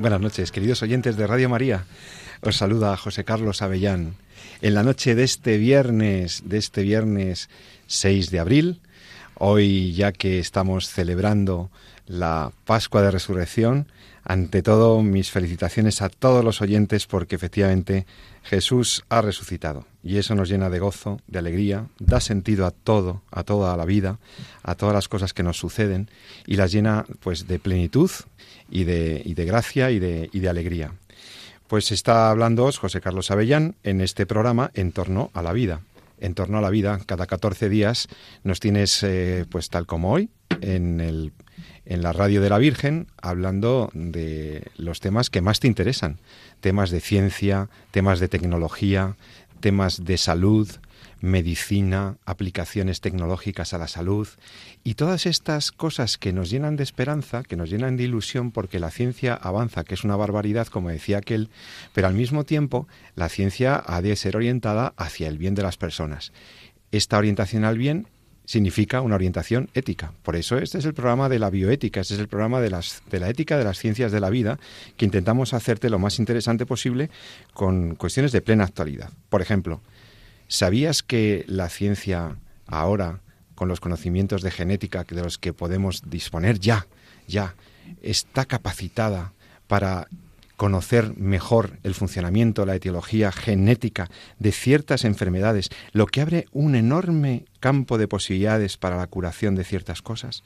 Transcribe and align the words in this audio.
Buenas 0.00 0.20
noches, 0.20 0.52
queridos 0.52 0.80
oyentes 0.82 1.16
de 1.16 1.26
Radio 1.26 1.48
María. 1.48 1.84
Os 2.42 2.56
saluda 2.56 2.96
José 2.96 3.24
Carlos 3.24 3.62
Avellán. 3.62 4.14
En 4.62 4.74
la 4.74 4.84
noche 4.84 5.16
de 5.16 5.24
este 5.24 5.58
viernes, 5.58 6.44
de 6.44 6.58
este 6.58 6.82
viernes 6.82 7.50
6 7.88 8.30
de 8.30 8.38
abril, 8.38 8.80
hoy 9.34 9.92
ya 9.94 10.12
que 10.12 10.38
estamos 10.38 10.88
celebrando 10.88 11.72
la 12.06 12.52
Pascua 12.64 13.02
de 13.02 13.10
Resurrección, 13.10 13.88
ante 14.22 14.62
todo 14.62 15.02
mis 15.02 15.32
felicitaciones 15.32 16.00
a 16.00 16.10
todos 16.10 16.44
los 16.44 16.60
oyentes 16.60 17.06
porque 17.06 17.34
efectivamente 17.34 18.06
Jesús 18.44 19.04
ha 19.08 19.20
resucitado 19.20 19.84
y 20.04 20.18
eso 20.18 20.34
nos 20.36 20.48
llena 20.48 20.70
de 20.70 20.78
gozo, 20.78 21.20
de 21.26 21.40
alegría, 21.40 21.86
da 21.98 22.20
sentido 22.20 22.66
a 22.66 22.70
todo, 22.70 23.22
a 23.32 23.42
toda 23.42 23.76
la 23.76 23.84
vida, 23.84 24.18
a 24.62 24.74
todas 24.74 24.94
las 24.94 25.08
cosas 25.08 25.32
que 25.32 25.42
nos 25.42 25.56
suceden 25.56 26.08
y 26.46 26.54
las 26.54 26.70
llena 26.70 27.04
pues 27.20 27.48
de 27.48 27.58
plenitud 27.58 28.10
y 28.70 28.84
de, 28.84 29.22
y 29.24 29.34
de 29.34 29.44
gracia 29.44 29.90
y 29.90 29.98
de, 29.98 30.30
y 30.32 30.40
de 30.40 30.48
alegría. 30.48 30.92
Pues 31.68 31.92
está 31.92 32.30
hablando 32.30 32.72
José 32.72 33.00
Carlos 33.02 33.30
Avellán 33.30 33.76
en 33.82 34.00
este 34.00 34.24
programa 34.24 34.70
en 34.74 34.92
torno 34.92 35.30
a 35.34 35.42
la 35.42 35.52
vida. 35.52 35.82
En 36.18 36.34
torno 36.34 36.58
a 36.58 36.60
la 36.60 36.70
vida, 36.70 36.98
cada 37.06 37.26
14 37.26 37.68
días 37.68 38.08
nos 38.42 38.58
tienes, 38.58 39.02
eh, 39.02 39.44
pues 39.50 39.68
tal 39.68 39.86
como 39.86 40.12
hoy, 40.12 40.30
en, 40.62 41.00
el, 41.00 41.32
en 41.84 42.02
la 42.02 42.12
radio 42.12 42.40
de 42.40 42.48
la 42.48 42.58
Virgen, 42.58 43.06
hablando 43.20 43.90
de 43.92 44.66
los 44.76 45.00
temas 45.00 45.30
que 45.30 45.42
más 45.42 45.60
te 45.60 45.68
interesan. 45.68 46.18
Temas 46.60 46.90
de 46.90 47.00
ciencia, 47.00 47.68
temas 47.90 48.18
de 48.18 48.28
tecnología, 48.28 49.16
temas 49.60 50.04
de 50.04 50.16
salud, 50.16 50.68
medicina, 51.20 52.16
aplicaciones 52.24 53.00
tecnológicas 53.00 53.74
a 53.74 53.78
la 53.78 53.88
salud 53.88 54.28
y 54.84 54.94
todas 54.94 55.26
estas 55.26 55.72
cosas 55.72 56.18
que 56.18 56.32
nos 56.32 56.50
llenan 56.50 56.76
de 56.76 56.82
esperanza, 56.82 57.42
que 57.42 57.56
nos 57.56 57.70
llenan 57.70 57.96
de 57.96 58.04
ilusión 58.04 58.52
porque 58.52 58.78
la 58.78 58.90
ciencia 58.90 59.34
avanza, 59.34 59.84
que 59.84 59.94
es 59.94 60.04
una 60.04 60.16
barbaridad, 60.16 60.68
como 60.68 60.90
decía 60.90 61.18
aquel, 61.18 61.50
pero 61.92 62.06
al 62.06 62.14
mismo 62.14 62.44
tiempo 62.44 62.86
la 63.14 63.28
ciencia 63.28 63.82
ha 63.84 64.00
de 64.02 64.14
ser 64.16 64.36
orientada 64.36 64.94
hacia 64.96 65.28
el 65.28 65.38
bien 65.38 65.54
de 65.54 65.62
las 65.62 65.76
personas. 65.76 66.32
Esta 66.90 67.18
orientación 67.18 67.64
al 67.64 67.78
bien 67.78 68.06
significa 68.48 69.02
una 69.02 69.14
orientación 69.14 69.68
ética. 69.74 70.14
Por 70.22 70.34
eso 70.34 70.56
este 70.56 70.78
es 70.78 70.86
el 70.86 70.94
programa 70.94 71.28
de 71.28 71.38
la 71.38 71.50
bioética, 71.50 72.00
este 72.00 72.14
es 72.14 72.20
el 72.20 72.28
programa 72.28 72.62
de, 72.62 72.70
las, 72.70 73.02
de 73.10 73.20
la 73.20 73.28
ética 73.28 73.58
de 73.58 73.64
las 73.64 73.78
ciencias 73.78 74.10
de 74.10 74.20
la 74.20 74.30
vida, 74.30 74.58
que 74.96 75.04
intentamos 75.04 75.52
hacerte 75.52 75.90
lo 75.90 75.98
más 75.98 76.18
interesante 76.18 76.64
posible 76.64 77.10
con 77.52 77.94
cuestiones 77.94 78.32
de 78.32 78.40
plena 78.40 78.64
actualidad. 78.64 79.10
Por 79.28 79.42
ejemplo, 79.42 79.82
¿Sabías 80.48 81.02
que 81.02 81.44
la 81.46 81.68
ciencia 81.68 82.36
ahora, 82.66 83.20
con 83.54 83.68
los 83.68 83.80
conocimientos 83.80 84.42
de 84.42 84.50
genética 84.50 85.04
de 85.04 85.22
los 85.22 85.38
que 85.38 85.52
podemos 85.52 86.02
disponer 86.08 86.58
ya, 86.58 86.86
ya, 87.26 87.54
está 88.02 88.46
capacitada 88.46 89.32
para 89.66 90.08
conocer 90.56 91.16
mejor 91.16 91.78
el 91.84 91.94
funcionamiento, 91.94 92.66
la 92.66 92.74
etiología 92.74 93.30
genética 93.30 94.10
de 94.40 94.50
ciertas 94.50 95.04
enfermedades, 95.04 95.68
lo 95.92 96.06
que 96.06 96.20
abre 96.20 96.46
un 96.52 96.74
enorme 96.74 97.44
campo 97.60 97.96
de 97.96 98.08
posibilidades 98.08 98.76
para 98.76 98.96
la 98.96 99.06
curación 99.06 99.54
de 99.54 99.62
ciertas 99.62 100.02
cosas. 100.02 100.42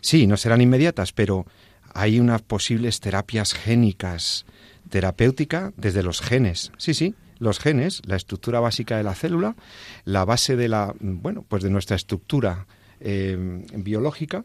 Sí, 0.00 0.26
no 0.26 0.38
serán 0.38 0.62
inmediatas, 0.62 1.12
pero 1.12 1.44
hay 1.92 2.20
unas 2.20 2.40
posibles 2.40 3.00
terapias 3.00 3.52
génicas, 3.52 4.46
terapéutica 4.88 5.72
desde 5.76 6.02
los 6.02 6.22
genes. 6.22 6.72
Sí, 6.78 6.94
sí, 6.94 7.14
los 7.40 7.58
genes, 7.58 8.02
la 8.06 8.14
estructura 8.14 8.60
básica 8.60 8.96
de 8.96 9.02
la 9.02 9.16
célula, 9.16 9.56
la 10.04 10.24
base 10.24 10.54
de 10.54 10.68
la, 10.68 10.94
bueno, 11.00 11.44
pues 11.48 11.64
de 11.64 11.70
nuestra 11.70 11.96
estructura 11.96 12.66
eh, 13.00 13.64
biológica, 13.74 14.44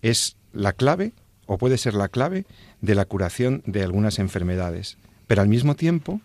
es 0.00 0.36
la 0.54 0.72
clave 0.72 1.12
o 1.46 1.58
puede 1.58 1.76
ser 1.76 1.94
la 1.94 2.08
clave 2.08 2.46
de 2.80 2.94
la 2.94 3.04
curación 3.04 3.62
de 3.66 3.82
algunas 3.82 4.18
enfermedades. 4.18 4.96
Pero 5.26 5.42
al 5.42 5.48
mismo 5.48 5.74
tiempo, 5.76 6.20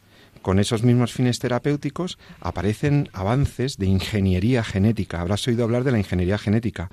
con 0.47 0.59
esos 0.59 0.81
mismos 0.81 1.11
fines 1.11 1.39
terapéuticos 1.39 2.17
aparecen 2.39 3.09
avances 3.11 3.75
de 3.75 3.87
ingeniería 3.87 4.63
genética. 4.63 5.19
Habrás 5.19 5.45
oído 5.45 5.65
hablar 5.65 5.83
de 5.83 5.91
la 5.91 5.97
ingeniería 5.97 6.37
genética. 6.37 6.89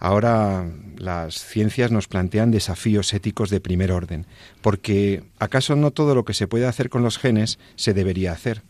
Ahora 0.00 0.68
las 0.98 1.36
ciencias 1.36 1.92
nos 1.92 2.08
plantean 2.08 2.50
desafíos 2.50 3.14
éticos 3.14 3.48
de 3.48 3.60
primer 3.60 3.92
orden, 3.92 4.26
porque 4.60 5.22
¿acaso 5.38 5.76
no 5.76 5.92
todo 5.92 6.16
lo 6.16 6.24
que 6.24 6.34
se 6.34 6.48
puede 6.48 6.66
hacer 6.66 6.90
con 6.90 7.04
los 7.04 7.16
genes 7.16 7.60
se 7.76 7.94
debería 7.94 8.32
hacer? 8.32 8.62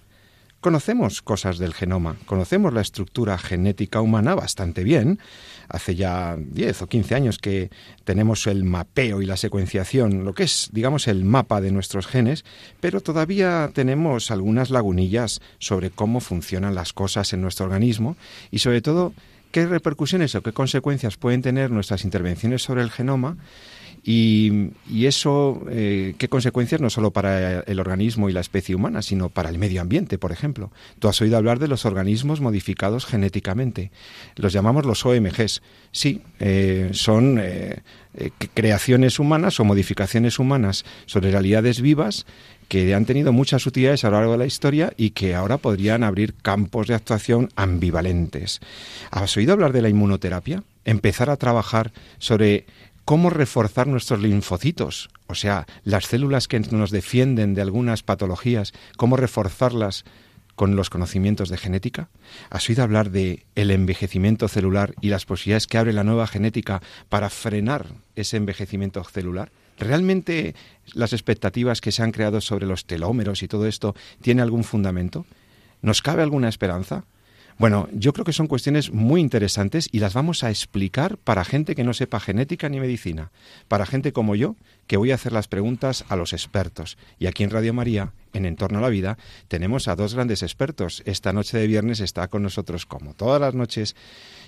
Conocemos 0.66 1.22
cosas 1.22 1.58
del 1.58 1.74
genoma, 1.74 2.16
conocemos 2.26 2.74
la 2.74 2.80
estructura 2.80 3.38
genética 3.38 4.00
humana 4.00 4.34
bastante 4.34 4.82
bien. 4.82 5.20
Hace 5.68 5.94
ya 5.94 6.36
10 6.36 6.82
o 6.82 6.86
15 6.88 7.14
años 7.14 7.38
que 7.38 7.70
tenemos 8.02 8.48
el 8.48 8.64
mapeo 8.64 9.22
y 9.22 9.26
la 9.26 9.36
secuenciación, 9.36 10.24
lo 10.24 10.34
que 10.34 10.42
es, 10.42 10.70
digamos, 10.72 11.06
el 11.06 11.22
mapa 11.22 11.60
de 11.60 11.70
nuestros 11.70 12.08
genes, 12.08 12.44
pero 12.80 13.00
todavía 13.00 13.70
tenemos 13.74 14.32
algunas 14.32 14.70
lagunillas 14.70 15.40
sobre 15.60 15.90
cómo 15.90 16.18
funcionan 16.18 16.74
las 16.74 16.92
cosas 16.92 17.32
en 17.32 17.42
nuestro 17.42 17.66
organismo 17.66 18.16
y 18.50 18.58
sobre 18.58 18.82
todo 18.82 19.12
qué 19.52 19.66
repercusiones 19.66 20.34
o 20.34 20.42
qué 20.42 20.52
consecuencias 20.52 21.16
pueden 21.16 21.42
tener 21.42 21.70
nuestras 21.70 22.04
intervenciones 22.04 22.64
sobre 22.64 22.82
el 22.82 22.90
genoma 22.90 23.36
y, 24.08 24.70
eso, 25.04 25.62
eh, 25.68 26.14
¿qué 26.16 26.28
consecuencias 26.28 26.80
no 26.80 26.90
solo 26.90 27.10
para 27.10 27.58
el 27.62 27.80
organismo 27.80 28.28
y 28.28 28.32
la 28.32 28.38
especie 28.38 28.76
humana, 28.76 29.02
sino 29.02 29.30
para 29.30 29.48
el 29.48 29.58
medio 29.58 29.80
ambiente, 29.80 30.16
por 30.16 30.30
ejemplo? 30.30 30.70
Tú 31.00 31.08
has 31.08 31.20
oído 31.20 31.36
hablar 31.36 31.58
de 31.58 31.66
los 31.66 31.84
organismos 31.84 32.40
modificados 32.40 33.04
genéticamente. 33.04 33.90
Los 34.36 34.52
llamamos 34.52 34.86
los 34.86 35.04
OMGs. 35.04 35.60
Sí, 35.90 36.22
eh, 36.38 36.90
son 36.92 37.40
eh, 37.42 37.82
creaciones 38.54 39.18
humanas 39.18 39.58
o 39.58 39.64
modificaciones 39.64 40.38
humanas 40.38 40.84
sobre 41.06 41.32
realidades 41.32 41.80
vivas 41.80 42.26
que 42.68 42.94
han 42.94 43.06
tenido 43.06 43.32
muchas 43.32 43.66
utilidades 43.66 44.04
a 44.04 44.10
lo 44.10 44.18
largo 44.18 44.32
de 44.32 44.38
la 44.38 44.46
historia 44.46 44.92
y 44.96 45.10
que 45.10 45.34
ahora 45.34 45.58
podrían 45.58 46.02
abrir 46.02 46.34
campos 46.34 46.86
de 46.86 46.94
actuación 46.94 47.48
ambivalentes. 47.56 48.60
¿Has 49.10 49.36
oído 49.36 49.52
hablar 49.52 49.72
de 49.72 49.82
la 49.82 49.88
inmunoterapia? 49.88 50.62
Empezar 50.84 51.30
a 51.30 51.36
trabajar 51.36 51.92
sobre 52.18 52.66
cómo 53.06 53.30
reforzar 53.30 53.86
nuestros 53.86 54.20
linfocitos, 54.20 55.08
o 55.28 55.36
sea, 55.36 55.64
las 55.84 56.06
células 56.06 56.48
que 56.48 56.58
nos 56.58 56.90
defienden 56.90 57.54
de 57.54 57.62
algunas 57.62 58.02
patologías, 58.02 58.72
cómo 58.96 59.16
reforzarlas 59.16 60.04
con 60.56 60.74
los 60.74 60.90
conocimientos 60.90 61.48
de 61.48 61.56
genética? 61.56 62.08
¿Has 62.50 62.68
oído 62.68 62.82
hablar 62.82 63.10
de 63.12 63.46
el 63.54 63.70
envejecimiento 63.70 64.48
celular 64.48 64.92
y 65.00 65.10
las 65.10 65.24
posibilidades 65.24 65.68
que 65.68 65.78
abre 65.78 65.92
la 65.92 66.02
nueva 66.02 66.26
genética 66.26 66.82
para 67.08 67.30
frenar 67.30 67.86
ese 68.16 68.38
envejecimiento 68.38 69.04
celular? 69.04 69.52
¿Realmente 69.78 70.56
las 70.92 71.12
expectativas 71.12 71.80
que 71.80 71.92
se 71.92 72.02
han 72.02 72.10
creado 72.10 72.40
sobre 72.40 72.66
los 72.66 72.86
telómeros 72.86 73.44
y 73.44 73.48
todo 73.48 73.68
esto 73.68 73.94
tiene 74.20 74.42
algún 74.42 74.64
fundamento? 74.64 75.26
¿Nos 75.80 76.02
cabe 76.02 76.24
alguna 76.24 76.48
esperanza? 76.48 77.04
Bueno, 77.58 77.88
yo 77.92 78.12
creo 78.12 78.26
que 78.26 78.34
son 78.34 78.48
cuestiones 78.48 78.92
muy 78.92 79.22
interesantes 79.22 79.88
y 79.90 80.00
las 80.00 80.12
vamos 80.12 80.44
a 80.44 80.50
explicar 80.50 81.16
para 81.16 81.42
gente 81.42 81.74
que 81.74 81.84
no 81.84 81.94
sepa 81.94 82.20
genética 82.20 82.68
ni 82.68 82.80
medicina, 82.80 83.30
para 83.66 83.86
gente 83.86 84.12
como 84.12 84.34
yo, 84.34 84.56
que 84.86 84.98
voy 84.98 85.10
a 85.10 85.14
hacer 85.14 85.32
las 85.32 85.48
preguntas 85.48 86.04
a 86.10 86.16
los 86.16 86.34
expertos. 86.34 86.98
Y 87.18 87.26
aquí 87.26 87.44
en 87.44 87.50
Radio 87.50 87.72
María, 87.72 88.12
en 88.34 88.44
Entorno 88.44 88.78
a 88.78 88.82
la 88.82 88.90
Vida, 88.90 89.16
tenemos 89.48 89.88
a 89.88 89.96
dos 89.96 90.14
grandes 90.14 90.42
expertos. 90.42 91.02
Esta 91.06 91.32
noche 91.32 91.56
de 91.56 91.66
viernes 91.66 92.00
está 92.00 92.28
con 92.28 92.42
nosotros, 92.42 92.84
como 92.84 93.14
todas 93.14 93.40
las 93.40 93.54
noches, 93.54 93.96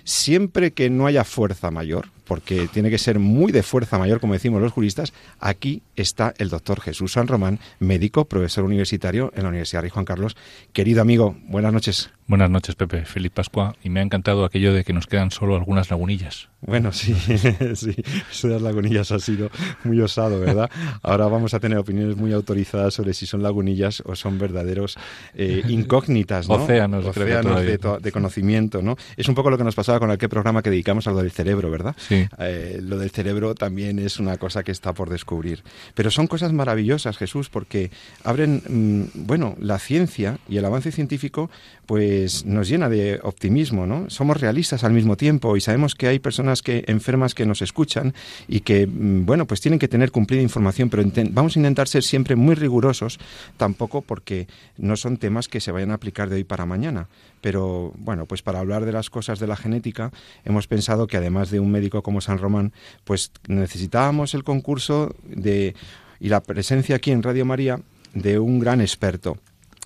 siempre 0.03 0.71
que 0.71 0.91
no 0.91 1.07
haya 1.07 1.23
fuerza 1.23 1.71
mayor, 1.71 2.09
porque 2.29 2.69
tiene 2.71 2.91
que 2.91 2.99
ser 2.99 3.17
muy 3.17 3.51
de 3.51 3.63
fuerza 3.63 3.97
mayor, 3.97 4.19
como 4.19 4.33
decimos 4.33 4.61
los 4.61 4.71
juristas, 4.71 5.13
aquí 5.39 5.81
está 5.95 6.35
el 6.37 6.49
doctor 6.49 6.79
Jesús 6.79 7.13
San 7.13 7.27
Román, 7.27 7.59
médico, 7.79 8.25
profesor 8.25 8.65
universitario 8.65 9.33
en 9.35 9.43
la 9.43 9.49
Universidad 9.49 9.81
Rey 9.81 9.89
Juan 9.89 10.05
Carlos. 10.05 10.37
Querido 10.71 11.01
amigo, 11.01 11.35
buenas 11.47 11.73
noches. 11.73 12.11
Buenas 12.29 12.51
noches, 12.51 12.75
Pepe. 12.75 13.05
Feliz 13.05 13.31
Pascua. 13.31 13.75
Y 13.83 13.89
me 13.89 14.01
ha 14.01 14.03
encantado 14.03 14.45
aquello 14.45 14.71
de 14.71 14.83
que 14.83 14.93
nos 14.93 15.07
quedan 15.07 15.31
solo 15.31 15.55
algunas 15.55 15.89
lagunillas. 15.89 16.49
Bueno, 16.61 16.91
sí, 16.91 17.15
sí. 17.73 17.95
Eso 18.29 18.47
de 18.47 18.53
las 18.53 18.61
lagunillas 18.61 19.11
ha 19.11 19.17
sido 19.17 19.49
muy 19.83 19.99
osado, 19.99 20.39
¿verdad? 20.39 20.69
Ahora 21.01 21.25
vamos 21.25 21.55
a 21.55 21.59
tener 21.59 21.79
opiniones 21.79 22.17
muy 22.17 22.31
autorizadas 22.31 22.93
sobre 22.93 23.15
si 23.15 23.25
son 23.25 23.41
lagunillas 23.41 24.03
o 24.05 24.15
son 24.15 24.37
verdaderos 24.37 24.95
eh, 25.33 25.63
incógnitas, 25.67 26.47
¿no? 26.47 26.55
Océanos, 26.55 27.03
Océanos 27.03 27.61
de, 27.61 27.79
de, 27.99 28.11
conocimiento, 28.11 28.83
¿no? 28.83 28.95
Es 29.17 29.27
un 29.27 29.33
poco 29.33 29.49
lo 29.49 29.57
que 29.57 29.63
nos 29.63 29.73
pasaba 29.73 29.99
con 29.99 30.11
aquel 30.11 30.29
programa 30.29 30.61
que 30.61 30.69
dedicamos 30.69 31.07
a 31.07 31.11
lo 31.11 31.23
del 31.23 31.31
cerebro, 31.31 31.71
¿verdad? 31.71 31.95
Sí. 31.97 32.18
Eh, 32.39 32.79
lo 32.81 32.97
del 32.97 33.11
cerebro 33.11 33.55
también 33.55 33.99
es 33.99 34.19
una 34.19 34.37
cosa 34.37 34.63
que 34.63 34.71
está 34.71 34.93
por 34.93 35.09
descubrir. 35.09 35.63
Pero 35.95 36.11
son 36.11 36.27
cosas 36.27 36.53
maravillosas, 36.53 37.17
Jesús, 37.17 37.49
porque 37.49 37.91
abren, 38.23 38.61
mm, 38.67 39.25
bueno, 39.25 39.55
la 39.59 39.79
ciencia 39.79 40.39
y 40.47 40.57
el 40.57 40.65
avance 40.65 40.91
científico, 40.91 41.49
pues 41.85 42.45
nos 42.45 42.69
llena 42.69 42.89
de 42.89 43.19
optimismo, 43.23 43.85
¿no? 43.85 44.09
Somos 44.09 44.39
realistas 44.39 44.83
al 44.83 44.93
mismo 44.93 45.17
tiempo 45.17 45.57
y 45.57 45.61
sabemos 45.61 45.95
que 45.95 46.07
hay 46.07 46.19
personas 46.19 46.61
que 46.61 46.83
enfermas 46.87 47.33
que 47.33 47.45
nos 47.45 47.61
escuchan 47.61 48.13
y 48.47 48.61
que, 48.61 48.85
mm, 48.87 49.25
bueno, 49.25 49.45
pues 49.45 49.61
tienen 49.61 49.79
que 49.79 49.87
tener 49.87 50.11
cumplida 50.11 50.41
información, 50.41 50.89
pero 50.89 51.03
vamos 51.31 51.55
a 51.55 51.59
intentar 51.59 51.87
ser 51.87 52.03
siempre 52.03 52.35
muy 52.35 52.55
rigurosos, 52.55 53.19
tampoco 53.57 54.01
porque 54.01 54.47
no 54.77 54.95
son 54.95 55.17
temas 55.17 55.47
que 55.47 55.59
se 55.59 55.71
vayan 55.71 55.91
a 55.91 55.95
aplicar 55.95 56.29
de 56.29 56.37
hoy 56.37 56.43
para 56.43 56.65
mañana. 56.65 57.07
Pero 57.41 57.93
bueno, 57.97 58.25
pues 58.25 58.41
para 58.41 58.59
hablar 58.59 58.85
de 58.85 58.91
las 58.91 59.09
cosas 59.09 59.39
de 59.39 59.47
la 59.47 59.55
genética, 59.55 60.11
hemos 60.45 60.67
pensado 60.67 61.07
que 61.07 61.17
además 61.17 61.49
de 61.49 61.59
un 61.59 61.71
médico 61.71 62.03
como 62.03 62.21
San 62.21 62.37
Román, 62.37 62.73
pues 63.03 63.31
necesitábamos 63.47 64.33
el 64.33 64.43
concurso 64.43 65.15
de 65.23 65.75
y 66.19 66.29
la 66.29 66.41
presencia 66.41 66.97
aquí 66.97 67.11
en 67.11 67.23
Radio 67.23 67.45
María 67.45 67.79
de 68.13 68.39
un 68.39 68.59
gran 68.59 68.81
experto 68.81 69.37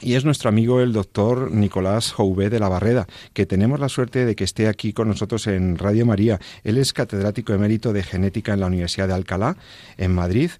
y 0.03 0.15
es 0.15 0.25
nuestro 0.25 0.49
amigo 0.49 0.81
el 0.81 0.91
doctor 0.91 1.51
Nicolás 1.51 2.11
Jouvé 2.11 2.49
de 2.49 2.59
la 2.59 2.67
Barreda, 2.67 3.07
que 3.33 3.45
tenemos 3.45 3.79
la 3.79 3.89
suerte 3.89 4.25
de 4.25 4.35
que 4.35 4.43
esté 4.43 4.67
aquí 4.67 4.91
con 4.91 5.07
nosotros 5.07 5.47
en 5.47 5.77
Radio 5.77 6.05
María. 6.05 6.39
Él 6.63 6.77
es 6.77 6.91
catedrático 6.91 7.53
emérito 7.53 7.93
de 7.93 8.03
genética 8.03 8.53
en 8.53 8.59
la 8.59 8.67
Universidad 8.67 9.07
de 9.07 9.13
Alcalá, 9.13 9.55
en 9.97 10.13
Madrid, 10.13 10.51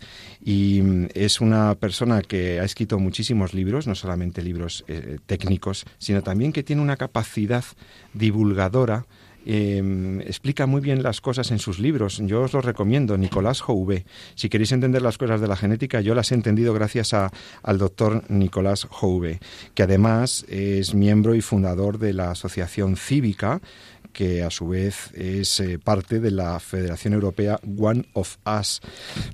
y 0.43 0.81
mm, 0.81 1.07
es 1.13 1.41
una 1.41 1.75
persona 1.75 2.21
que 2.21 2.59
ha 2.59 2.63
escrito 2.63 2.99
muchísimos 2.99 3.53
libros, 3.53 3.85
no 3.85 3.95
solamente 3.95 4.41
libros 4.41 4.85
eh, 4.87 5.17
técnicos, 5.25 5.85
sino 5.97 6.21
también 6.21 6.53
que 6.53 6.63
tiene 6.63 6.81
una 6.81 6.97
capacidad 6.97 7.65
divulgadora 8.13 9.05
Em, 9.45 10.21
explica 10.21 10.65
muy 10.65 10.79
bien 10.79 11.03
las 11.03 11.19
cosas 11.19 11.51
en 11.51 11.59
sus 11.59 11.79
libros. 11.79 12.21
Yo 12.23 12.41
os 12.41 12.53
los 12.53 12.63
recomiendo, 12.63 13.17
Nicolás 13.17 13.61
Jouvé. 13.61 14.05
Si 14.35 14.49
queréis 14.49 14.71
entender 14.71 15.01
las 15.01 15.17
cosas 15.17 15.41
de 15.41 15.47
la 15.47 15.57
genética, 15.57 16.01
yo 16.01 16.15
las 16.15 16.31
he 16.31 16.35
entendido 16.35 16.73
gracias 16.73 17.13
a, 17.13 17.31
al 17.61 17.77
doctor 17.77 18.23
Nicolás 18.29 18.87
Jouvé, 18.89 19.39
que 19.73 19.83
además 19.83 20.45
es 20.47 20.93
miembro 20.93 21.35
y 21.35 21.41
fundador 21.41 21.99
de 21.99 22.13
la 22.13 22.31
Asociación 22.31 22.95
Cívica, 22.95 23.61
que 24.13 24.43
a 24.43 24.51
su 24.51 24.67
vez 24.67 25.11
es 25.13 25.59
eh, 25.59 25.79
parte 25.79 26.19
de 26.19 26.31
la 26.31 26.59
Federación 26.59 27.13
Europea 27.13 27.59
One 27.77 28.05
of 28.13 28.37
Us. 28.59 28.79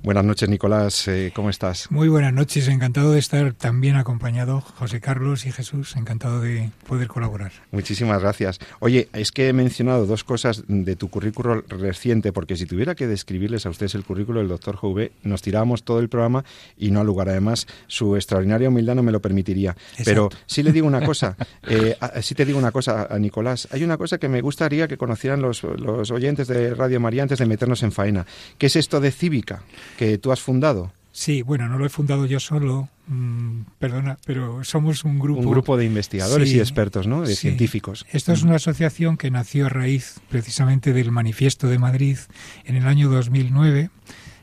Buenas 0.02 0.24
noches, 0.24 0.48
Nicolás, 0.48 1.06
eh, 1.06 1.32
¿cómo 1.34 1.50
estás? 1.50 1.90
Muy 1.90 2.08
buenas 2.08 2.32
noches, 2.32 2.66
encantado 2.68 3.12
de 3.12 3.18
estar 3.18 3.52
también 3.52 3.96
acompañado, 3.96 4.62
José 4.62 5.00
Carlos 5.00 5.44
y 5.44 5.52
Jesús, 5.52 5.94
encantado 5.96 6.40
de 6.40 6.70
poder 6.88 7.08
colaborar. 7.08 7.52
Muchísimas 7.70 8.20
gracias. 8.20 8.58
Oye, 8.80 9.08
es 9.12 9.30
que 9.30 9.48
he 9.48 9.52
mencionado 9.52 10.06
dos 10.06 10.24
cosas 10.24 10.64
de 10.66 10.96
tu 10.96 11.10
currículo 11.10 11.62
reciente, 11.68 12.32
porque 12.32 12.56
si 12.56 12.64
tuviera 12.64 12.94
que 12.94 13.06
describirles 13.06 13.66
a 13.66 13.70
ustedes 13.70 13.94
el 13.94 14.04
currículo 14.04 14.40
del 14.40 14.48
doctor 14.48 14.76
Jouve, 14.76 15.12
nos 15.22 15.42
tirábamos 15.42 15.84
todo 15.84 16.00
el 16.00 16.08
programa 16.08 16.44
y 16.78 16.90
no 16.90 17.00
al 17.00 17.06
lugar. 17.06 17.28
Además, 17.28 17.66
su 17.86 18.16
extraordinaria 18.16 18.70
humildad 18.70 18.94
no 18.94 19.02
me 19.02 19.12
lo 19.12 19.20
permitiría. 19.20 19.76
Pero 20.04 20.30
sí 20.46 20.62
le 20.62 20.72
digo 20.72 20.86
una 20.86 21.04
cosa, 21.04 21.36
eh, 21.68 21.96
sí 22.22 22.34
te 22.34 22.46
digo 22.46 22.58
una 22.58 22.72
cosa, 22.72 23.06
a 23.10 23.18
Nicolás, 23.18 23.68
hay 23.70 23.84
una 23.84 23.98
cosa 23.98 24.16
que 24.16 24.28
me 24.28 24.40
gusta 24.40 24.69
que 24.70 24.96
conocieran 24.96 25.42
los, 25.42 25.62
los 25.62 26.10
oyentes 26.10 26.48
de 26.48 26.74
Radio 26.74 27.00
María 27.00 27.22
antes 27.22 27.38
de 27.38 27.46
meternos 27.46 27.82
en 27.82 27.92
faena. 27.92 28.26
¿Qué 28.58 28.66
es 28.66 28.76
esto 28.76 29.00
de 29.00 29.10
Cívica 29.10 29.62
que 29.98 30.18
tú 30.18 30.32
has 30.32 30.40
fundado? 30.40 30.92
Sí, 31.12 31.42
bueno, 31.42 31.68
no 31.68 31.76
lo 31.76 31.86
he 31.86 31.88
fundado 31.88 32.24
yo 32.24 32.38
solo, 32.38 32.88
mm, 33.08 33.62
perdona, 33.78 34.16
pero 34.24 34.62
somos 34.62 35.04
un 35.04 35.18
grupo... 35.18 35.40
Un 35.40 35.50
grupo 35.50 35.76
de 35.76 35.84
investigadores 35.84 36.52
y 36.52 36.60
expertos, 36.60 37.08
¿no? 37.08 37.22
De 37.22 37.34
científicos. 37.34 38.06
Esto 38.12 38.32
es 38.32 38.42
una 38.42 38.56
asociación 38.56 39.16
que 39.16 39.30
nació 39.30 39.66
a 39.66 39.68
raíz 39.70 40.20
precisamente 40.28 40.92
del 40.92 41.10
Manifiesto 41.10 41.66
de 41.66 41.78
Madrid 41.78 42.16
en 42.64 42.76
el 42.76 42.86
año 42.86 43.10
2009, 43.10 43.90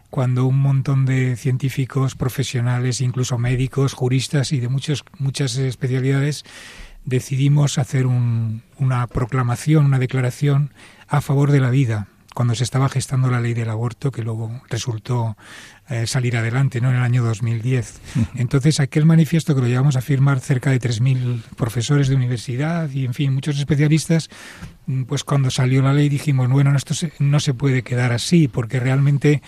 cuando 0.10 0.46
un 0.46 0.60
montón 0.60 1.06
de 1.06 1.38
científicos 1.38 2.16
profesionales, 2.16 3.00
incluso 3.00 3.38
médicos, 3.38 3.94
juristas 3.94 4.52
y 4.52 4.60
de 4.60 4.68
muchos, 4.68 5.06
muchas 5.20 5.56
especialidades 5.58 6.44
decidimos 7.08 7.78
hacer 7.78 8.06
una 8.06 9.08
proclamación, 9.08 9.86
una 9.86 9.98
declaración 9.98 10.74
a 11.08 11.22
favor 11.22 11.52
de 11.52 11.62
la 11.62 11.70
vida, 11.70 12.08
cuando 12.36 12.54
se 12.54 12.66
estaba 12.66 12.90
gestando 12.90 13.32
la 13.32 13.42
ley 13.42 13.56
del 13.56 13.70
aborto, 13.70 14.12
que 14.12 14.22
luego 14.22 14.62
resultó 14.70 15.38
eh, 15.90 16.06
salir 16.06 16.38
adelante 16.38 16.82
¿no? 16.82 16.90
en 16.90 16.98
el 16.98 17.02
año 17.02 17.24
2010. 17.24 18.02
Entonces, 18.36 18.80
aquel 18.80 19.06
manifiesto 19.06 19.56
que 19.56 19.62
lo 19.62 19.68
llevamos 19.68 19.96
a 19.96 20.02
firmar 20.02 20.42
cerca 20.42 20.70
de 20.70 20.80
3.000 20.80 21.42
profesores 21.56 22.10
de 22.10 22.16
universidad 22.16 22.92
y, 22.92 23.06
en 23.06 23.16
fin, 23.16 23.34
muchos 23.34 23.58
especialistas, 23.58 24.30
mm, 24.86 25.04
pues 25.04 25.24
cuando 25.24 25.50
salió 25.50 25.82
la 25.82 25.94
ley 25.94 26.10
dijimos, 26.10 26.50
bueno, 26.50 26.76
esto 26.76 26.94
no 27.20 27.40
se 27.40 27.56
puede 27.56 27.82
quedar 27.82 28.12
así, 28.12 28.48
porque 28.48 28.80
realmente 28.80 29.42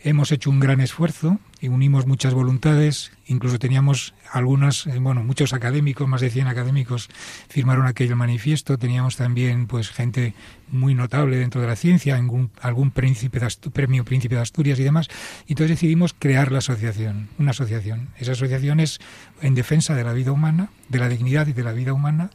hemos 0.00 0.32
hecho 0.32 0.50
un 0.50 0.60
gran 0.60 0.80
esfuerzo 0.80 1.38
y 1.64 1.68
unimos 1.68 2.06
muchas 2.06 2.34
voluntades, 2.34 3.10
incluso 3.26 3.58
teníamos 3.58 4.12
algunas, 4.30 4.86
eh, 4.86 4.98
bueno, 4.98 5.24
muchos 5.24 5.54
académicos, 5.54 6.06
más 6.06 6.20
de 6.20 6.28
100 6.28 6.46
académicos 6.46 7.08
firmaron 7.48 7.86
aquel 7.86 8.14
manifiesto, 8.16 8.76
teníamos 8.76 9.16
también 9.16 9.66
pues 9.66 9.88
gente 9.88 10.34
muy 10.68 10.94
notable 10.94 11.38
dentro 11.38 11.62
de 11.62 11.66
la 11.66 11.74
ciencia, 11.74 12.16
algún, 12.16 12.50
algún 12.60 12.90
príncipe 12.90 13.40
de 13.40 13.48
premio 13.72 14.04
Príncipe 14.04 14.34
de 14.34 14.42
Asturias 14.42 14.78
y 14.78 14.82
demás, 14.82 15.08
y 15.46 15.52
entonces 15.52 15.78
decidimos 15.78 16.14
crear 16.18 16.52
la 16.52 16.58
asociación, 16.58 17.30
una 17.38 17.52
asociación. 17.52 18.08
Esa 18.18 18.32
asociación 18.32 18.78
es 18.78 18.98
en 19.40 19.54
defensa 19.54 19.94
de 19.94 20.04
la 20.04 20.12
vida 20.12 20.32
humana, 20.32 20.68
de 20.90 20.98
la 20.98 21.08
dignidad 21.08 21.46
y 21.46 21.54
de 21.54 21.64
la 21.64 21.72
vida 21.72 21.94
humana, 21.94 22.28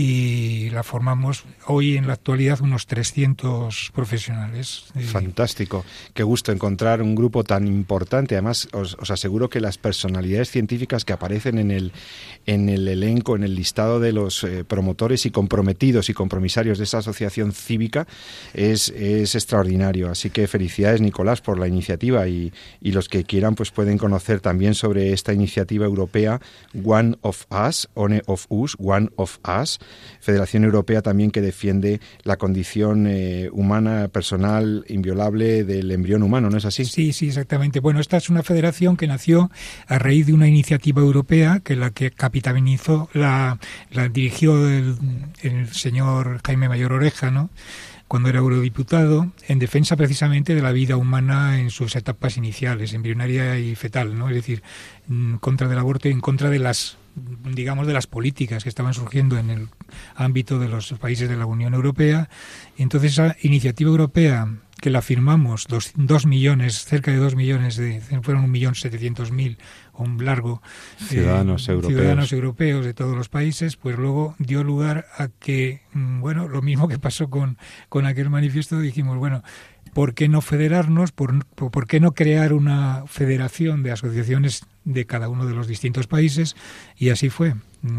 y 0.00 0.70
la 0.70 0.82
formamos 0.82 1.44
hoy 1.66 1.98
en 1.98 2.06
la 2.06 2.14
actualidad 2.14 2.62
unos 2.62 2.86
300 2.86 3.92
profesionales. 3.94 4.86
Fantástico. 4.98 5.84
Qué 6.14 6.22
gusto 6.22 6.52
encontrar 6.52 7.02
un 7.02 7.14
grupo 7.14 7.44
tan 7.44 7.66
importante. 7.66 8.34
Además, 8.34 8.66
os, 8.72 8.96
aseguro 9.10 9.50
que 9.50 9.60
las 9.60 9.76
personalidades 9.76 10.50
científicas 10.50 11.04
que 11.04 11.12
aparecen 11.12 11.58
en 11.58 11.70
el, 11.70 11.92
en 12.46 12.70
el 12.70 12.88
elenco, 12.88 13.36
en 13.36 13.42
el 13.42 13.54
listado 13.54 14.00
de 14.00 14.14
los 14.14 14.42
eh, 14.42 14.64
promotores 14.64 15.26
y 15.26 15.30
comprometidos 15.30 16.08
y 16.08 16.14
compromisarios 16.14 16.78
de 16.78 16.84
esa 16.84 16.98
asociación 16.98 17.52
cívica 17.52 18.06
es, 18.54 18.88
es 18.88 19.34
extraordinario. 19.34 20.10
Así 20.10 20.30
que 20.30 20.46
felicidades, 20.46 21.02
Nicolás, 21.02 21.42
por 21.42 21.58
la 21.58 21.68
iniciativa 21.68 22.26
y, 22.26 22.54
y 22.80 22.92
los 22.92 23.10
que 23.10 23.24
quieran 23.24 23.54
pues 23.54 23.70
pueden 23.70 23.98
conocer 23.98 24.40
también 24.40 24.74
sobre 24.74 25.12
esta 25.12 25.34
iniciativa 25.34 25.84
europea 25.84 26.40
One 26.82 27.18
of 27.20 27.44
Us, 27.50 27.90
One 27.92 28.22
of 28.24 28.46
Us, 28.48 28.76
One 28.78 29.10
of 29.16 29.36
Us 29.46 29.78
Federación 30.20 30.64
Europea 30.64 31.02
también 31.02 31.30
que 31.30 31.40
defiende 31.40 32.00
la 32.24 32.36
condición 32.36 33.06
eh, 33.06 33.48
humana, 33.52 34.08
personal, 34.08 34.84
inviolable 34.88 35.64
del 35.64 35.90
embrión 35.90 36.22
humano, 36.22 36.50
¿no 36.50 36.58
es 36.58 36.64
así? 36.64 36.84
Sí, 36.84 37.12
sí, 37.12 37.28
exactamente. 37.28 37.80
Bueno, 37.80 38.00
esta 38.00 38.16
es 38.16 38.28
una 38.28 38.42
federación 38.42 38.96
que 38.96 39.06
nació 39.06 39.50
a 39.86 39.98
raíz 39.98 40.26
de 40.26 40.32
una 40.32 40.48
iniciativa 40.48 41.00
europea 41.00 41.60
que 41.64 41.76
la 41.76 41.90
que 41.90 42.10
capitanizó, 42.10 43.08
la, 43.12 43.58
la 43.90 44.08
dirigió 44.08 44.68
el, 44.68 44.96
señor 45.72 46.40
Jaime 46.44 46.68
Mayor 46.68 46.92
Oreja, 46.92 47.30
¿no? 47.30 47.50
cuando 48.08 48.28
era 48.28 48.40
eurodiputado, 48.40 49.30
en 49.46 49.60
defensa 49.60 49.94
precisamente 49.94 50.56
de 50.56 50.62
la 50.62 50.72
vida 50.72 50.96
humana 50.96 51.60
en 51.60 51.70
sus 51.70 51.94
etapas 51.94 52.36
iniciales, 52.36 52.92
embrionaria 52.92 53.56
y 53.60 53.76
fetal, 53.76 54.18
¿no? 54.18 54.28
Es 54.28 54.34
decir, 54.34 54.64
en 55.08 55.38
contra 55.38 55.68
del 55.68 55.78
aborto 55.78 56.08
y 56.08 56.10
en 56.10 56.20
contra 56.20 56.50
de 56.50 56.58
las 56.58 56.96
digamos, 57.14 57.86
de 57.86 57.92
las 57.92 58.06
políticas 58.06 58.62
que 58.62 58.68
estaban 58.68 58.94
surgiendo 58.94 59.38
en 59.38 59.50
el 59.50 59.68
ámbito 60.14 60.58
de 60.58 60.68
los 60.68 60.92
países 60.94 61.28
de 61.28 61.36
la 61.36 61.46
Unión 61.46 61.74
Europea. 61.74 62.28
Y 62.76 62.82
entonces 62.82 63.12
esa 63.12 63.36
iniciativa 63.42 63.90
europea 63.90 64.48
que 64.80 64.90
la 64.90 65.02
firmamos, 65.02 65.66
dos, 65.68 65.92
dos 65.94 66.26
millones, 66.26 66.84
cerca 66.84 67.10
de 67.10 67.18
dos 67.18 67.36
millones, 67.36 67.76
de, 67.76 68.00
fueron 68.22 68.44
un 68.44 68.50
millón 68.50 68.74
setecientos 68.74 69.30
mil, 69.30 69.58
un 69.92 70.24
largo 70.24 70.62
eh, 71.00 71.04
ciudadanos, 71.04 71.68
europeos. 71.68 71.92
ciudadanos 71.92 72.32
europeos 72.32 72.86
de 72.86 72.94
todos 72.94 73.14
los 73.14 73.28
países, 73.28 73.76
pues 73.76 73.98
luego 73.98 74.34
dio 74.38 74.64
lugar 74.64 75.06
a 75.18 75.28
que, 75.28 75.82
mm, 75.92 76.20
bueno, 76.20 76.48
lo 76.48 76.62
mismo 76.62 76.88
que 76.88 76.98
pasó 76.98 77.28
con, 77.28 77.58
con 77.90 78.06
aquel 78.06 78.30
manifiesto, 78.30 78.80
dijimos, 78.80 79.18
bueno, 79.18 79.42
¿por 79.92 80.14
qué 80.14 80.28
no 80.28 80.40
federarnos? 80.40 81.12
¿Por, 81.12 81.44
¿Por, 81.46 81.86
qué 81.86 82.00
no 82.00 82.12
crear 82.12 82.52
una 82.52 83.04
federación 83.06 83.82
de 83.82 83.92
asociaciones 83.92 84.64
de 84.84 85.06
cada 85.06 85.28
uno 85.28 85.46
de 85.46 85.54
los 85.54 85.66
distintos 85.66 86.06
países? 86.06 86.56
Y 86.96 87.10
así 87.10 87.30
fue. 87.30 87.54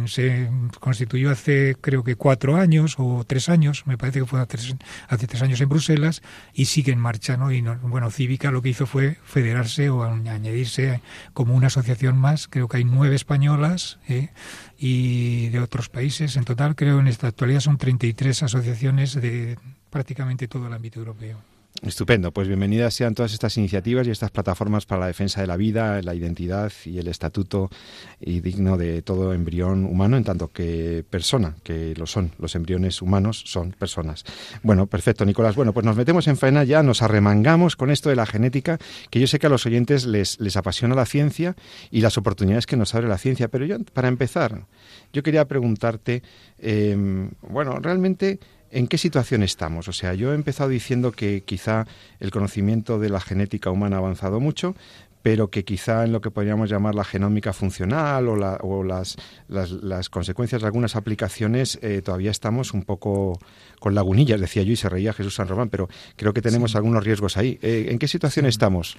Se 0.05 0.49
constituyó 0.79 1.31
hace 1.31 1.75
creo 1.81 2.03
que 2.03 2.15
cuatro 2.15 2.55
años 2.55 2.95
o 2.99 3.23
tres 3.25 3.49
años, 3.49 3.87
me 3.87 3.97
parece 3.97 4.19
que 4.19 4.25
fue 4.27 4.39
hace 4.39 5.27
tres, 5.27 5.41
años 5.41 5.59
en 5.59 5.69
Bruselas 5.69 6.21
y 6.53 6.65
sigue 6.65 6.91
en 6.91 6.99
marcha. 6.99 7.35
¿no? 7.35 7.51
Y 7.51 7.61
bueno, 7.61 8.11
Cívica 8.11 8.51
lo 8.51 8.61
que 8.61 8.69
hizo 8.69 8.85
fue 8.85 9.17
federarse 9.23 9.89
o 9.89 10.03
añadirse 10.03 11.01
como 11.33 11.55
una 11.55 11.67
asociación 11.67 12.17
más. 12.17 12.47
Creo 12.47 12.67
que 12.67 12.77
hay 12.77 12.83
nueve 12.83 13.15
españolas 13.15 13.99
¿eh? 14.07 14.29
y 14.77 15.49
de 15.49 15.59
otros 15.59 15.89
países. 15.89 16.35
En 16.35 16.45
total 16.45 16.75
creo 16.75 16.99
en 16.99 17.07
esta 17.07 17.27
actualidad 17.27 17.61
son 17.61 17.77
33 17.77 18.43
asociaciones 18.43 19.15
de 19.15 19.57
prácticamente 19.89 20.47
todo 20.47 20.67
el 20.67 20.73
ámbito 20.73 20.99
europeo. 20.99 21.50
Estupendo, 21.83 22.31
pues 22.31 22.47
bienvenidas 22.47 22.93
sean 22.93 23.15
todas 23.15 23.33
estas 23.33 23.57
iniciativas 23.57 24.05
y 24.05 24.11
estas 24.11 24.29
plataformas 24.29 24.85
para 24.85 25.01
la 25.01 25.07
defensa 25.07 25.41
de 25.41 25.47
la 25.47 25.57
vida, 25.57 25.99
la 26.03 26.13
identidad 26.13 26.71
y 26.85 26.99
el 26.99 27.07
estatuto 27.07 27.71
y 28.19 28.39
digno 28.39 28.77
de 28.77 29.01
todo 29.01 29.33
embrión 29.33 29.85
humano 29.85 30.15
en 30.15 30.23
tanto 30.23 30.49
que 30.49 31.03
persona, 31.09 31.55
que 31.63 31.95
lo 31.95 32.05
son, 32.05 32.33
los 32.37 32.53
embriones 32.53 33.01
humanos 33.01 33.41
son 33.47 33.71
personas. 33.71 34.25
Bueno, 34.61 34.85
perfecto, 34.85 35.25
Nicolás. 35.25 35.55
Bueno, 35.55 35.73
pues 35.73 35.83
nos 35.83 35.97
metemos 35.97 36.27
en 36.27 36.37
faena 36.37 36.63
ya, 36.63 36.83
nos 36.83 37.01
arremangamos 37.01 37.75
con 37.75 37.89
esto 37.89 38.09
de 38.09 38.15
la 38.15 38.27
genética, 38.27 38.77
que 39.09 39.19
yo 39.19 39.25
sé 39.25 39.39
que 39.39 39.47
a 39.47 39.49
los 39.49 39.65
oyentes 39.65 40.05
les, 40.05 40.39
les 40.39 40.57
apasiona 40.57 40.93
la 40.93 41.07
ciencia 41.07 41.55
y 41.89 42.01
las 42.01 42.15
oportunidades 42.15 42.67
que 42.67 42.77
nos 42.77 42.93
abre 42.93 43.07
la 43.07 43.17
ciencia, 43.17 43.47
pero 43.47 43.65
yo, 43.65 43.77
para 43.91 44.07
empezar, 44.07 44.67
yo 45.13 45.23
quería 45.23 45.45
preguntarte, 45.45 46.21
eh, 46.59 46.95
bueno, 47.41 47.79
realmente 47.79 48.39
¿En 48.71 48.87
qué 48.87 48.97
situación 48.97 49.43
estamos? 49.43 49.87
O 49.87 49.93
sea, 49.93 50.13
yo 50.13 50.31
he 50.31 50.35
empezado 50.35 50.69
diciendo 50.69 51.11
que 51.11 51.43
quizá 51.43 51.85
el 52.19 52.31
conocimiento 52.31 52.99
de 52.99 53.09
la 53.09 53.19
genética 53.19 53.69
humana 53.69 53.97
ha 53.97 53.99
avanzado 53.99 54.39
mucho, 54.39 54.75
pero 55.21 55.49
que 55.49 55.63
quizá 55.63 56.03
en 56.03 56.11
lo 56.11 56.21
que 56.21 56.31
podríamos 56.31 56.69
llamar 56.69 56.95
la 56.95 57.03
genómica 57.03 57.53
funcional 57.53 58.27
o, 58.27 58.83
las, 58.83 59.17
las, 59.47 60.09
consecuencias 60.09 60.61
de 60.61 60.67
algunas 60.67 60.95
aplicaciones 60.95 61.79
eh, 61.81 62.01
todavía 62.01 62.31
estamos 62.31 62.73
un 62.73 62.83
poco 62.83 63.39
con 63.79 63.93
lagunillas, 63.93 64.39
decía 64.39 64.63
yo, 64.63 64.71
y 64.71 64.75
se 64.75 64.89
reía 64.89 65.13
Jesús 65.13 65.35
San 65.35 65.47
Román, 65.47 65.69
pero 65.69 65.89
creo 66.15 66.33
que 66.33 66.41
tenemos 66.41 66.75
algunos 66.75 67.03
riesgos 67.03 67.37
ahí. 67.37 67.59
Eh, 67.61 67.87
¿En 67.89 67.99
qué 67.99 68.07
situación 68.07 68.45
estamos? 68.45 68.97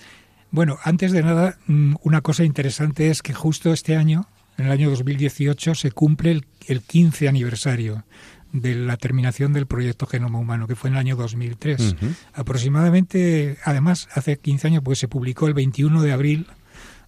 Bueno, 0.51 0.79
antes 0.85 1.13
de 1.13 1.23
nada, 1.23 1.59
mm, 1.67 1.95
una 2.03 2.21
cosa 2.21 2.45
interesante 2.45 3.09
es 3.09 3.23
que 3.23 3.33
justo 3.33 3.73
este 3.73 3.97
año, 3.97 4.27
en 4.59 4.67
el 4.67 4.73
año 4.73 4.91
2018, 4.91 5.75
se 5.75 5.91
cumple 5.93 6.31
el, 6.33 6.47
el 6.69 6.83
15 6.83 7.29
aniversario 7.29 8.05
de 8.53 8.75
la 8.75 8.97
terminación 8.97 9.53
del 9.53 9.67
proyecto 9.67 10.07
Genoma 10.07 10.39
Humano, 10.39 10.67
que 10.67 10.77
fue 10.77 10.89
en 10.89 10.95
el 10.95 11.01
año 11.01 11.17
2003. 11.17 11.97
Aproximadamente, 12.35 13.57
además, 13.65 14.09
hace 14.15 14.39
15 14.39 14.67
años, 14.69 14.83
pues 14.85 14.99
se 14.99 15.09
publicó 15.09 15.47
el 15.47 15.55
21 15.55 16.03
de 16.03 16.13
abril 16.13 16.47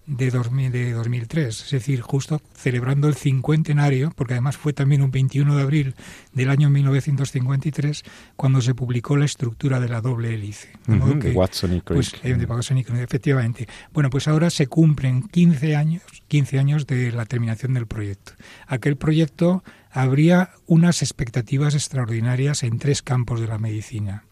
de, 0.07 0.31
2000, 0.31 0.71
de 0.71 0.93
2003, 0.93 1.63
es 1.63 1.71
decir, 1.71 2.01
justo 2.01 2.41
celebrando 2.55 3.09
el 3.09 3.15
cincuentenario, 3.15 4.13
porque 4.15 4.35
además 4.35 4.57
fue 4.57 4.73
también 4.73 5.03
un 5.03 5.11
21 5.11 5.57
de 5.57 5.63
abril 5.63 5.95
del 6.33 6.51
año 6.51 6.71
1953 6.71 8.03
cuando 8.37 8.61
se 8.61 8.75
publicó 8.75 9.17
la 9.17 9.25
estructura 9.25 9.81
de 9.81 9.89
la 9.89 10.01
doble 10.01 10.35
hélice. 10.35 10.69
de 10.87 11.33
Watson 11.33 11.75
y 11.75 11.81
pues, 11.81 12.13
eh, 12.23 12.35
de 12.35 12.45
Watson 12.45 12.79
y 12.79 12.85
efectivamente. 13.03 13.67
Bueno, 13.93 14.11
pues 14.11 14.29
ahora 14.29 14.51
se 14.51 14.67
cumplen 14.67 15.23
15 15.29 15.77
años, 15.77 16.03
15 16.29 16.59
años 16.59 16.87
de 16.87 17.13
la 17.13 17.27
terminación 17.27 17.75
del 17.75 17.87
proyecto. 17.87 18.33
Aquel 18.67 18.97
proyecto 18.97 19.65
habría 19.91 20.51
unas 20.67 21.03
expectativas 21.03 21.75
extraordinarias 21.75 22.63
en 22.63 22.79
tres 22.79 23.03
campos 23.03 23.41
de 23.41 23.47
la 23.47 23.59
medicina. 23.59 24.25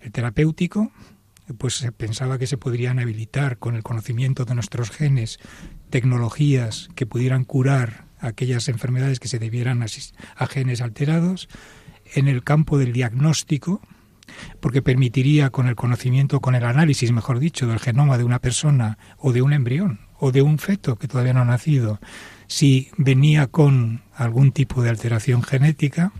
El 0.00 0.12
terapéutico, 0.12 0.92
pues 1.58 1.74
se 1.74 1.92
pensaba 1.92 2.38
que 2.38 2.46
se 2.46 2.56
podrían 2.56 2.98
habilitar 2.98 3.58
con 3.58 3.76
el 3.76 3.82
conocimiento 3.82 4.44
de 4.44 4.54
nuestros 4.54 4.90
genes 4.90 5.38
tecnologías 5.90 6.88
que 6.94 7.06
pudieran 7.06 7.44
curar 7.44 8.06
aquellas 8.18 8.68
enfermedades 8.68 9.20
que 9.20 9.28
se 9.28 9.38
debieran 9.38 9.82
a 9.82 10.46
genes 10.46 10.80
alterados. 10.80 11.48
En 12.14 12.28
el 12.28 12.44
campo 12.44 12.78
del 12.78 12.92
diagnóstico, 12.92 13.80
porque 14.60 14.82
permitiría 14.82 15.50
con 15.50 15.66
el 15.66 15.76
conocimiento, 15.76 16.40
con 16.40 16.54
el 16.54 16.64
análisis, 16.64 17.12
mejor 17.12 17.38
dicho, 17.38 17.66
del 17.66 17.80
genoma 17.80 18.18
de 18.18 18.24
una 18.24 18.40
persona 18.40 18.98
o 19.18 19.32
de 19.32 19.42
un 19.42 19.52
embrión 19.52 20.00
o 20.18 20.32
de 20.32 20.42
un 20.42 20.58
feto 20.58 20.96
que 20.96 21.08
todavía 21.08 21.34
no 21.34 21.42
ha 21.42 21.46
nacido, 21.46 22.00
si 22.46 22.90
venía 22.96 23.46
con 23.46 24.02
algún 24.14 24.52
tipo 24.52 24.82
de 24.82 24.90
alteración 24.90 25.42
genética. 25.42 26.12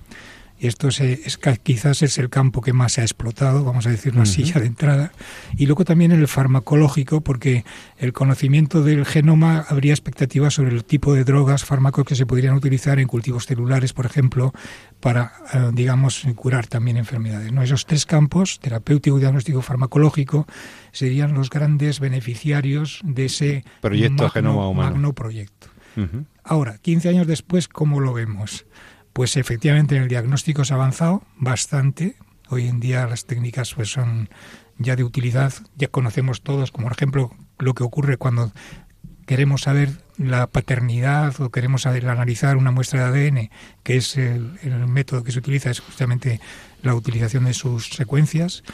Y 0.59 0.69
esto 0.69 0.89
es, 0.89 1.39
quizás 1.63 2.03
es 2.03 2.17
el 2.19 2.31
campo 2.31 2.61
que 2.61 2.73
más 2.73 2.93
se 2.93 3.01
ha 3.01 3.05
explotado, 3.05 3.65
vamos 3.65 3.87
a 3.87 3.91
decirlo 3.91 4.23
así 4.23 4.45
ya 4.45 4.61
de 4.61 4.67
entrada. 4.67 5.13
Y 5.57 5.67
luego 5.67 5.85
también 5.85 6.13
el 6.13 6.29
farmacológico, 6.29 7.23
porque 7.23 7.65
el 7.99 8.13
conocimiento 8.13 8.83
del 8.83 9.05
genoma 9.05 9.67
habría 9.69 9.93
expectativas 9.93 10.55
sobre 10.55 10.71
el 10.71 10.85
tipo 10.85 11.13
de 11.13 11.25
drogas, 11.25 11.65
fármacos 11.65 12.05
que 12.05 12.15
se 12.15 12.25
podrían 12.25 12.55
utilizar 12.55 13.01
en 13.01 13.09
cultivos 13.09 13.47
celulares, 13.47 13.93
por 13.93 14.07
ejemplo, 14.07 14.53
para, 15.01 15.33
eh, 15.53 15.71
digamos, 15.73 16.25
curar 16.37 16.67
también 16.67 16.97
enfermedades. 16.97 17.53
¿no? 17.53 17.63
Esos 17.63 17.85
tres 17.85 18.07
campos, 18.07 18.61
terapéutico, 18.61 19.19
diagnóstico, 19.19 19.61
farmacológico, 19.61 20.47
serían 20.93 21.35
los 21.35 21.51
grandes 21.51 21.99
beneficiarios 21.99 23.01
de 23.03 23.25
ese 23.25 23.65
proyecto 23.81 24.31
genoma 24.31 24.69
humano. 24.69 24.93
magno 24.93 25.13
proyecto. 25.13 25.69
Ahora, 26.43 26.79
15 26.79 27.09
años 27.09 27.27
después, 27.27 27.69
¿cómo 27.69 28.01
lo 28.01 28.13
vemos? 28.13 28.67
Pues 29.14 29.37
efectivamente 29.37 29.97
en 29.97 30.02
el 30.02 30.09
diagnóstico 30.09 30.64
se 30.64 30.75
ha 30.75 30.76
avanzado 30.76 31.23
bastante. 31.37 32.16
Hoy 32.49 32.66
en 32.66 32.80
día 32.80 33.06
las 33.06 33.26
técnicas 33.26 33.73
pues 33.73 33.88
son 33.88 34.28
ya 34.76 34.97
de 34.97 35.04
utilidad, 35.04 35.54
ya 35.76 35.87
conocemos 35.87 36.42
todos, 36.42 36.73
como 36.73 36.88
por 36.88 36.97
ejemplo 36.97 37.30
lo 37.61 37.75
que 37.75 37.85
ocurre 37.85 38.16
cuando 38.16 38.52
queremos 39.25 39.62
saber 39.62 39.90
la 40.18 40.49
paternidad 40.49 41.40
o 41.40 41.50
queremos 41.50 41.87
analizar 41.87 42.56
una 42.56 42.73
muestra 42.73 43.09
de 43.12 43.28
ADN, 43.28 43.50
que 43.85 43.97
es 43.99 44.16
el, 44.16 44.59
método 44.88 45.23
que 45.23 45.30
se 45.30 45.38
utiliza, 45.38 45.71
es 45.71 45.78
justamente 45.78 46.40
la 46.83 46.97
utilización 46.97 47.44
de 47.44 47.54
sus 47.54 47.90
secuencias. 47.90 48.64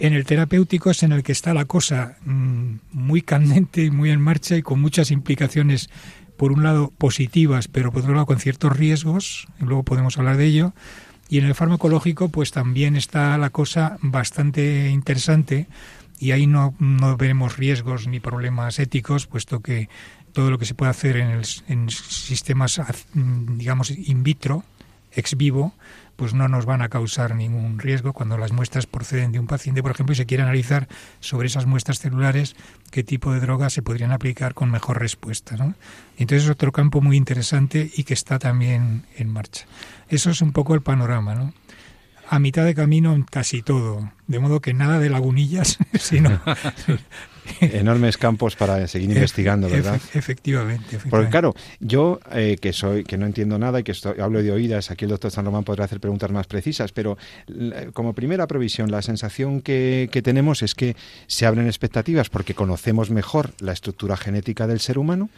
En 0.00 0.12
el 0.12 0.24
terapéutico 0.24 0.90
es 0.90 1.04
en 1.04 1.12
el 1.12 1.22
que 1.22 1.32
está 1.32 1.54
la 1.54 1.66
cosa 1.66 2.16
mm, 2.24 2.74
muy 2.90 3.22
candente 3.22 3.92
muy 3.92 4.10
en 4.10 4.20
marcha 4.20 4.56
y 4.56 4.62
con 4.62 4.80
muchas 4.80 5.12
implicaciones 5.12 5.88
por 6.38 6.52
un 6.52 6.62
lado 6.62 6.92
positivas, 6.96 7.68
pero 7.68 7.92
por 7.92 8.00
otro 8.00 8.14
lado 8.14 8.24
con 8.24 8.38
ciertos 8.38 8.74
riesgos, 8.74 9.46
y 9.60 9.64
luego 9.64 9.82
podemos 9.82 10.16
hablar 10.16 10.38
de 10.38 10.46
ello. 10.46 10.72
Y 11.28 11.38
en 11.38 11.44
el 11.44 11.54
farmacológico, 11.54 12.30
pues 12.30 12.52
también 12.52 12.96
está 12.96 13.36
la 13.36 13.50
cosa 13.50 13.98
bastante 14.00 14.88
interesante 14.88 15.66
y 16.18 16.30
ahí 16.30 16.46
no, 16.46 16.74
no 16.78 17.16
veremos 17.16 17.58
riesgos 17.58 18.06
ni 18.06 18.20
problemas 18.20 18.78
éticos, 18.78 19.26
puesto 19.26 19.60
que 19.60 19.88
todo 20.32 20.50
lo 20.50 20.58
que 20.58 20.64
se 20.64 20.74
puede 20.74 20.90
hacer 20.90 21.16
en, 21.16 21.28
el, 21.30 21.46
en 21.66 21.90
sistemas, 21.90 22.80
digamos, 23.12 23.90
in 23.90 24.22
vitro, 24.22 24.64
ex 25.12 25.36
vivo, 25.36 25.74
pues 26.18 26.34
no 26.34 26.48
nos 26.48 26.66
van 26.66 26.82
a 26.82 26.88
causar 26.88 27.36
ningún 27.36 27.78
riesgo 27.78 28.12
cuando 28.12 28.36
las 28.36 28.50
muestras 28.50 28.86
proceden 28.86 29.30
de 29.30 29.38
un 29.38 29.46
paciente, 29.46 29.82
por 29.82 29.92
ejemplo, 29.92 30.14
y 30.14 30.16
se 30.16 30.26
quiere 30.26 30.42
analizar 30.42 30.88
sobre 31.20 31.46
esas 31.46 31.64
muestras 31.66 32.00
celulares 32.00 32.56
qué 32.90 33.04
tipo 33.04 33.32
de 33.32 33.38
drogas 33.38 33.72
se 33.72 33.82
podrían 33.82 34.10
aplicar 34.10 34.52
con 34.52 34.68
mejor 34.68 34.98
respuesta. 34.98 35.56
¿no? 35.56 35.76
Entonces 36.16 36.46
es 36.46 36.50
otro 36.50 36.72
campo 36.72 37.00
muy 37.00 37.16
interesante 37.16 37.88
y 37.94 38.02
que 38.02 38.14
está 38.14 38.40
también 38.40 39.06
en 39.16 39.28
marcha. 39.28 39.66
Eso 40.08 40.30
es 40.30 40.42
un 40.42 40.50
poco 40.50 40.74
el 40.74 40.82
panorama. 40.82 41.36
¿no? 41.36 41.54
A 42.28 42.40
mitad 42.40 42.64
de 42.64 42.74
camino 42.74 43.24
casi 43.30 43.62
todo, 43.62 44.10
de 44.26 44.38
modo 44.40 44.60
que 44.60 44.74
nada 44.74 44.98
de 44.98 45.10
lagunillas, 45.10 45.78
sino 46.00 46.40
enormes 47.60 48.16
campos 48.16 48.56
para 48.56 48.86
seguir 48.86 49.10
investigando, 49.10 49.68
¿verdad? 49.68 50.00
efectivamente, 50.14 50.98
Porque 51.10 51.28
claro, 51.28 51.54
yo 51.80 52.20
eh, 52.32 52.56
que 52.60 52.72
soy 52.72 53.04
que 53.04 53.18
no 53.18 53.26
entiendo 53.26 53.58
nada 53.58 53.80
y 53.80 53.82
que 53.82 53.92
hablo 54.20 54.42
de 54.42 54.52
oídas, 54.52 54.90
aquí 54.90 55.04
el 55.04 55.10
doctor 55.10 55.30
San 55.30 55.44
Román 55.44 55.64
podrá 55.64 55.84
hacer 55.84 56.00
preguntas 56.00 56.30
más 56.30 56.46
precisas, 56.46 56.92
pero 56.92 57.16
como 57.92 58.12
primera 58.14 58.46
provisión, 58.46 58.90
la 58.90 59.02
sensación 59.02 59.60
que, 59.60 60.08
que 60.12 60.22
tenemos 60.22 60.62
es 60.62 60.74
que 60.74 60.96
se 61.26 61.46
abren 61.46 61.66
expectativas 61.66 62.30
porque 62.30 62.54
conocemos 62.54 63.10
mejor 63.10 63.52
la 63.60 63.72
estructura 63.72 64.16
genética 64.16 64.66
del 64.66 64.80
ser 64.80 64.98
humano, 64.98 65.30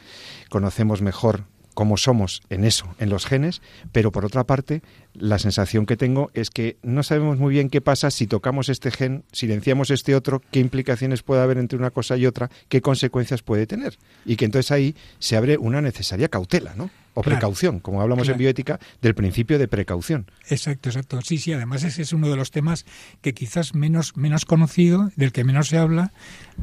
conocemos 0.48 1.02
mejor 1.02 1.44
cómo 1.74 1.96
somos 1.96 2.42
en 2.50 2.64
eso, 2.64 2.86
en 2.98 3.10
los 3.10 3.26
genes, 3.26 3.62
pero 3.92 4.12
por 4.12 4.24
otra 4.24 4.44
parte, 4.44 4.82
la 5.14 5.38
sensación 5.38 5.86
que 5.86 5.96
tengo 5.96 6.30
es 6.34 6.50
que 6.50 6.76
no 6.82 7.02
sabemos 7.02 7.38
muy 7.38 7.54
bien 7.54 7.70
qué 7.70 7.80
pasa 7.80 8.10
si 8.10 8.26
tocamos 8.26 8.68
este 8.68 8.90
gen, 8.90 9.24
silenciamos 9.32 9.90
este 9.90 10.14
otro, 10.14 10.42
qué 10.50 10.60
implicaciones 10.60 11.22
puede 11.22 11.42
haber 11.42 11.58
entre 11.58 11.78
una 11.78 11.90
cosa 11.90 12.16
y 12.16 12.26
otra, 12.26 12.50
qué 12.68 12.80
consecuencias 12.80 13.42
puede 13.42 13.66
tener. 13.66 13.98
Y 14.24 14.36
que 14.36 14.44
entonces 14.44 14.70
ahí 14.70 14.94
se 15.18 15.36
abre 15.36 15.58
una 15.58 15.80
necesaria 15.80 16.28
cautela, 16.28 16.74
¿no? 16.74 16.90
O 17.14 17.22
precaución, 17.22 17.80
como 17.80 18.00
hablamos 18.00 18.28
en 18.28 18.38
bioética, 18.38 18.78
del 19.02 19.14
principio 19.14 19.58
de 19.58 19.68
precaución. 19.68 20.26
Exacto, 20.48 20.88
exacto. 20.88 21.20
Sí, 21.22 21.38
sí, 21.38 21.52
además 21.52 21.82
ese 21.82 22.02
es 22.02 22.12
uno 22.12 22.28
de 22.28 22.36
los 22.36 22.50
temas 22.50 22.86
que 23.20 23.34
quizás 23.34 23.74
menos, 23.74 24.16
menos 24.16 24.44
conocido, 24.44 25.10
del 25.16 25.32
que 25.32 25.44
menos 25.44 25.68
se 25.68 25.78
habla, 25.78 26.12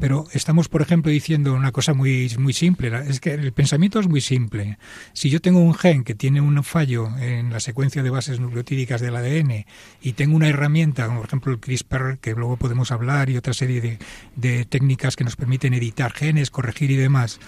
pero 0.00 0.24
estamos, 0.32 0.68
por 0.68 0.82
ejemplo, 0.82 1.10
diciendo 1.10 1.54
una 1.54 1.72
cosa 1.72 1.94
muy, 1.94 2.30
muy 2.38 2.52
simple, 2.52 2.90
es 3.08 3.20
que 3.20 3.34
el 3.34 3.52
pensamiento 3.52 4.00
es 4.00 4.08
muy 4.08 4.20
simple. 4.20 4.78
Si 5.12 5.30
yo 5.30 5.40
tengo 5.40 5.60
un 5.60 5.74
gen 5.74 6.04
que 6.04 6.14
tiene 6.14 6.40
un 6.40 6.62
fallo 6.64 7.08
en 7.18 7.50
la 7.52 7.60
secuencia 7.60 8.02
de 8.02 8.10
bases 8.10 8.40
nucleotídicas 8.40 9.00
del 9.00 9.16
ADN 9.16 9.66
y 10.00 10.12
tengo 10.12 10.36
una 10.36 10.48
herramienta, 10.48 11.06
como 11.06 11.20
por 11.20 11.28
ejemplo 11.28 11.52
el 11.52 11.60
CRISPR, 11.60 12.18
que 12.20 12.34
luego 12.34 12.56
podemos 12.56 12.90
hablar, 12.90 13.30
y 13.30 13.36
otra 13.36 13.52
serie 13.52 13.80
de, 13.80 13.98
de 14.36 14.64
técnicas 14.64 15.16
que 15.16 15.24
nos 15.24 15.36
permiten 15.36 15.74
editar 15.74 16.12
genes, 16.12 16.50
corregir 16.50 16.90
y 16.90 16.96
demás, 16.96 17.40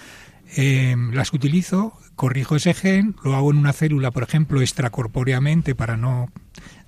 eh, 0.55 0.95
las 1.11 1.33
utilizo, 1.33 1.93
corrijo 2.15 2.55
ese 2.55 2.73
gen, 2.73 3.15
lo 3.23 3.35
hago 3.35 3.51
en 3.51 3.57
una 3.57 3.73
célula, 3.73 4.11
por 4.11 4.23
ejemplo, 4.23 4.61
extracorpóreamente 4.61 5.75
para 5.75 5.97
no 5.97 6.29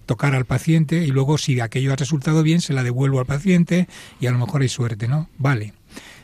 tocar 0.05 0.36
al 0.36 0.46
paciente 0.46 1.03
y 1.05 1.08
luego 1.08 1.38
si 1.38 1.60
aquello 1.60 1.93
ha 1.93 1.96
resultado 1.96 2.43
bien 2.43 2.60
se 2.60 2.74
la 2.74 2.84
devuelvo 2.84 3.20
al 3.20 3.25
paciente 3.25 3.88
y 4.20 4.27
a 4.27 4.32
lo 4.32 4.38
mejor 4.38 4.62
hay 4.62 4.70
suerte, 4.70 5.08
¿no? 5.08 5.29
Vale. 5.38 5.74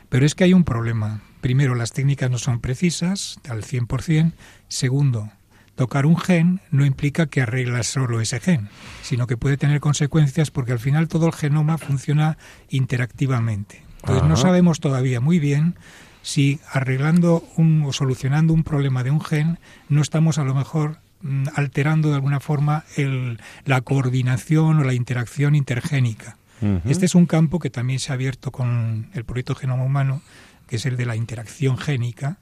Pero 0.09 0.25
es 0.25 0.35
que 0.35 0.43
hay 0.43 0.53
un 0.53 0.63
problema. 0.63 1.21
Primero, 1.39 1.75
las 1.75 1.93
técnicas 1.93 2.29
no 2.29 2.37
son 2.37 2.59
precisas 2.59 3.39
al 3.47 3.63
100%. 3.63 4.33
Segundo, 4.67 5.31
tocar 5.75 6.05
un 6.05 6.17
gen 6.17 6.61
no 6.71 6.85
implica 6.85 7.27
que 7.27 7.41
arreglas 7.41 7.87
solo 7.87 8.19
ese 8.19 8.39
gen, 8.39 8.69
sino 9.01 9.27
que 9.27 9.37
puede 9.37 9.55
tener 9.55 9.79
consecuencias 9.79 10.51
porque 10.51 10.73
al 10.73 10.79
final 10.79 11.07
todo 11.07 11.27
el 11.27 11.33
genoma 11.33 11.77
funciona 11.77 12.37
interactivamente. 12.69 13.83
Entonces 14.01 14.27
no 14.27 14.35
sabemos 14.35 14.79
todavía 14.79 15.21
muy 15.21 15.39
bien 15.39 15.75
si 16.21 16.59
arreglando 16.71 17.43
un, 17.55 17.83
o 17.85 17.93
solucionando 17.93 18.53
un 18.53 18.63
problema 18.63 19.03
de 19.03 19.11
un 19.11 19.21
gen 19.21 19.59
no 19.87 20.01
estamos 20.01 20.37
a 20.37 20.43
lo 20.43 20.53
mejor 20.53 20.99
mm, 21.21 21.47
alterando 21.55 22.09
de 22.09 22.15
alguna 22.15 22.39
forma 22.39 22.83
el, 22.97 23.39
la 23.65 23.81
coordinación 23.81 24.79
o 24.79 24.83
la 24.83 24.93
interacción 24.93 25.55
intergénica. 25.55 26.37
Este 26.83 27.05
es 27.05 27.15
un 27.15 27.25
campo 27.25 27.57
que 27.57 27.69
también 27.69 27.99
se 27.99 28.11
ha 28.11 28.15
abierto 28.15 28.51
con 28.51 29.09
el 29.13 29.23
proyecto 29.23 29.55
Genoma 29.55 29.85
Humano, 29.85 30.21
que 30.67 30.75
es 30.75 30.85
el 30.85 30.97
de 30.97 31.05
la 31.05 31.15
interacción 31.15 31.77
génica 31.77 32.39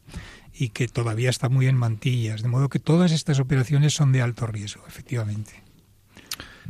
y 0.56 0.70
que 0.70 0.88
todavía 0.88 1.30
está 1.30 1.50
muy 1.50 1.68
en 1.68 1.78
mantillas, 1.78 2.42
de 2.42 2.48
modo 2.48 2.68
que 2.68 2.80
todas 2.80 3.12
estas 3.12 3.40
operaciones 3.40 3.94
son 3.94 4.12
de 4.12 4.24
alto 4.24 4.48
riesgo, 4.48 4.84
efectivamente. 4.88 5.62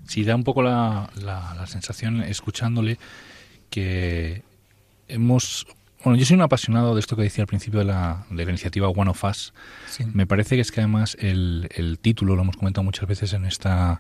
Sí, 0.07 0.25
da 0.25 0.35
un 0.35 0.43
poco 0.43 0.61
la, 0.61 1.09
la 1.15 1.65
sensación, 1.67 2.21
escuchándole, 2.21 2.99
que 3.69 4.43
hemos 5.07 5.67
bueno, 6.07 6.19
yo 6.19 6.25
soy 6.25 6.35
un 6.35 6.41
apasionado 6.41 6.93
de 6.93 7.01
esto 7.01 7.17
que 7.17 7.23
decía 7.23 7.41
al 7.41 7.47
principio 7.47 7.79
de 7.79 7.85
la, 7.85 8.25
de 8.29 8.45
la 8.45 8.51
iniciativa 8.51 8.87
One 8.87 9.09
of 9.09 9.21
Us. 9.25 9.53
Me 10.13 10.25
parece 10.25 10.55
que 10.55 10.61
es 10.61 10.71
que 10.71 10.79
además 10.79 11.17
el, 11.19 11.67
el, 11.75 11.99
título, 11.99 12.37
lo 12.37 12.43
hemos 12.43 12.55
comentado 12.55 12.85
muchas 12.85 13.09
veces 13.09 13.33
en 13.33 13.43
esta... 13.43 13.99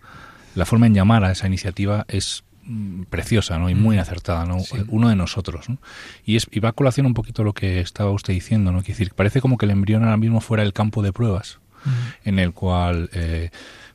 La 0.55 0.65
forma 0.65 0.87
en 0.87 0.93
llamar 0.93 1.25
a 1.25 1.33
esa 1.33 1.47
iniciativa 1.47 2.05
es 2.07 2.45
mm, 2.63 3.03
preciosa 3.09 3.59
¿no? 3.59 3.69
y 3.69 3.75
muy 3.75 3.97
mm. 3.97 3.99
acertada, 3.99 4.45
¿no? 4.45 4.55
uno 4.87 5.09
de 5.09 5.17
nosotros. 5.17 5.67
¿no? 5.67 5.79
Y, 6.25 6.37
es, 6.37 6.47
y 6.49 6.61
va 6.61 6.69
a 6.69 6.71
colación 6.71 7.07
un 7.07 7.13
poquito 7.13 7.43
lo 7.43 7.51
que 7.51 7.81
estaba 7.81 8.11
usted 8.11 8.33
diciendo, 8.33 8.71
¿no? 8.71 8.81
decir, 8.81 9.13
parece 9.13 9.41
como 9.41 9.57
que 9.57 9.65
el 9.65 9.71
embrión 9.71 10.05
ahora 10.05 10.15
mismo 10.15 10.39
fuera 10.39 10.63
el 10.63 10.71
campo 10.71 11.03
de 11.03 11.11
pruebas 11.11 11.59
mm. 11.83 11.89
en 12.29 12.39
el 12.39 12.53
cual, 12.53 13.09
eh, 13.11 13.49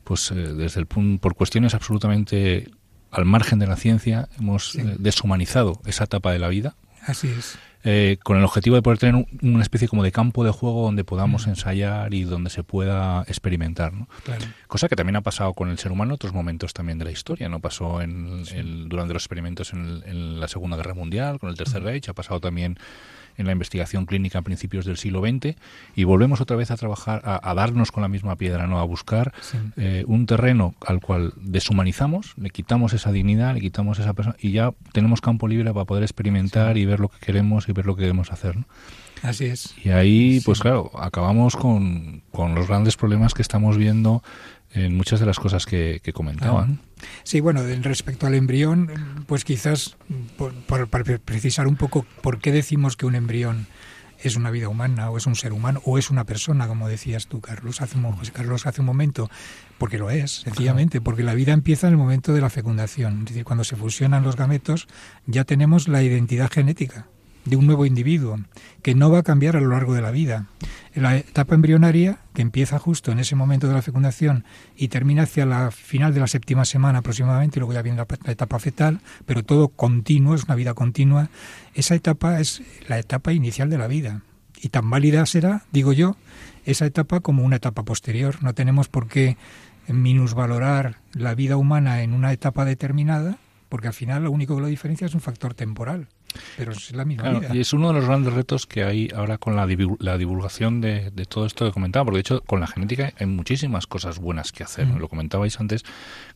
pues 0.04 0.30
eh, 0.32 0.34
desde 0.34 0.80
el 0.80 0.86
por 0.86 1.34
cuestiones 1.34 1.72
absolutamente 1.72 2.70
al 3.12 3.26
margen 3.26 3.58
de 3.58 3.66
la 3.66 3.76
ciencia, 3.76 4.28
hemos 4.38 4.74
eh, 4.74 4.96
deshumanizado 4.98 5.80
esa 5.86 6.04
etapa 6.04 6.32
de 6.32 6.38
la 6.38 6.48
vida. 6.48 6.74
Así 7.06 7.28
es. 7.28 7.58
Eh, 7.84 8.18
con 8.22 8.36
el 8.36 8.44
objetivo 8.44 8.76
de 8.76 8.82
poder 8.82 8.98
tener 8.98 9.26
una 9.42 9.62
especie 9.62 9.88
como 9.88 10.04
de 10.04 10.12
campo 10.12 10.44
de 10.44 10.52
juego 10.52 10.84
donde 10.84 11.02
podamos 11.02 11.46
mm. 11.46 11.50
ensayar 11.50 12.14
y 12.14 12.22
donde 12.22 12.48
se 12.48 12.62
pueda 12.62 13.22
experimentar. 13.26 13.92
¿no? 13.92 14.08
Cosa 14.68 14.88
que 14.88 14.94
también 14.94 15.16
ha 15.16 15.20
pasado 15.20 15.52
con 15.52 15.68
el 15.68 15.78
ser 15.78 15.90
humano 15.90 16.10
en 16.10 16.14
otros 16.14 16.32
momentos 16.32 16.74
también 16.74 16.98
de 16.98 17.04
la 17.04 17.10
historia. 17.10 17.48
no 17.48 17.58
Pasó 17.58 18.00
en, 18.00 18.44
durante 18.88 19.14
los 19.14 19.24
experimentos 19.24 19.72
en, 19.72 20.38
la 20.38 20.46
Segunda 20.46 20.76
Guerra 20.76 20.94
Mundial, 20.94 21.40
con 21.40 21.50
el 21.50 21.56
Tercer 21.56 21.82
Reich, 21.82 22.08
ha 22.08 22.14
pasado 22.14 22.40
también 22.40 22.78
en 23.36 23.46
la 23.46 23.52
investigación 23.52 24.06
clínica 24.06 24.38
a 24.38 24.42
principios 24.42 24.84
del 24.84 24.96
siglo 24.96 25.20
XX 25.20 25.56
y 25.94 26.04
volvemos 26.04 26.40
otra 26.40 26.56
vez 26.56 26.70
a 26.70 26.76
trabajar, 26.76 27.22
a, 27.24 27.54
darnos 27.54 27.92
con 27.92 28.02
la 28.02 28.08
misma 28.08 28.36
piedra, 28.36 28.66
¿no? 28.66 28.78
a 28.78 28.84
buscar 28.84 29.32
eh, 29.76 30.04
un 30.06 30.26
terreno 30.26 30.74
al 30.86 31.00
cual 31.00 31.32
deshumanizamos, 31.36 32.34
le 32.36 32.50
quitamos 32.50 32.92
esa 32.92 33.12
dignidad, 33.12 33.54
le 33.54 33.60
quitamos 33.60 33.98
esa 33.98 34.12
persona 34.14 34.36
y 34.40 34.52
ya 34.52 34.72
tenemos 34.92 35.20
campo 35.20 35.48
libre 35.48 35.72
para 35.72 35.84
poder 35.84 36.02
experimentar 36.02 36.76
y 36.76 36.84
ver 36.84 37.00
lo 37.00 37.08
que 37.08 37.18
queremos 37.18 37.68
y 37.68 37.72
ver 37.72 37.86
lo 37.86 37.96
que 37.96 38.02
queremos 38.02 38.32
hacer. 38.32 38.56
Así 39.22 39.44
es. 39.44 39.74
Y 39.84 39.90
ahí, 39.90 40.40
pues 40.44 40.58
claro, 40.58 40.90
acabamos 40.98 41.54
con, 41.54 42.22
con 42.32 42.56
los 42.56 42.66
grandes 42.66 42.96
problemas 42.96 43.34
que 43.34 43.42
estamos 43.42 43.76
viendo 43.76 44.22
en 44.74 44.96
muchas 44.96 45.20
de 45.20 45.26
las 45.26 45.38
cosas 45.38 45.66
que, 45.66 46.00
comentaban. 46.14 46.80
Sí, 47.24 47.40
bueno, 47.40 47.62
respecto 47.82 48.26
al 48.26 48.34
embrión, 48.34 49.24
pues 49.26 49.44
quizás 49.44 49.96
para 50.66 50.86
precisar 50.86 51.66
un 51.66 51.76
poco 51.76 52.06
por 52.22 52.38
qué 52.38 52.52
decimos 52.52 52.96
que 52.96 53.06
un 53.06 53.14
embrión 53.14 53.66
es 54.22 54.36
una 54.36 54.50
vida 54.50 54.68
humana 54.68 55.10
o 55.10 55.16
es 55.16 55.26
un 55.26 55.34
ser 55.34 55.52
humano 55.52 55.80
o 55.84 55.98
es 55.98 56.10
una 56.10 56.24
persona, 56.24 56.68
como 56.68 56.88
decías 56.88 57.26
tú, 57.26 57.40
Carlos, 57.40 57.80
hace 57.80 57.98
un, 57.98 58.16
Carlos, 58.32 58.66
hace 58.66 58.80
un 58.80 58.86
momento, 58.86 59.28
porque 59.78 59.98
lo 59.98 60.10
es, 60.10 60.42
sencillamente, 60.42 61.00
porque 61.00 61.24
la 61.24 61.34
vida 61.34 61.52
empieza 61.52 61.88
en 61.88 61.94
el 61.94 61.98
momento 61.98 62.32
de 62.32 62.40
la 62.40 62.50
fecundación, 62.50 63.20
es 63.20 63.24
decir, 63.26 63.44
cuando 63.44 63.64
se 63.64 63.76
fusionan 63.76 64.22
los 64.22 64.36
gametos 64.36 64.86
ya 65.26 65.44
tenemos 65.44 65.88
la 65.88 66.02
identidad 66.02 66.50
genética 66.50 67.08
de 67.44 67.56
un 67.56 67.66
nuevo 67.66 67.86
individuo, 67.86 68.38
que 68.82 68.94
no 68.94 69.10
va 69.10 69.20
a 69.20 69.22
cambiar 69.22 69.56
a 69.56 69.60
lo 69.60 69.68
largo 69.68 69.94
de 69.94 70.02
la 70.02 70.10
vida. 70.10 70.46
La 70.94 71.16
etapa 71.16 71.54
embrionaria, 71.54 72.18
que 72.34 72.42
empieza 72.42 72.78
justo 72.78 73.12
en 73.12 73.18
ese 73.18 73.34
momento 73.34 73.66
de 73.66 73.74
la 73.74 73.82
fecundación 73.82 74.44
y 74.76 74.88
termina 74.88 75.22
hacia 75.22 75.46
la 75.46 75.70
final 75.70 76.14
de 76.14 76.20
la 76.20 76.26
séptima 76.26 76.64
semana 76.64 77.00
aproximadamente, 77.00 77.58
y 77.58 77.60
luego 77.60 77.72
ya 77.72 77.82
viene 77.82 77.98
la, 77.98 78.30
etapa 78.30 78.58
fetal, 78.58 79.00
pero 79.26 79.42
todo 79.42 79.68
continuo, 79.68 80.34
es 80.34 80.44
una 80.44 80.54
vida 80.54 80.74
continua, 80.74 81.30
esa 81.74 81.94
etapa 81.94 82.40
es 82.40 82.62
la 82.88 82.98
etapa 82.98 83.32
inicial 83.32 83.70
de 83.70 83.78
la 83.78 83.86
vida. 83.86 84.22
Y 84.60 84.68
tan 84.68 84.88
válida 84.90 85.26
será, 85.26 85.64
digo 85.72 85.92
yo, 85.92 86.16
esa 86.64 86.86
etapa 86.86 87.20
como 87.20 87.42
una 87.42 87.56
etapa 87.56 87.84
posterior. 87.84 88.42
No 88.42 88.54
tenemos 88.54 88.88
por 88.88 89.08
qué 89.08 89.36
minusvalorar 89.88 90.98
la 91.12 91.34
vida 91.34 91.56
humana 91.56 92.02
en 92.02 92.12
una 92.12 92.32
etapa 92.32 92.64
determinada, 92.64 93.38
porque 93.68 93.88
al 93.88 93.94
final 93.94 94.24
lo 94.24 94.30
único 94.30 94.54
que 94.54 94.60
lo 94.60 94.66
diferencia 94.68 95.06
es 95.06 95.14
un 95.14 95.20
factor 95.20 95.54
temporal. 95.54 96.08
Pero 96.56 96.72
es 96.72 96.92
la 96.92 97.04
misma 97.04 97.40
Y 97.52 97.60
es 97.60 97.72
uno 97.72 97.88
de 97.88 97.94
los 97.94 98.06
grandes 98.06 98.32
retos 98.32 98.66
que 98.66 98.84
hay 98.84 99.08
ahora 99.14 99.38
con 99.38 99.56
la, 99.56 99.66
divulgación 99.66 100.80
de, 100.80 101.10
todo 101.28 101.46
esto 101.46 101.64
que 101.66 101.72
comentaba, 101.72 102.04
porque 102.04 102.16
de 102.16 102.20
hecho 102.20 102.40
con 102.42 102.60
la 102.60 102.66
genética 102.66 103.12
hay 103.18 103.26
muchísimas 103.26 103.86
cosas 103.86 104.18
buenas 104.18 104.52
que 104.52 104.64
hacer. 104.64 104.86
Mm. 104.86 104.98
Lo 104.98 105.08
comentabais 105.08 105.58
antes 105.60 105.84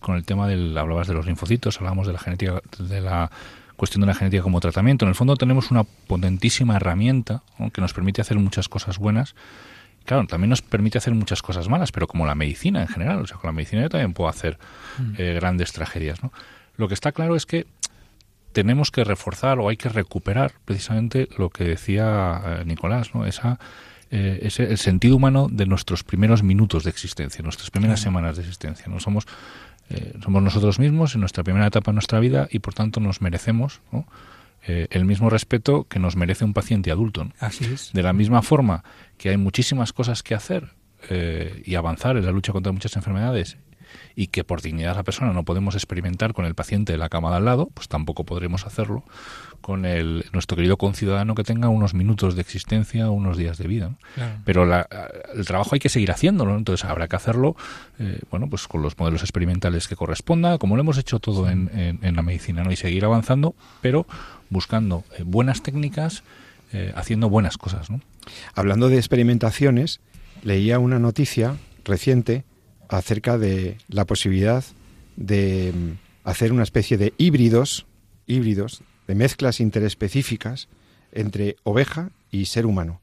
con 0.01 0.17
el 0.17 0.25
tema 0.25 0.49
del, 0.49 0.77
hablabas 0.77 1.09
de 1.09 1.15
los 1.15 1.27
linfocitos, 1.27 1.79
hablamos 1.79 2.07
de 2.07 2.13
la 2.13 2.19
genética, 2.19 2.61
de 2.79 3.01
la 3.01 3.31
cuestión 3.77 4.01
de 4.01 4.07
la 4.07 4.15
genética 4.15 4.43
como 4.43 4.61
tratamiento. 4.61 5.05
En 5.05 5.11
el 5.11 5.15
fondo 5.15 5.37
tenemos 5.37 5.71
una 5.71 5.85
potentísima 5.85 6.77
herramienta 6.77 7.43
que 7.73 7.81
nos 7.81 7.93
permite 7.93 8.21
hacer 8.21 8.39
muchas 8.39 8.69
cosas 8.69 8.99
buenas. 8.99 9.35
Claro, 10.05 10.27
también 10.27 10.51
nos 10.51 10.63
permite 10.63 10.99
hacer 10.99 11.15
muchas 11.15 11.43
cosas 11.43 11.69
malas, 11.69 11.91
pero 11.91 12.07
como 12.07 12.27
la 12.27 12.37
medicina 12.37 12.81
en 12.81 12.89
general, 12.89 13.19
o 13.19 13.27
sea, 13.27 13.39
con 13.39 13.49
la 13.49 13.53
medicina 13.53 13.83
yo 13.83 13.89
también 13.89 14.13
puedo 14.13 14.31
hacer 14.31 14.57
mm. 14.99 15.15
eh, 15.19 15.35
grandes 15.35 15.73
tragedias, 15.73 16.23
¿no? 16.23 16.33
Lo 16.77 16.89
que 16.89 16.95
está 16.95 17.13
claro 17.13 17.37
es 17.37 17.47
que 17.47 17.67
tenemos 18.57 18.91
que 18.91 19.05
reforzar 19.05 19.59
o 19.59 19.69
hay 19.69 19.77
que 19.77 19.91
recuperar 19.91 20.53
precisamente 20.65 21.29
lo 21.37 21.51
que 21.51 21.65
decía 21.65 22.41
eh, 22.43 22.65
Nicolás, 22.65 23.15
¿no? 23.15 23.27
Esa, 23.27 23.59
eh, 24.11 24.39
ese, 24.45 24.63
el 24.63 24.79
sentido 24.79 25.17
humano 25.17 25.49
de 25.51 25.67
nuestros 25.67 26.05
primeros 26.05 26.43
minutos 26.43 26.83
de 26.83 26.89
existencia, 26.89 27.43
nuestras 27.43 27.71
primeras 27.71 28.01
semanas 28.01 28.37
de 28.37 28.45
existencia. 28.45 28.87
¿no? 28.89 28.99
Somos, 28.99 29.27
eh, 29.91 30.15
somos 30.25 30.43
nosotros 30.43 30.79
mismos 30.79 31.15
en 31.15 31.21
nuestra 31.21 31.45
primera 31.45 31.67
etapa 31.67 31.91
de 31.91 31.97
nuestra 31.97 32.19
vida 32.19 32.49
y 32.51 32.61
por 32.61 32.73
tanto 32.73 32.99
nos 32.99 33.21
merecemos 33.21 33.83
el 34.67 35.05
mismo 35.05 35.29
respeto 35.29 35.85
que 35.85 35.99
nos 35.99 36.17
merece 36.17 36.47
un 36.47 36.55
paciente 36.55 36.91
adulto. 36.91 37.29
Así 37.39 37.67
es. 37.67 37.93
De 37.93 38.03
la 38.03 38.15
misma 38.15 38.41
forma 38.41 38.85
que 39.19 39.29
hay 39.29 39.37
muchísimas 39.37 39.93
cosas 39.93 40.23
que 40.23 40.35
hacer 40.35 40.71
y 41.65 41.75
avanzar 41.75 42.17
en 42.17 42.25
la 42.25 42.33
lucha 42.33 42.53
contra 42.53 42.73
muchas 42.73 42.97
enfermedades 42.97 43.59
y 44.15 44.29
que 44.29 44.45
por 44.45 44.63
dignidad 44.63 44.91
de 44.91 44.97
la 44.97 45.03
persona 45.03 45.33
no 45.33 45.45
podemos 45.45 45.75
experimentar 45.75 46.33
con 46.33 46.45
el 46.45 46.55
paciente 46.55 46.93
de 46.93 46.99
la 46.99 47.09
cama 47.09 47.31
de 47.31 47.37
al 47.37 47.45
lado, 47.45 47.69
pues 47.75 47.89
tampoco 47.89 48.25
podremos 48.25 48.67
hacerlo 48.67 49.05
con 49.61 49.85
el, 49.85 50.25
nuestro 50.33 50.57
querido 50.57 50.77
conciudadano 50.77 51.35
que 51.35 51.43
tenga 51.43 51.69
unos 51.69 51.93
minutos 51.95 52.37
de 52.37 52.41
existencia 52.41 53.09
o 53.11 53.13
unos 53.13 53.37
días 53.37 53.59
de 53.59 53.67
vida. 53.67 53.97
Pero 54.45 54.65
el 54.65 55.47
trabajo 55.47 55.71
hay 55.73 55.81
que 55.81 55.89
seguir 55.89 56.11
haciéndolo, 56.11 56.57
entonces 56.57 56.89
habrá 56.89 57.09
que 57.09 57.17
hacerlo 57.17 57.57
eh, 57.99 58.21
bueno, 58.31 58.49
pues 58.49 58.69
con 58.69 58.83
los 58.83 58.99
modelos 58.99 59.23
experimentales 59.23 59.89
que 59.89 59.97
corresponda, 59.97 60.59
como 60.59 60.77
lo 60.77 60.83
hemos 60.83 60.99
hecho 60.99 61.19
todo 61.19 61.49
en, 61.49 61.71
en, 61.75 62.17
la 62.17 62.23
medicina, 62.23 62.63
¿no? 62.63 62.71
y 62.71 62.77
seguir 62.77 63.05
avanzando, 63.05 63.55
pero 63.81 64.07
buscando 64.51 65.05
eh, 65.19 65.23
buenas 65.25 65.63
técnicas, 65.63 66.23
eh, 66.73 66.93
haciendo 66.95 67.29
buenas 67.29 67.59
cosas. 67.59 67.91
¿no? 67.91 68.01
Hablando 68.55 68.89
de 68.89 68.97
experimentaciones, 68.97 70.01
leía 70.43 70.79
una 70.79 70.99
noticia 70.99 71.57
reciente 71.85 72.45
acerca 72.89 73.39
de 73.39 73.79
la 73.89 74.05
posibilidad 74.05 74.65
de 75.17 75.73
mm, 75.75 76.29
hacer 76.29 76.53
una 76.53 76.63
especie 76.63 76.97
de 76.97 77.15
híbridos, 77.19 77.87
híbridos, 78.27 78.83
de 79.07 79.15
mezclas 79.15 79.61
interespecíficas 79.61 80.69
entre 81.13 81.57
oveja 81.63 82.11
y 82.31 82.47
ser 82.47 82.67
humano. 82.67 83.01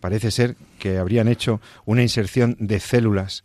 Parece 0.00 0.30
ser 0.30 0.56
que 0.78 0.98
habrían 0.98 1.28
hecho 1.28 1.60
una 1.84 2.02
inserción 2.02 2.56
de 2.58 2.80
células 2.80 3.44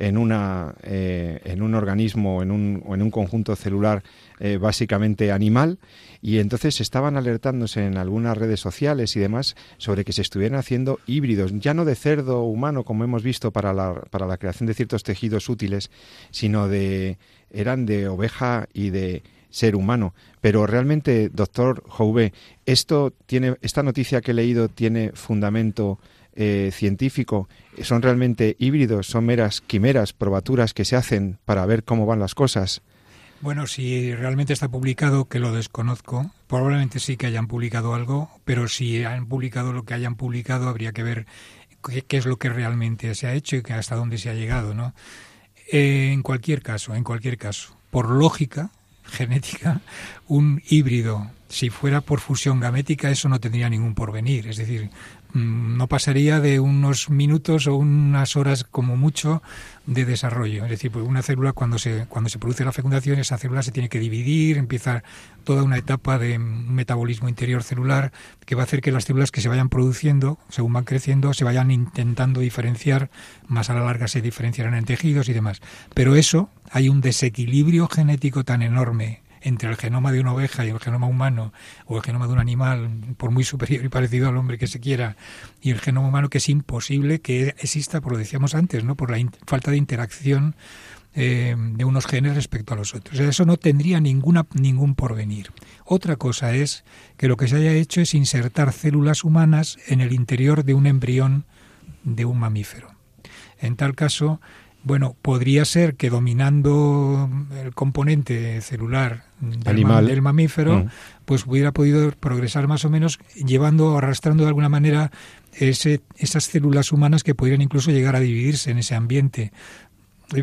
en, 0.00 0.16
una, 0.16 0.74
eh, 0.82 1.40
en 1.44 1.62
un 1.62 1.74
organismo 1.74 2.42
en 2.42 2.50
un, 2.50 2.82
o 2.86 2.94
en 2.94 3.02
un 3.02 3.10
conjunto 3.10 3.54
celular 3.54 4.02
eh, 4.40 4.56
básicamente 4.56 5.30
animal 5.30 5.78
y 6.22 6.38
entonces 6.38 6.80
estaban 6.80 7.16
alertándose 7.16 7.84
en 7.84 7.98
algunas 7.98 8.36
redes 8.36 8.60
sociales 8.60 9.14
y 9.14 9.20
demás 9.20 9.56
sobre 9.76 10.04
que 10.04 10.12
se 10.12 10.22
estuvieran 10.22 10.58
haciendo 10.58 10.98
híbridos, 11.06 11.52
ya 11.58 11.74
no 11.74 11.84
de 11.84 11.94
cerdo 11.94 12.42
humano 12.42 12.82
como 12.82 13.04
hemos 13.04 13.22
visto 13.22 13.52
para 13.52 13.72
la, 13.72 13.94
para 14.10 14.26
la 14.26 14.38
creación 14.38 14.66
de 14.66 14.74
ciertos 14.74 15.02
tejidos 15.02 15.48
útiles, 15.48 15.90
sino 16.30 16.66
de 16.66 17.18
eran 17.50 17.84
de 17.84 18.08
oveja 18.08 18.68
y 18.72 18.90
de 18.90 19.22
ser 19.50 19.76
humano. 19.76 20.14
Pero 20.40 20.66
realmente, 20.66 21.28
doctor 21.28 21.82
Jouve, 21.88 22.32
esto 22.64 23.12
tiene, 23.26 23.56
esta 23.60 23.82
noticia 23.82 24.20
que 24.20 24.30
he 24.30 24.34
leído 24.34 24.68
tiene 24.68 25.10
fundamento 25.12 25.98
eh, 26.34 26.70
científico. 26.72 27.48
Son 27.82 28.02
realmente 28.02 28.56
híbridos, 28.58 29.06
son 29.06 29.26
meras 29.26 29.60
quimeras, 29.60 30.12
probaturas 30.12 30.74
que 30.74 30.84
se 30.84 30.96
hacen 30.96 31.38
para 31.44 31.66
ver 31.66 31.84
cómo 31.84 32.06
van 32.06 32.20
las 32.20 32.34
cosas. 32.34 32.82
Bueno, 33.40 33.66
si 33.66 34.14
realmente 34.14 34.52
está 34.52 34.68
publicado, 34.68 35.24
que 35.24 35.38
lo 35.38 35.52
desconozco, 35.52 36.30
probablemente 36.46 37.00
sí 37.00 37.16
que 37.16 37.26
hayan 37.26 37.46
publicado 37.46 37.94
algo, 37.94 38.30
pero 38.44 38.68
si 38.68 39.02
han 39.02 39.26
publicado 39.26 39.72
lo 39.72 39.84
que 39.84 39.94
hayan 39.94 40.14
publicado, 40.14 40.68
habría 40.68 40.92
que 40.92 41.02
ver 41.02 41.26
qué, 42.06 42.16
es 42.18 42.26
lo 42.26 42.36
que 42.36 42.50
realmente 42.50 43.14
se 43.14 43.26
ha 43.26 43.32
hecho 43.32 43.56
y 43.56 43.62
hasta 43.72 43.96
dónde 43.96 44.18
se 44.18 44.28
ha 44.28 44.34
llegado, 44.34 44.74
¿no? 44.74 44.94
Eh, 45.72 46.10
en 46.12 46.22
cualquier 46.22 46.62
caso, 46.62 46.94
en 46.94 47.02
cualquier 47.02 47.38
caso, 47.38 47.74
por 47.90 48.10
lógica 48.10 48.70
genética, 49.04 49.80
un 50.28 50.62
híbrido, 50.68 51.30
si 51.48 51.70
fuera 51.70 52.02
por 52.02 52.20
fusión 52.20 52.60
gamética, 52.60 53.10
eso 53.10 53.28
no 53.28 53.40
tendría 53.40 53.70
ningún 53.70 53.94
porvenir. 53.94 54.48
Es 54.48 54.58
decir, 54.58 54.90
no 55.34 55.86
pasaría 55.88 56.40
de 56.40 56.60
unos 56.60 57.10
minutos 57.10 57.66
o 57.66 57.76
unas 57.76 58.36
horas 58.36 58.64
como 58.64 58.96
mucho 58.96 59.42
de 59.86 60.04
desarrollo. 60.04 60.64
Es 60.64 60.70
decir, 60.70 60.90
pues 60.90 61.06
una 61.06 61.22
célula 61.22 61.52
cuando 61.52 61.78
se, 61.78 62.06
cuando 62.08 62.30
se 62.30 62.38
produce 62.38 62.64
la 62.64 62.72
fecundación, 62.72 63.18
esa 63.18 63.38
célula 63.38 63.62
se 63.62 63.72
tiene 63.72 63.88
que 63.88 63.98
dividir, 63.98 64.58
empieza 64.58 65.02
toda 65.44 65.62
una 65.62 65.78
etapa 65.78 66.18
de 66.18 66.38
metabolismo 66.38 67.28
interior 67.28 67.62
celular 67.62 68.12
que 68.44 68.54
va 68.54 68.62
a 68.62 68.64
hacer 68.64 68.80
que 68.80 68.92
las 68.92 69.04
células 69.04 69.30
que 69.30 69.40
se 69.40 69.48
vayan 69.48 69.68
produciendo, 69.68 70.38
según 70.48 70.72
van 70.72 70.84
creciendo, 70.84 71.34
se 71.34 71.44
vayan 71.44 71.70
intentando 71.70 72.40
diferenciar, 72.40 73.10
más 73.48 73.70
a 73.70 73.74
la 73.74 73.84
larga 73.84 74.08
se 74.08 74.20
diferenciarán 74.20 74.74
en 74.74 74.84
tejidos 74.84 75.28
y 75.28 75.32
demás. 75.32 75.60
Pero 75.94 76.14
eso, 76.14 76.50
hay 76.70 76.88
un 76.88 77.00
desequilibrio 77.00 77.88
genético 77.88 78.44
tan 78.44 78.62
enorme 78.62 79.22
entre 79.40 79.68
el 79.68 79.76
genoma 79.76 80.12
de 80.12 80.20
una 80.20 80.32
oveja 80.32 80.64
y 80.64 80.70
el 80.70 80.78
genoma 80.78 81.06
humano, 81.06 81.52
o 81.86 81.96
el 81.96 82.02
genoma 82.02 82.26
de 82.26 82.32
un 82.32 82.38
animal, 82.38 82.90
por 83.16 83.30
muy 83.30 83.44
superior 83.44 83.84
y 83.84 83.88
parecido 83.88 84.28
al 84.28 84.36
hombre 84.36 84.58
que 84.58 84.66
se 84.66 84.80
quiera, 84.80 85.16
y 85.60 85.70
el 85.70 85.80
genoma 85.80 86.08
humano, 86.08 86.28
que 86.28 86.38
es 86.38 86.48
imposible 86.48 87.20
que 87.20 87.54
exista, 87.58 88.00
por 88.00 88.12
lo 88.12 88.18
decíamos 88.18 88.54
antes, 88.54 88.84
¿no? 88.84 88.96
por 88.96 89.10
la 89.10 89.18
falta 89.46 89.70
de 89.70 89.76
interacción 89.76 90.54
eh, 91.12 91.56
de 91.58 91.84
unos 91.84 92.06
genes 92.06 92.36
respecto 92.36 92.72
a 92.72 92.76
los 92.76 92.94
otros. 92.94 93.18
eso 93.18 93.44
no 93.44 93.56
tendría 93.56 93.98
ninguna, 93.98 94.46
ningún 94.54 94.94
porvenir. 94.94 95.50
Otra 95.84 96.14
cosa 96.14 96.54
es 96.54 96.84
que 97.16 97.26
lo 97.26 97.36
que 97.36 97.48
se 97.48 97.56
haya 97.56 97.72
hecho 97.72 98.00
es 98.00 98.14
insertar 98.14 98.72
células 98.72 99.24
humanas 99.24 99.78
en 99.88 100.00
el 100.00 100.12
interior 100.12 100.62
de 100.62 100.74
un 100.74 100.86
embrión 100.86 101.46
de 102.04 102.24
un 102.24 102.38
mamífero. 102.38 102.94
En 103.58 103.74
tal 103.74 103.96
caso, 103.96 104.40
bueno, 104.82 105.16
podría 105.20 105.64
ser 105.64 105.94
que 105.94 106.10
dominando 106.10 107.28
el 107.62 107.74
componente 107.74 108.60
celular 108.62 109.24
del, 109.40 110.22
mamífero, 110.22 110.84
mm. 110.84 110.88
pues 111.24 111.46
hubiera 111.46 111.72
podido 111.72 112.10
progresar 112.12 112.66
más 112.66 112.84
o 112.84 112.90
menos 112.90 113.18
llevando, 113.34 113.98
arrastrando 113.98 114.44
de 114.44 114.48
alguna 114.48 114.68
manera 114.68 115.10
ese, 115.52 116.00
esas 116.16 116.44
células 116.44 116.92
humanas 116.92 117.24
que 117.24 117.34
pudieran 117.34 117.62
incluso 117.62 117.90
llegar 117.90 118.16
a 118.16 118.20
dividirse 118.20 118.70
en 118.70 118.78
ese 118.78 118.94
ambiente. 118.94 119.52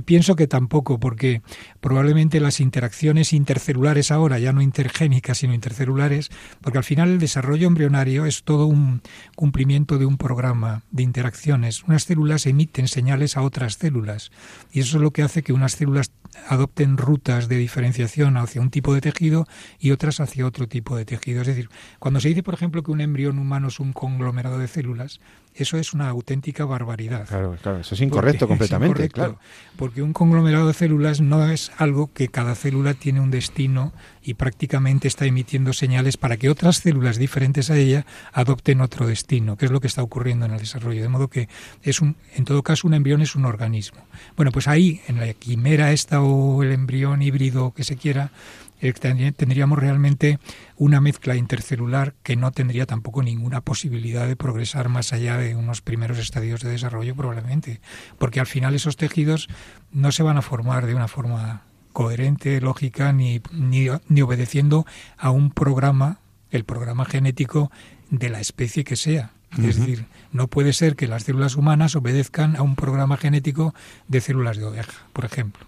Pienso 0.06 0.36
que 0.36 0.48
tampoco, 0.48 1.00
porque 1.00 1.42
probablemente 1.80 2.40
las 2.40 2.60
interacciones 2.60 3.32
intercelulares 3.32 4.12
ahora, 4.12 4.38
ya 4.38 4.52
no 4.52 4.62
intergénicas, 4.62 5.38
sino 5.38 5.54
intercelulares, 5.54 6.30
porque 6.62 6.80
al 6.80 6.84
final 6.84 7.10
el 7.10 7.20
desarrollo 7.20 7.68
embrionario 7.68 8.26
es 8.26 8.44
todo 8.44 8.66
un 8.66 9.02
cumplimiento 9.36 9.98
de 9.98 10.06
un 10.06 10.18
programa 10.18 10.84
de 10.92 11.04
interacciones. 11.04 11.84
Unas 11.84 12.04
células 12.04 12.46
emiten 12.46 12.88
señales 12.88 13.38
a 13.38 13.42
otras 13.42 13.76
células 13.76 14.32
y 14.72 14.82
eso 14.82 14.98
es 14.98 15.04
lo 15.04 15.12
que 15.12 15.24
hace 15.24 15.42
que 15.42 15.54
unas 15.54 15.74
células 15.74 16.12
adopten 16.48 16.98
rutas 16.98 17.48
de 17.48 17.58
diferenciación 17.58 18.38
hacia 18.38 18.62
un 18.62 18.70
tipo 18.70 18.94
de 18.94 19.02
tejido 19.02 19.48
y 19.80 19.92
otras 19.92 20.20
hacia 20.20 20.46
otro 20.46 20.68
tipo 20.68 20.96
de 20.96 21.06
tejido. 21.06 21.42
Es 21.42 21.48
decir, 21.48 21.70
cuando 22.00 22.20
se 22.20 22.30
dice, 22.30 22.44
por 22.44 22.54
ejemplo, 22.54 22.84
que 22.84 22.92
un 22.92 23.02
embrión 23.02 23.40
humano 23.40 23.68
es 23.68 23.80
un 23.80 23.94
conglomerado 23.94 24.60
de 24.60 24.68
células, 24.68 25.20
eso 25.54 25.78
es 25.78 25.94
una 25.94 26.10
auténtica 26.10 26.66
barbaridad. 26.66 27.28
Claro, 27.28 27.58
claro, 27.62 27.80
eso 27.80 27.96
es 27.96 28.02
incorrecto 28.02 28.48
completamente, 28.48 29.10
claro. 29.10 29.40
Porque 29.76 30.04
un 30.04 30.14
conglomerado 30.14 30.68
de 30.68 30.74
células 30.74 31.20
no 31.20 31.50
es 31.50 31.72
algo 31.78 32.14
que 32.14 32.28
cada 32.28 32.54
célula 32.54 32.94
tiene 32.94 33.22
un 33.22 33.32
destino 33.32 33.92
y 34.22 34.36
prácticamente 34.36 35.08
está 35.08 35.26
emitiendo 35.26 35.74
señales 35.74 36.18
para 36.18 36.38
que 36.38 36.50
otras 36.50 36.78
células 36.78 37.18
diferentes 37.18 37.72
a 37.72 37.78
ella 37.78 38.06
adopten 38.34 38.82
otro 38.82 39.08
destino, 39.08 39.58
que 39.58 39.66
es 39.66 39.72
lo 39.72 39.80
que 39.80 39.88
está 39.88 40.04
ocurriendo 40.04 40.46
en 40.46 40.52
el 40.52 40.60
desarrollo. 40.60 41.02
De 41.02 41.10
modo 41.10 41.28
que 41.28 41.50
es 41.82 42.02
un, 42.02 42.18
en 42.36 42.46
todo 42.46 42.62
caso, 42.62 42.88
un 42.88 42.94
embrión 42.94 43.22
es 43.22 43.36
un 43.36 43.46
organismo. 43.46 44.02
Bueno, 44.36 44.52
pues 44.52 44.68
ahí, 44.68 45.02
en 45.08 45.20
la 45.20 45.34
quimera 45.34 45.92
esta 45.92 46.17
o 46.22 46.64
el 46.64 46.72
embrión 46.72 47.22
híbrido 47.22 47.74
que 47.74 47.84
se 47.84 47.96
quiera, 47.96 48.32
eh, 48.80 48.94
tendríamos 48.94 49.80
realmente 49.80 50.40
una 50.78 51.02
mezcla 51.02 51.36
intercelular 51.36 52.14
que 52.22 52.36
no 52.36 52.52
tendría 52.52 52.86
tampoco 52.86 53.24
ninguna 53.24 53.62
posibilidad 53.62 54.28
de 54.28 54.36
progresar 54.36 54.90
más 54.90 55.14
allá 55.14 55.38
de 55.38 55.56
unos 55.56 55.82
primeros 55.82 56.20
estadios 56.20 56.62
de 56.62 56.70
desarrollo 56.70 57.16
probablemente, 57.16 57.82
porque 58.20 58.40
al 58.40 58.46
final 58.46 58.76
esos 58.76 58.96
tejidos 58.96 59.48
no 59.92 60.12
se 60.12 60.22
van 60.22 60.38
a 60.38 60.44
formar 60.44 60.86
de 60.86 60.94
una 60.94 61.08
forma 61.08 61.64
coherente, 61.92 62.62
lógica, 62.62 63.12
ni, 63.14 63.42
ni, 63.52 63.88
ni 64.08 64.22
obedeciendo 64.22 64.86
a 65.18 65.32
un 65.32 65.50
programa, 65.50 66.20
el 66.52 66.64
programa 66.64 67.06
genético 67.06 67.72
de 68.12 68.30
la 68.30 68.40
especie 68.40 68.84
que 68.84 68.96
sea. 68.96 69.32
Es 69.58 69.78
decir, 69.78 70.06
no 70.32 70.48
puede 70.48 70.74
ser 70.74 70.96
que 70.96 71.08
las 71.08 71.24
células 71.24 71.56
humanas 71.56 71.96
obedezcan 71.96 72.56
a 72.56 72.62
un 72.62 72.76
programa 72.76 73.18
genético 73.18 73.74
de 74.08 74.22
células 74.22 74.58
de 74.58 74.66
oveja, 74.66 74.94
por 75.14 75.26
ejemplo. 75.26 75.66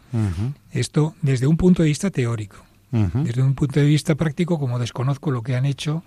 Esto 0.72 1.16
desde 1.22 1.48
un 1.48 1.58
punto 1.58 1.84
de 1.84 1.90
vista 1.90 2.10
teórico. 2.10 2.66
Desde 2.92 3.44
un 3.44 3.54
punto 3.54 3.80
de 3.80 3.86
vista 3.86 4.16
práctico, 4.16 4.60
como 4.60 4.80
desconozco 4.80 5.30
lo 5.30 5.44
que 5.44 5.56
han 5.56 5.66
hecho, 5.66 6.04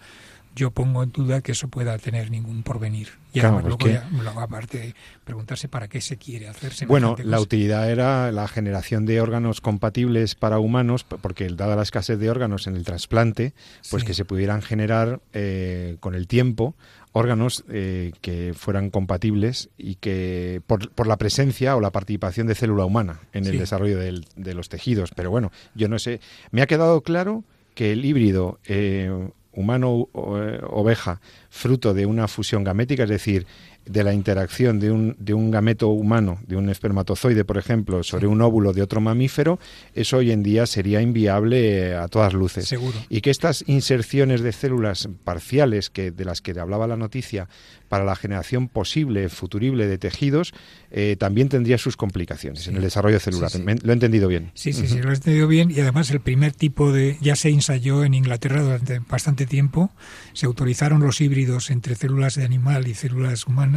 yo 0.54 0.70
pongo 0.70 1.02
en 1.02 1.12
duda 1.12 1.40
que 1.40 1.52
eso 1.52 1.68
pueda 1.68 1.96
tener 1.98 2.30
ningún 2.30 2.62
porvenir. 2.62 3.08
Y 3.32 3.40
además 3.40 3.64
luego, 3.64 4.40
aparte 4.40 4.78
de 4.78 4.94
preguntarse 5.24 5.68
para 5.68 5.88
qué 5.88 6.00
se 6.00 6.18
quiere 6.18 6.48
hacer. 6.48 6.86
Bueno, 6.86 7.16
la 7.24 7.40
utilidad 7.40 7.90
era 7.90 8.30
la 8.32 8.46
generación 8.48 9.06
de 9.06 9.20
órganos 9.20 9.60
compatibles 9.60 10.34
para 10.34 10.58
humanos, 10.58 11.04
porque 11.04 11.48
dada 11.48 11.76
la 11.76 11.82
escasez 11.82 12.18
de 12.18 12.30
órganos 12.30 12.66
en 12.66 12.76
el 12.76 12.84
trasplante, 12.84 13.54
pues 13.90 14.04
que 14.04 14.12
se 14.12 14.24
pudieran 14.24 14.60
generar 14.60 15.20
eh, 15.32 15.96
con 16.00 16.14
el 16.14 16.26
tiempo 16.26 16.74
órganos 17.12 17.64
eh, 17.68 18.12
que 18.20 18.54
fueran 18.54 18.90
compatibles 18.90 19.70
y 19.76 19.96
que 19.96 20.62
por, 20.66 20.90
por, 20.90 21.06
la 21.06 21.18
presencia 21.18 21.76
o 21.76 21.80
la 21.80 21.90
participación 21.90 22.46
de 22.46 22.54
célula 22.54 22.84
humana 22.84 23.20
en 23.32 23.46
el 23.46 23.58
desarrollo 23.58 23.98
de 23.98 24.54
los 24.54 24.68
tejidos. 24.68 25.10
Pero 25.14 25.30
bueno, 25.30 25.52
yo 25.74 25.88
no 25.88 25.98
sé, 25.98 26.20
me 26.50 26.62
ha 26.62 26.66
quedado 26.66 27.02
claro 27.02 27.44
que 27.74 27.92
el 27.92 28.04
híbrido 28.04 28.58
eh, 28.66 29.10
humano-oveja, 29.52 31.20
fruto 31.50 31.94
de 31.94 32.06
una 32.06 32.28
fusión 32.28 32.64
gamética, 32.64 33.04
es 33.04 33.08
decir, 33.08 33.46
de 33.84 34.04
la 34.04 34.14
interacción 34.14 34.78
de 34.78 34.90
un, 34.90 35.16
de 35.18 35.34
un 35.34 35.50
gameto 35.50 35.88
humano, 35.88 36.38
de 36.46 36.56
un 36.56 36.68
espermatozoide, 36.68 37.44
por 37.44 37.58
ejemplo, 37.58 38.02
sobre 38.02 38.26
un 38.26 38.40
óvulo 38.40 38.72
de 38.72 38.82
otro 38.82 39.00
mamífero, 39.00 39.58
eso 39.94 40.18
hoy 40.18 40.30
en 40.30 40.42
día 40.42 40.66
sería 40.66 41.02
inviable 41.02 41.94
a 41.94 42.08
todas 42.08 42.32
luces. 42.32 42.66
Seguro. 42.66 42.96
Y 43.08 43.20
que 43.20 43.30
estas 43.30 43.64
inserciones 43.66 44.42
de 44.42 44.52
células 44.52 45.08
parciales 45.24 45.90
que, 45.90 46.10
de 46.10 46.24
las 46.24 46.40
que 46.40 46.58
hablaba 46.58 46.86
la 46.86 46.96
noticia 46.96 47.48
para 47.88 48.04
la 48.04 48.16
generación 48.16 48.68
posible, 48.68 49.28
futurible 49.28 49.86
de 49.86 49.98
tejidos, 49.98 50.54
eh, 50.90 51.16
también 51.18 51.48
tendría 51.48 51.76
sus 51.76 51.96
complicaciones 51.96 52.66
en 52.68 52.76
el 52.76 52.82
desarrollo 52.82 53.20
celular. 53.20 53.50
¿Lo 53.82 53.92
he 53.92 53.94
entendido 53.94 54.28
bien? 54.28 54.50
Sí, 54.54 54.72
sí, 54.72 54.86
sí, 54.86 55.00
lo 55.00 55.10
he 55.10 55.14
entendido 55.14 55.48
bien. 55.48 55.70
Y 55.70 55.80
además 55.80 56.10
el 56.10 56.20
primer 56.20 56.52
tipo 56.52 56.92
de... 56.92 57.18
ya 57.20 57.36
se 57.36 57.50
ensayó 57.50 58.04
en 58.04 58.14
Inglaterra 58.14 58.62
durante 58.62 59.00
bastante 59.00 59.44
tiempo. 59.44 59.90
Se 60.32 60.46
autorizaron 60.46 61.02
los 61.02 61.20
híbridos 61.20 61.70
entre 61.70 61.94
células 61.94 62.36
de 62.36 62.44
animal 62.44 62.88
y 62.88 62.94
células 62.94 63.46
humanas 63.46 63.71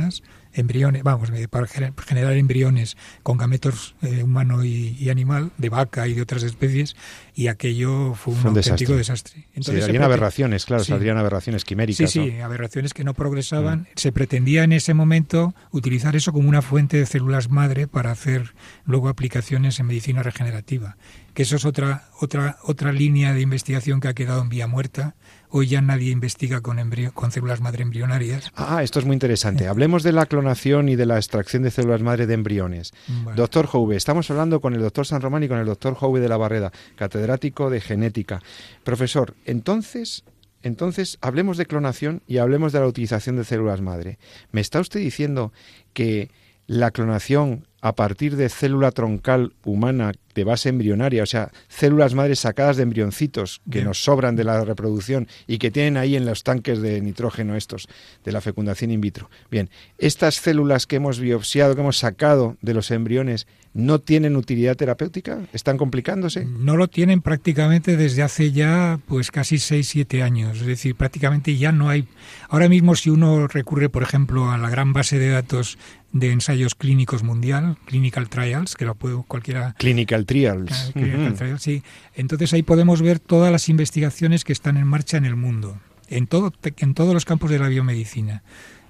embriones, 0.55 1.03
vamos, 1.03 1.29
eh, 1.31 1.47
para 1.47 1.67
generar 1.67 2.33
embriones 2.33 2.97
con 3.23 3.37
gametos 3.37 3.95
eh, 4.01 4.23
humano 4.23 4.63
y, 4.63 5.09
animal, 5.09 5.51
de 5.57 5.69
vaca 5.69 6.07
y 6.07 6.13
de 6.13 6.21
otras 6.21 6.43
especies, 6.43 6.95
y 7.35 7.47
aquello 7.47 8.13
fue 8.15 8.33
un, 8.33 8.47
auténtico 8.47 8.95
desastre. 8.95 9.47
Entonces, 9.53 9.85
sí, 9.85 9.97
aberraciones, 9.97 10.65
claro, 10.65 10.83
saldrían 10.83 11.17
aberraciones 11.17 11.65
quiméricas. 11.65 12.09
Sí, 12.09 12.31
sí, 12.31 12.39
aberraciones 12.39 12.93
que 12.93 13.03
no 13.03 13.13
progresaban. 13.13 13.81
Mm. 13.81 13.87
Se 13.95 14.11
pretendía 14.11 14.63
en 14.63 14.71
ese 14.71 14.93
momento 14.93 15.53
utilizar 15.71 16.15
eso 16.15 16.31
como 16.31 16.47
una 16.47 16.61
fuente 16.61 16.97
de 16.97 17.05
células 17.05 17.49
madre 17.49 17.87
para 17.87 18.11
hacer 18.11 18.53
luego 18.85 19.09
aplicaciones 19.09 19.79
en 19.79 19.87
medicina 19.87 20.23
regenerativa, 20.23 20.97
que 21.33 21.43
eso 21.43 21.57
es 21.57 21.65
otra 21.65 22.09
otra 22.19 22.57
otra 22.63 22.91
línea 22.93 23.33
de 23.33 23.41
investigación 23.41 23.99
que 23.99 24.07
ha 24.07 24.13
quedado 24.13 24.41
en 24.41 24.49
vía 24.49 24.67
muerta 24.67 25.15
Hoy 25.57 25.67
ya 25.67 25.79
nadie 25.79 26.11
investiga 26.11 26.59
con, 26.59 26.77
con 27.13 27.31
células 27.31 27.61
madre 27.61 27.83
embrionarias. 27.83 28.51
Ah, 28.55 28.83
esto 28.83 28.99
es 28.99 29.05
muy 29.05 29.13
interesante. 29.13 29.69
Hablemos 29.69 30.03
de 30.03 30.11
la 30.11 30.25
clonación 30.25 30.89
y 30.89 30.97
de 30.97 31.05
la 31.05 31.15
extracción 31.15 31.63
de 31.63 31.71
células 31.71 32.01
madre 32.01 32.27
de 32.27 32.33
embriones. 32.33 32.91
Doctor 33.37 33.65
Jouve, 33.65 33.95
estamos 33.95 34.29
hablando 34.29 34.59
con 34.59 34.73
el 34.73 34.81
doctor 34.81 35.07
San 35.07 35.21
Román 35.21 35.43
y 35.43 35.47
con 35.47 35.57
el 35.57 35.65
doctor 35.65 35.93
Jouve 35.93 36.19
de 36.19 36.27
la 36.27 36.35
Barreda, 36.35 36.73
catedrático 36.97 37.69
de 37.69 37.79
genética. 37.79 38.41
Profesor, 38.83 39.33
entonces, 39.45 40.25
entonces, 40.61 41.17
hablemos 41.21 41.55
de 41.55 41.67
clonación 41.67 42.21
y 42.27 42.39
hablemos 42.39 42.73
de 42.73 42.81
la 42.81 42.87
utilización 42.87 43.37
de 43.37 43.45
células 43.45 43.79
madre. 43.79 44.19
¿Me 44.51 44.59
está 44.59 44.81
usted 44.81 44.99
diciendo 44.99 45.53
que 45.93 46.31
la 46.67 46.91
clonación 46.91 47.65
a 47.85 47.93
partir 47.93 48.35
de 48.35 48.49
célula 48.49 48.89
troncal 48.89 49.53
humana 49.63 50.11
de 50.33 50.43
base 50.43 50.69
embrionaria, 50.69 51.21
o 51.21 51.27
sea, 51.27 51.51
células 51.69 52.15
madres 52.15 52.39
sacadas 52.39 52.77
de 52.77 52.83
embrioncitos 52.83 53.61
que 53.69 53.83
nos 53.83 54.03
sobran 54.03 54.35
de 54.35 54.43
la 54.43 54.65
reproducción 54.65 55.27
y 55.45 55.59
que 55.59 55.69
tienen 55.69 55.95
ahí 55.95 56.15
en 56.15 56.25
los 56.25 56.43
tanques 56.43 56.81
de 56.81 56.99
nitrógeno 56.99 57.55
estos 57.55 57.87
de 58.25 58.31
la 58.31 58.41
fecundación 58.41 58.89
in 58.89 59.01
vitro. 59.01 59.29
Bien, 59.51 59.69
estas 59.99 60.35
células 60.35 60.87
que 60.87 60.95
hemos 60.95 61.19
biopsiado, 61.19 61.75
que 61.75 61.81
hemos 61.81 61.97
sacado 61.97 62.57
de 62.61 62.73
los 62.73 62.89
embriones, 62.89 63.45
¿no 63.75 63.99
tienen 63.99 64.35
utilidad 64.35 64.75
terapéutica? 64.75 65.41
¿Están 65.53 65.77
complicándose? 65.77 66.43
No 66.43 66.77
lo 66.77 66.87
tienen 66.87 67.21
prácticamente 67.21 67.97
desde 67.97 68.23
hace 68.23 68.51
ya 68.51 68.99
pues 69.05 69.29
casi 69.29 69.59
6, 69.59 69.87
7 69.87 70.23
años. 70.23 70.59
Es 70.59 70.65
decir, 70.65 70.95
prácticamente 70.95 71.55
ya 71.55 71.71
no 71.71 71.89
hay... 71.89 72.07
Ahora 72.49 72.67
mismo 72.67 72.95
si 72.95 73.09
uno 73.11 73.47
recurre, 73.47 73.89
por 73.89 74.01
ejemplo, 74.01 74.49
a 74.49 74.57
la 74.57 74.69
gran 74.69 74.91
base 74.91 75.19
de 75.19 75.29
datos 75.29 75.77
de 76.11 76.31
ensayos 76.31 76.75
clínicos 76.75 77.23
mundial, 77.23 77.77
Clinical 77.85 78.29
Trials, 78.29 78.75
que 78.75 78.85
lo 78.85 78.95
puede 78.95 79.21
cualquiera... 79.27 79.75
Clinical 79.77 80.25
Trials. 80.25 80.93
Trials, 81.37 81.61
sí. 81.61 81.83
Entonces 82.15 82.53
ahí 82.53 82.63
podemos 82.63 83.01
ver 83.01 83.19
todas 83.19 83.51
las 83.51 83.67
investigaciones 83.69 84.43
que 84.43 84.53
están 84.53 84.77
en 84.77 84.87
marcha 84.87 85.17
en 85.17 85.25
el 85.25 85.35
mundo, 85.35 85.79
en, 86.07 86.27
todo, 86.27 86.53
en 86.77 86.93
todos 86.93 87.13
los 87.13 87.25
campos 87.25 87.49
de 87.49 87.59
la 87.59 87.67
biomedicina. 87.67 88.43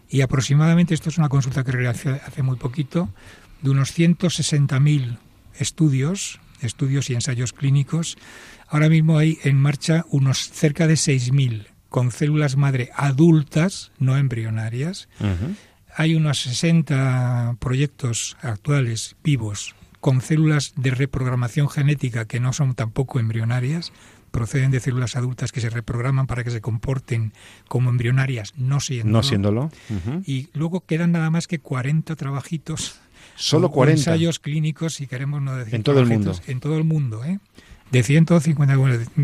Y 0.10 0.22
aproximadamente, 0.22 0.94
esto 0.94 1.10
es 1.10 1.18
una 1.18 1.30
consulta 1.30 1.64
que 1.64 1.72
realicé 1.72 2.10
hace 2.10 2.44
muy 2.44 2.58
poquito, 2.58 3.10
de 3.62 3.72
unos 3.72 3.98
160.000 3.98 5.18
estudios, 5.58 6.40
estudios 6.62 7.10
y 7.10 7.16
ensayos 7.16 7.54
clínicos, 7.54 8.18
ahora 8.68 8.90
mismo 8.90 9.18
hay 9.18 9.40
en 9.44 9.58
marcha 9.58 10.06
unos 10.10 10.52
cerca 10.52 10.88
de 10.88 10.94
6.000 10.94 11.68
con 11.90 12.12
células 12.12 12.58
madre 12.58 12.90
adultas, 12.96 13.92
no 14.00 14.18
embrionarias, 14.18 15.08
hay 15.96 16.16
unos 16.16 16.42
60 16.42 17.56
proyectos 17.60 18.38
actuales 18.42 19.16
vivos 19.24 19.76
con 20.02 20.22
células 20.22 20.74
de 20.76 20.92
reprogramación 20.92 21.68
genética 21.68 22.26
que 22.26 22.40
no 22.40 22.54
son 22.54 22.76
tampoco 22.76 23.20
embrionarias, 23.20 23.92
proceden 24.30 24.70
de 24.70 24.80
células 24.80 25.16
adultas 25.16 25.52
que 25.52 25.62
se 25.62 25.70
reprograman 25.70 26.28
para 26.28 26.44
que 26.44 26.52
se 26.52 26.62
comporten 26.62 27.32
como 27.68 27.90
embrionarias, 27.90 28.54
no 28.58 28.82
siéndolo. 28.82 29.18
No 29.18 29.24
siéndolo. 29.24 29.72
Y 30.26 30.50
luego 30.54 30.82
quedan 30.82 31.14
nada 31.14 31.32
más 31.32 31.48
que 31.48 31.58
40 31.58 32.16
trabajitos. 32.16 33.00
Solo 33.36 33.72
40. 33.72 34.00
ensayos 34.00 34.40
clínicos, 34.40 34.94
si 34.94 35.08
queremos 35.08 35.42
no 35.42 35.56
decir. 35.56 35.74
En 35.74 35.84
todo 35.84 36.02
el 36.02 36.06
mundo. 36.06 36.34
En 36.46 36.60
todo 36.60 36.78
el 36.78 36.84
mundo, 36.84 37.24
¿eh? 37.24 37.40
De 37.92 38.04
150, 38.04 38.76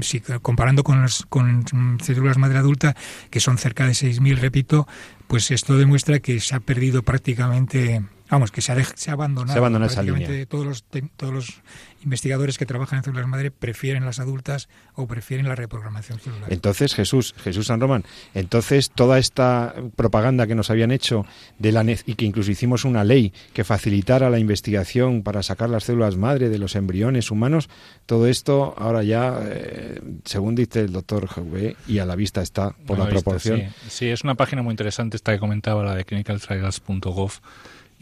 si, 0.02 0.22
comparando 0.42 0.84
con, 0.84 1.02
las, 1.02 1.26
con 1.28 2.00
células 2.02 2.38
madre 2.38 2.60
adulta, 2.60 2.96
que 3.30 3.40
son 3.40 3.58
cerca 3.58 3.86
de 3.86 3.92
6.000, 3.92 4.38
repito, 4.38 4.88
pues 5.28 5.52
esto 5.52 5.78
demuestra 5.78 6.20
que 6.20 6.40
se 6.40 6.56
ha 6.56 6.60
perdido 6.60 7.04
prácticamente, 7.04 8.02
vamos, 8.32 8.52
que 8.52 8.62
se 8.62 8.72
ha, 8.72 8.84
se 8.84 9.12
ha 9.12 9.14
abandonado, 9.14 9.54
se 9.54 9.60
ha 9.60 9.62
abandonado 9.62 9.92
esa 9.92 10.02
línea. 10.02 10.46
Todos 10.48 10.66
los, 10.66 10.84
todos 11.18 11.34
los 11.34 11.62
investigadores 12.04 12.58
que 12.58 12.66
trabajan 12.66 12.98
en 12.98 13.04
células 13.04 13.28
madre 13.28 13.52
prefieren 13.52 14.06
las 14.06 14.20
adultas 14.20 14.70
o 14.96 15.06
prefieren 15.06 15.48
la 15.48 15.56
reprogramación 15.56 16.20
celular. 16.20 16.52
Entonces, 16.52 16.96
Jesús, 16.96 17.36
Jesús 17.44 17.68
San 17.68 17.80
Román, 17.80 18.06
entonces 18.34 18.90
toda 18.90 19.20
esta 19.20 19.76
propaganda 19.96 20.48
que 20.48 20.56
nos 20.56 20.70
habían 20.70 20.92
hecho 20.92 21.26
de 21.60 21.72
la 21.72 21.82
y 22.06 22.16
que 22.16 22.26
incluso 22.26 22.52
hicimos 22.52 22.86
una 22.86 23.04
ley 23.04 23.34
que 23.54 23.64
facilitara 23.64 24.30
la 24.30 24.38
investigación 24.40 25.24
para 25.24 25.42
sacar 25.42 25.70
las 25.70 25.86
células 25.86 26.16
madre 26.16 26.48
de 26.50 26.60
los 26.60 26.76
embriones 26.76 27.32
humanos, 27.32 27.70
todo 28.06 28.28
esto 28.28 28.76
ahora 28.78 29.04
ya, 29.04 29.40
eh, 29.44 30.00
según 30.24 30.56
dice 30.56 30.82
el 30.82 30.94
doctor 30.94 31.28
Jouvet, 31.28 31.76
y 31.88 32.00
a 32.00 32.06
la 32.06 32.16
vista 32.16 32.42
está 32.42 32.76
por 32.86 33.00
la, 33.00 33.10
proporción. 33.10 33.64
sí. 33.90 34.08
es 34.08 34.24
una 34.24 34.36
página 34.36 34.62
muy 34.62 34.72
interesante 34.72 35.18
esta 35.18 35.34
que 35.34 35.40
comentaba, 35.40 35.84
la 35.84 35.96
de 35.96 36.06
clinicaltrials.gov 36.06 37.32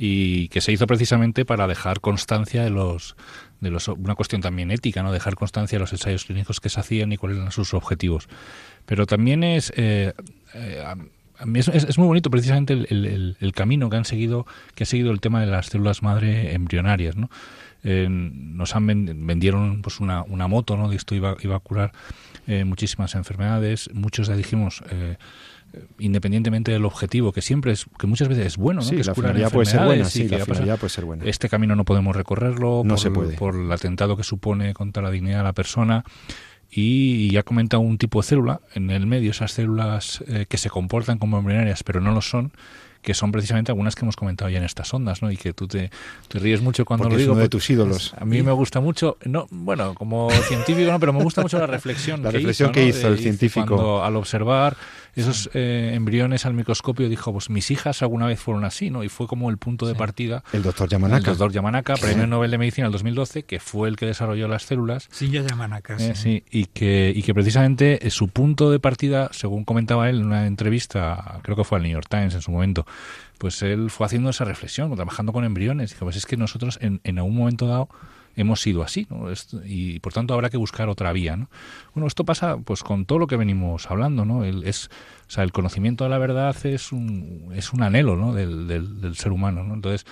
y 0.02 0.48
que 0.48 0.62
se 0.62 0.72
hizo 0.72 0.88
precisamente 0.88 1.44
para 1.44 1.68
dejar 1.68 2.00
constancia 2.00 2.64
de 2.64 2.70
los 2.70 3.18
de 3.60 3.70
los 3.70 3.90
una 3.90 4.16
cuestión 4.16 4.40
también 4.40 4.72
ética 4.72 5.04
no 5.04 5.12
dejar 5.12 5.36
constancia 5.36 5.76
de 5.76 5.82
los 5.82 5.92
ensayos 5.92 6.24
clínicos 6.24 6.62
que 6.62 6.70
se 6.70 6.80
hacían 6.80 7.12
y 7.12 7.18
cuáles 7.18 7.38
eran 7.38 7.52
sus 7.52 7.74
objetivos. 7.74 8.30
Pero 8.86 9.06
también 9.06 9.44
es 9.44 9.74
eh, 9.76 10.14
eh, 10.54 10.86
mí 11.46 11.60
es, 11.60 11.98
muy 11.98 12.08
bonito 12.08 12.30
precisamente 12.30 12.72
el, 12.74 13.52
camino 13.54 13.90
que 13.90 13.98
han 13.98 14.06
seguido 14.06 14.48
que 14.74 14.84
ha 14.84 14.88
seguido 14.88 15.12
el 15.12 15.20
tema 15.20 15.42
de 15.42 15.48
las 15.48 15.66
células 15.66 16.02
madre 16.02 16.54
embrionarias 16.54 17.18
no 17.18 17.30
eh, 17.84 18.08
nos 18.10 18.78
han 18.78 18.88
vendieron 19.28 19.82
pues 19.82 20.00
una, 20.00 20.24
una 20.24 20.48
moto 20.48 20.78
no 20.78 20.88
de 20.88 20.96
esto 20.96 21.14
iba, 21.14 21.36
iba 21.42 21.58
a 21.58 21.60
curar 21.60 21.92
muchísimas 22.66 23.14
enfermedades. 23.14 23.92
Muchos 23.94 24.28
ya 24.28 24.36
dijimos 24.36 24.82
independientemente 26.00 26.72
del 26.72 26.86
objetivo, 26.86 27.32
que 27.32 27.42
siempre 27.42 27.72
es, 27.72 27.86
que 27.98 28.08
muchas 28.08 28.28
veces 28.28 28.46
es 28.48 28.58
bueno, 28.58 28.82
¿no? 28.82 28.90
que 28.90 29.04
la 29.04 29.16
finalidad 29.16 29.52
puede 29.52 29.66
ser 29.66 29.86
buena, 29.86 30.06
sí, 30.06 30.28
la 30.28 30.46
finalidad 30.46 30.80
puede 30.80 30.90
ser 30.90 31.06
buena. 31.06 31.26
Este 31.26 31.50
camino 31.50 31.76
no 31.76 31.86
podemos 31.86 32.16
recorrerlo 32.16 32.84
no 32.84 32.96
por, 32.96 33.00
se 33.00 33.12
puede. 33.12 33.38
por 33.38 33.56
el 33.56 33.72
atentado 33.72 34.18
que 34.18 34.24
supone 34.24 34.74
contra 34.74 35.04
la 35.04 35.12
dignidad 35.12 35.40
de 35.40 35.44
la 35.44 35.54
persona 35.54 36.04
y 36.72 37.32
ya 37.32 37.44
comenta 37.44 37.78
un 37.78 37.98
tipo 37.98 38.22
de 38.22 38.28
célula 38.28 38.62
en 38.74 38.92
el 38.92 39.08
medio, 39.08 39.32
esas 39.32 39.54
células 39.54 40.24
eh, 40.28 40.46
que 40.48 40.58
se 40.58 40.70
comportan 40.70 41.18
como 41.18 41.38
embrionarias 41.40 41.84
pero 41.84 42.00
no 42.00 42.12
lo 42.12 42.22
son, 42.22 42.52
que 43.02 43.14
son 43.14 43.32
precisamente 43.32 43.72
algunas 43.72 43.96
que 43.96 44.04
hemos 44.04 44.16
comentado 44.16 44.50
ya 44.50 44.58
en 44.58 44.66
estas 44.66 44.94
ondas, 44.94 45.22
¿no? 45.22 45.32
Y 45.32 45.38
que 45.38 45.54
tú 45.54 45.68
te, 45.68 45.90
ríes 46.32 46.62
mucho 46.62 46.84
cuando 46.86 47.10
lo 47.10 47.16
digo. 47.16 47.32
Es 47.32 47.34
uno 47.34 47.42
de 47.42 47.50
tus 47.50 47.70
ídolos. 47.70 48.14
A 48.18 48.26
mí 48.26 48.42
me 48.42 48.52
gusta 48.52 48.82
mucho, 48.82 49.18
no, 49.24 49.48
bueno, 49.52 49.94
como 49.94 50.30
científico 50.48 50.92
no, 50.92 51.00
pero 51.00 51.14
me 51.14 51.24
gusta 51.24 51.42
mucho 51.42 51.58
la 51.58 51.68
reflexión. 51.68 52.22
La 52.30 52.32
reflexión 52.32 52.72
que 52.72 52.86
hizo, 52.86 53.08
el 53.08 53.20
científico. 53.20 54.04
al 54.04 54.16
observar 54.16 54.76
esos 55.16 55.50
eh, 55.54 55.92
embriones 55.94 56.46
al 56.46 56.54
microscopio 56.54 57.10
dijo, 57.10 57.32
pues 57.32 57.50
mis 57.50 57.72
hijas 57.72 58.02
alguna 58.02 58.28
vez 58.28 58.40
fueron 58.40 58.66
así, 58.66 58.90
¿no? 58.90 59.04
Y 59.04 59.10
fue 59.10 59.28
como 59.28 59.50
el 59.50 59.58
punto 59.58 59.86
de 59.86 59.96
partida. 59.96 60.44
El 60.54 60.64
doctor 60.64 60.90
Yamanaka. 60.90 61.32
El 61.32 61.38
doctor 61.38 61.52
Yamanaka, 61.52 61.96
premio 61.96 62.28
Nobel 62.28 62.52
de 62.52 62.58
Medicina 62.58 62.86
en 62.86 62.90
el 62.90 62.94
2012, 62.94 63.44
que 63.44 63.60
fue 63.60 63.90
el 63.90 63.96
que 63.96 64.06
desarrolló 64.06 64.48
las 64.48 64.64
células. 64.64 65.08
Sí, 65.12 65.30
ya 65.30 65.42
Yamanaka, 65.42 65.98
eh, 65.98 66.16
sí. 66.16 66.44
y 66.50 66.66
que, 66.66 67.12
y 67.16 67.24
que 67.24 67.34
precisamente 67.34 68.06
eh, 68.06 68.10
su 68.10 68.28
punto 68.28 68.72
de 68.72 68.80
partida, 68.80 69.30
según 69.32 69.66
comentaba 69.66 70.10
él 70.10 70.20
en 70.20 70.26
una 70.26 70.48
entrevista, 70.48 71.40
creo 71.44 71.56
que 71.56 71.64
fue 71.64 71.78
al 71.78 71.84
New 71.84 71.94
York 71.94 72.08
Times 72.10 72.36
en 72.36 72.42
su 72.42 72.52
momento, 72.52 72.86
pues 73.38 73.62
él 73.62 73.90
fue 73.90 74.06
haciendo 74.06 74.30
esa 74.30 74.46
reflexión, 74.46 74.94
trabajando 74.96 75.34
con 75.34 75.46
embriones. 75.46 75.92
Dijo, 75.92 76.06
pues 76.06 76.18
es 76.18 76.26
que 76.26 76.38
nosotros 76.38 76.78
en, 76.82 77.02
en 77.04 77.18
algún 77.18 77.36
momento 77.36 77.68
dado 77.68 77.90
hemos 78.40 78.62
sido 78.62 78.84
así, 78.84 79.06
¿no? 79.10 79.28
y 79.66 80.00
por 80.00 80.14
tanto 80.14 80.34
habrá 80.34 80.50
que 80.50 80.58
buscar 80.58 80.88
otra 80.88 81.12
vía, 81.12 81.36
¿no? 81.36 81.50
Bueno, 81.94 82.08
esto 82.08 82.24
pasa 82.24 82.58
pues 82.58 82.84
con 82.84 83.06
todo 83.06 83.20
lo 83.20 83.28
que 83.28 83.36
venimos 83.36 83.92
hablando, 83.92 84.24
¿no? 84.24 84.46
El, 84.46 84.64
es, 84.64 84.90
o 85.28 85.32
sea, 85.32 85.44
el 85.44 85.52
conocimiento 85.52 86.06
de 86.06 86.10
la 86.10 86.18
verdad 86.18 86.56
es 86.66 86.94
un, 86.94 87.52
es 87.54 87.74
un 87.74 87.84
anhelo, 87.84 88.16
¿no? 88.16 88.34
Del, 88.34 88.68
del, 88.68 89.16
ser 89.16 89.34
humano, 89.34 89.64
¿no? 89.64 89.74
Entonces, 89.74 90.06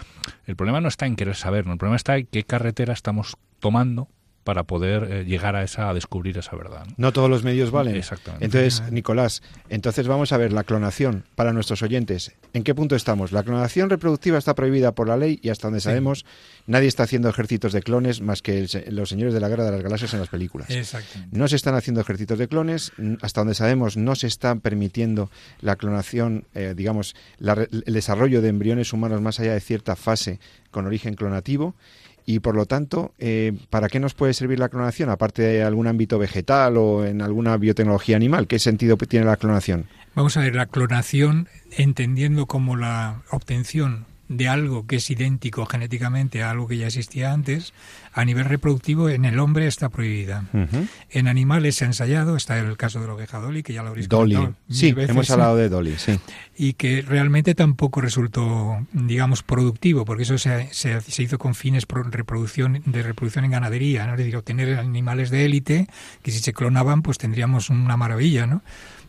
el 0.45 0.57
problema 0.57 0.81
no 0.81 0.89
está 0.89 1.05
en 1.05 1.15
querer 1.15 1.35
saber, 1.35 1.65
¿no? 1.65 1.73
El 1.73 1.77
problema 1.77 1.95
está 1.95 2.17
en 2.17 2.27
qué 2.27 2.43
carretera 2.43 2.93
estamos 2.93 3.37
tomando 3.59 4.09
para 4.47 4.63
poder 4.63 5.11
eh, 5.11 5.25
llegar 5.25 5.57
a 5.57 5.63
esa 5.63 5.89
a 5.89 5.93
descubrir 5.93 6.37
esa 6.37 6.55
verdad. 6.55 6.87
¿no? 6.95 7.11
todos 7.11 7.29
los 7.29 7.43
medios 7.43 7.69
valen. 7.69 7.97
Exactamente. 7.97 8.45
Entonces, 8.45 8.81
Nicolás, 8.93 9.43
entonces 9.67 10.07
vamos 10.07 10.31
a 10.31 10.37
ver 10.37 10.53
la 10.53 10.63
clonación 10.63 11.25
para 11.35 11.51
nuestros 11.51 11.81
oyentes. 11.81 12.31
¿En 12.53 12.63
qué 12.63 12.73
punto 12.73 12.95
estamos? 12.95 13.33
La 13.33 13.43
clonación 13.43 13.89
reproductiva 13.89 14.37
está 14.37 14.55
prohibida 14.55 14.93
por 14.93 15.09
la 15.09 15.17
ley 15.17 15.37
y 15.43 15.49
hasta 15.49 15.67
donde 15.67 15.81
sabemos 15.81 16.25
nadie 16.65 16.87
está 16.87 17.03
haciendo 17.03 17.27
ejércitos 17.27 17.73
de 17.73 17.81
clones 17.81 18.21
más 18.21 18.41
que 18.41 18.65
los 18.87 19.09
señores 19.09 19.33
de 19.33 19.41
la 19.41 19.49
guerra 19.49 19.65
de 19.65 19.71
las 19.71 19.81
galaxias 19.81 20.13
en 20.13 20.21
las 20.21 20.29
películas. 20.29 20.69
No 21.29 21.49
se 21.49 21.57
están 21.57 21.75
haciendo 21.75 21.99
ejércitos 21.99 22.39
de 22.39 22.47
clones, 22.47 22.93
hasta 23.21 23.41
donde 23.41 23.53
sabemos 23.53 23.97
no 23.97 24.15
se 24.15 24.27
está 24.27 24.55
permitiendo 24.55 25.29
la 25.59 25.75
clonación, 25.75 26.45
eh, 26.55 26.73
digamos, 26.73 27.17
el 27.41 27.93
desarrollo 27.93 28.41
de 28.41 28.47
embriones 28.47 28.93
humanos 28.93 29.19
más 29.19 29.41
allá 29.41 29.51
de 29.51 29.59
cierta 29.59 29.97
fase 29.97 30.39
con 30.71 30.85
origen 30.85 31.15
clonativo 31.15 31.75
y 32.29 32.41
por 32.41 32.55
lo 32.55 32.65
tanto, 32.65 33.13
eh, 33.19 33.57
¿para 33.69 33.87
qué 33.87 34.01
nos 34.01 34.13
puede 34.13 34.33
servir 34.33 34.59
la 34.59 34.67
clonación? 34.67 35.09
Aparte 35.09 35.41
de 35.41 35.63
algún 35.63 35.87
ámbito 35.87 36.19
vegetal 36.19 36.75
o 36.75 37.05
en 37.05 37.21
alguna 37.21 37.55
biotecnología 37.55 38.17
animal, 38.17 38.47
¿qué 38.47 38.59
sentido 38.59 38.97
tiene 38.97 39.25
la 39.25 39.37
clonación? 39.37 39.85
Vamos 40.13 40.35
a 40.35 40.41
ver, 40.41 40.53
la 40.53 40.65
clonación, 40.65 41.47
entendiendo 41.77 42.45
como 42.45 42.75
la 42.75 43.21
obtención 43.31 44.05
de 44.29 44.49
algo 44.49 44.85
que 44.85 44.97
es 44.97 45.09
idéntico 45.09 45.65
genéticamente 45.65 46.43
a 46.43 46.51
algo 46.51 46.67
que 46.67 46.77
ya 46.77 46.87
existía 46.87 47.31
antes, 47.31 47.73
a 48.13 48.25
nivel 48.25 48.45
reproductivo 48.45 49.09
en 49.09 49.25
el 49.25 49.39
hombre 49.39 49.67
está 49.67 49.89
prohibida. 49.89 50.45
En 51.09 51.27
animales 51.27 51.75
se 51.75 51.85
ha 51.85 51.87
ensayado, 51.87 52.35
está 52.35 52.57
el 52.57 52.75
caso 52.77 52.99
de 52.99 53.07
la 53.07 53.13
oveja 53.13 53.39
Dolly, 53.39 53.63
que 53.63 53.73
ya 53.73 53.83
lo 53.83 53.89
habréis 53.89 54.09
Dolly. 54.09 54.49
Sí, 54.69 54.93
hemos 54.97 55.29
hablado 55.29 55.55
de 55.55 55.69
Dolly, 55.69 55.95
sí. 55.97 56.19
Y 56.59 56.73
que 56.73 57.03
realmente 57.03 57.53
tampoco 57.53 58.01
resultó, 58.01 58.85
digamos, 58.91 59.43
productivo, 59.43 60.05
porque 60.05 60.23
eso 60.23 60.39
se, 60.39 60.69
se, 60.73 61.23
hizo 61.23 61.37
con 61.37 61.53
fines 61.53 61.85
reproducción, 61.87 62.81
de 62.83 63.03
reproducción 63.03 63.45
en 63.45 63.51
ganadería, 63.51 64.07
¿no? 64.07 64.13
es 64.13 64.17
decir, 64.17 64.35
obtener 64.35 64.79
animales 64.79 65.29
de 65.29 65.45
élite, 65.45 65.87
que 66.23 66.31
si 66.31 66.39
se 66.39 66.53
clonaban, 66.53 67.03
pues 67.03 67.19
tendríamos 67.19 67.69
una 67.69 67.95
maravilla, 67.95 68.47
¿no? 68.47 68.63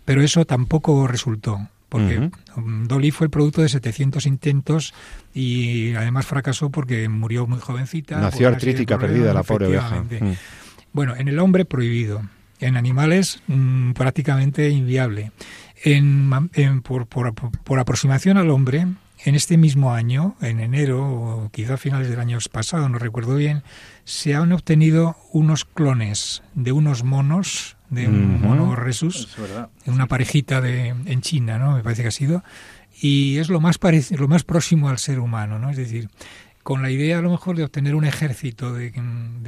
Pero 0.04 0.22
eso 0.22 0.44
tampoco 0.44 1.06
resultó 1.06 1.68
porque 1.88 2.30
Dolly 2.56 3.10
fue 3.10 3.26
el 3.26 3.30
producto 3.30 3.62
de 3.62 3.68
700 3.68 4.26
intentos 4.26 4.94
y 5.32 5.94
además 5.94 6.26
fracasó 6.26 6.70
porque 6.70 7.08
murió 7.08 7.46
muy 7.46 7.60
jovencita. 7.60 8.20
Nació 8.20 8.48
artrítica 8.48 8.98
perdida 8.98 9.32
la 9.32 9.42
pobre 9.42 9.68
oveja. 9.68 10.02
Mm. 10.02 10.34
Bueno, 10.92 11.14
en 11.16 11.28
el 11.28 11.38
hombre 11.38 11.64
prohibido, 11.64 12.22
en 12.60 12.76
animales 12.76 13.42
mm, 13.46 13.92
prácticamente 13.92 14.68
inviable. 14.68 15.32
En, 15.84 16.28
por, 16.82 17.06
por, 17.06 17.78
aproximación 17.78 18.36
al 18.36 18.50
hombre, 18.50 18.86
en 19.24 19.34
este 19.34 19.56
mismo 19.56 19.92
año, 19.92 20.36
en 20.40 20.60
enero 20.60 21.04
o 21.04 21.50
quizá 21.50 21.74
a 21.74 21.76
finales 21.76 22.08
del 22.08 22.20
año 22.20 22.38
pasado, 22.50 22.88
no 22.88 22.98
recuerdo 22.98 23.34
bien, 23.34 23.62
se 24.04 24.34
han 24.34 24.52
obtenido 24.52 25.16
unos 25.32 25.64
clones 25.64 26.42
de 26.54 26.72
unos 26.72 27.04
monos 27.04 27.76
de 27.90 28.06
un 28.06 28.40
mono 28.40 28.76
resus, 28.76 29.36
una 29.86 30.06
parejita 30.06 30.60
de, 30.60 30.88
en 30.88 31.20
China, 31.22 31.58
¿no? 31.58 31.74
Me 31.74 31.82
parece 31.82 32.02
que 32.02 32.08
ha 32.08 32.12
sido. 32.12 32.44
Y 33.00 33.38
es 33.38 33.48
lo 33.48 33.60
más, 33.60 33.78
lo 34.10 34.28
más 34.28 34.44
próximo 34.44 34.88
al 34.88 34.98
ser 34.98 35.20
humano, 35.20 35.58
¿no? 35.58 35.70
Es 35.70 35.76
decir, 35.76 36.10
con 36.62 36.82
la 36.82 36.90
idea 36.90 37.18
a 37.18 37.22
lo 37.22 37.30
mejor 37.30 37.56
de 37.56 37.64
obtener 37.64 37.94
un 37.94 38.04
ejército 38.04 38.74
de, 38.74 38.92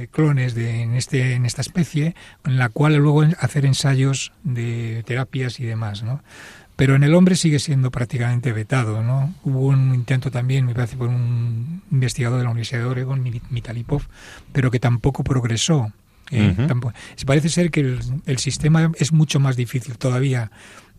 clones 0.09 0.55
de, 0.55 0.81
en, 0.81 0.95
este, 0.95 1.35
en 1.35 1.45
esta 1.45 1.61
especie, 1.61 2.15
en 2.45 2.57
la 2.57 2.69
cual 2.69 2.95
luego 2.95 3.21
hacer 3.39 3.65
ensayos 3.65 4.31
de 4.43 5.03
terapias 5.05 5.59
y 5.59 5.65
demás, 5.65 6.01
¿no? 6.01 6.23
Pero 6.81 6.95
en 6.95 7.03
el 7.03 7.13
hombre 7.13 7.35
sigue 7.35 7.59
siendo 7.59 7.91
prácticamente 7.91 8.51
vetado, 8.53 9.03
¿no? 9.03 9.35
Hubo 9.43 9.67
un 9.67 9.93
intento 9.93 10.31
también, 10.31 10.65
me 10.65 10.73
parece, 10.73 10.97
por 10.97 11.09
un 11.09 11.83
investigador 11.91 12.39
de 12.39 12.45
la 12.45 12.49
Universidad 12.49 12.79
de 12.79 12.85
Oregon, 12.87 13.23
Mitalipov, 13.51 14.01
pero 14.51 14.71
que 14.71 14.79
tampoco 14.79 15.23
progresó. 15.23 15.93
Eh, 16.31 16.55
parece 17.27 17.49
ser 17.49 17.69
que 17.69 17.99
el, 18.25 18.37
sistema 18.39 18.91
es 18.95 19.11
mucho 19.13 19.39
más 19.39 19.57
difícil 19.57 19.99
todavía 19.99 20.49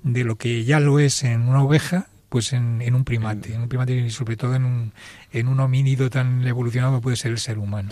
de 0.05 0.23
lo 0.23 0.37
que 0.37 0.63
ya 0.63 0.79
lo 0.79 1.01
es 1.01 1.25
en 1.25 1.49
una 1.49 1.65
oveja, 1.65 2.07
pues 2.29 2.53
en, 2.53 2.95
un 2.95 3.03
primate, 3.03 3.53
en 3.53 3.63
un 3.63 3.69
primate 3.69 3.97
y 3.97 4.11
sobre 4.11 4.37
todo 4.37 4.55
en 4.55 4.65
un, 4.65 4.93
en 5.33 5.49
un 5.49 5.59
homínido 5.59 6.11
tan 6.11 6.47
evolucionado 6.47 6.93
como 6.93 7.03
puede 7.03 7.17
ser 7.17 7.33
el 7.33 7.39
ser 7.41 7.59
humano. 7.59 7.91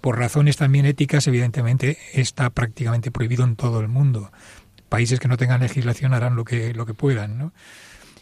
Por 0.00 0.20
razones 0.20 0.56
también 0.56 0.86
éticas, 0.86 1.26
evidentemente, 1.26 1.98
está 2.12 2.50
prácticamente 2.50 3.10
prohibido 3.10 3.42
en 3.42 3.56
todo 3.56 3.80
el 3.80 3.88
mundo. 3.88 4.30
Países 4.88 5.20
que 5.20 5.28
no 5.28 5.36
tengan 5.36 5.60
legislación 5.60 6.14
harán 6.14 6.36
lo 6.36 6.44
que, 6.44 6.74
lo 6.74 6.86
que 6.86 6.94
puedan, 6.94 7.38
¿no? 7.38 7.52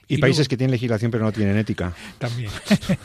Y, 0.09 0.18
países 0.18 0.48
que 0.48 0.57
tienen 0.57 0.72
legislación 0.72 1.11
pero 1.11 1.25
no 1.25 1.33
tienen 1.33 1.57
ética. 1.57 1.94
También. 2.18 2.51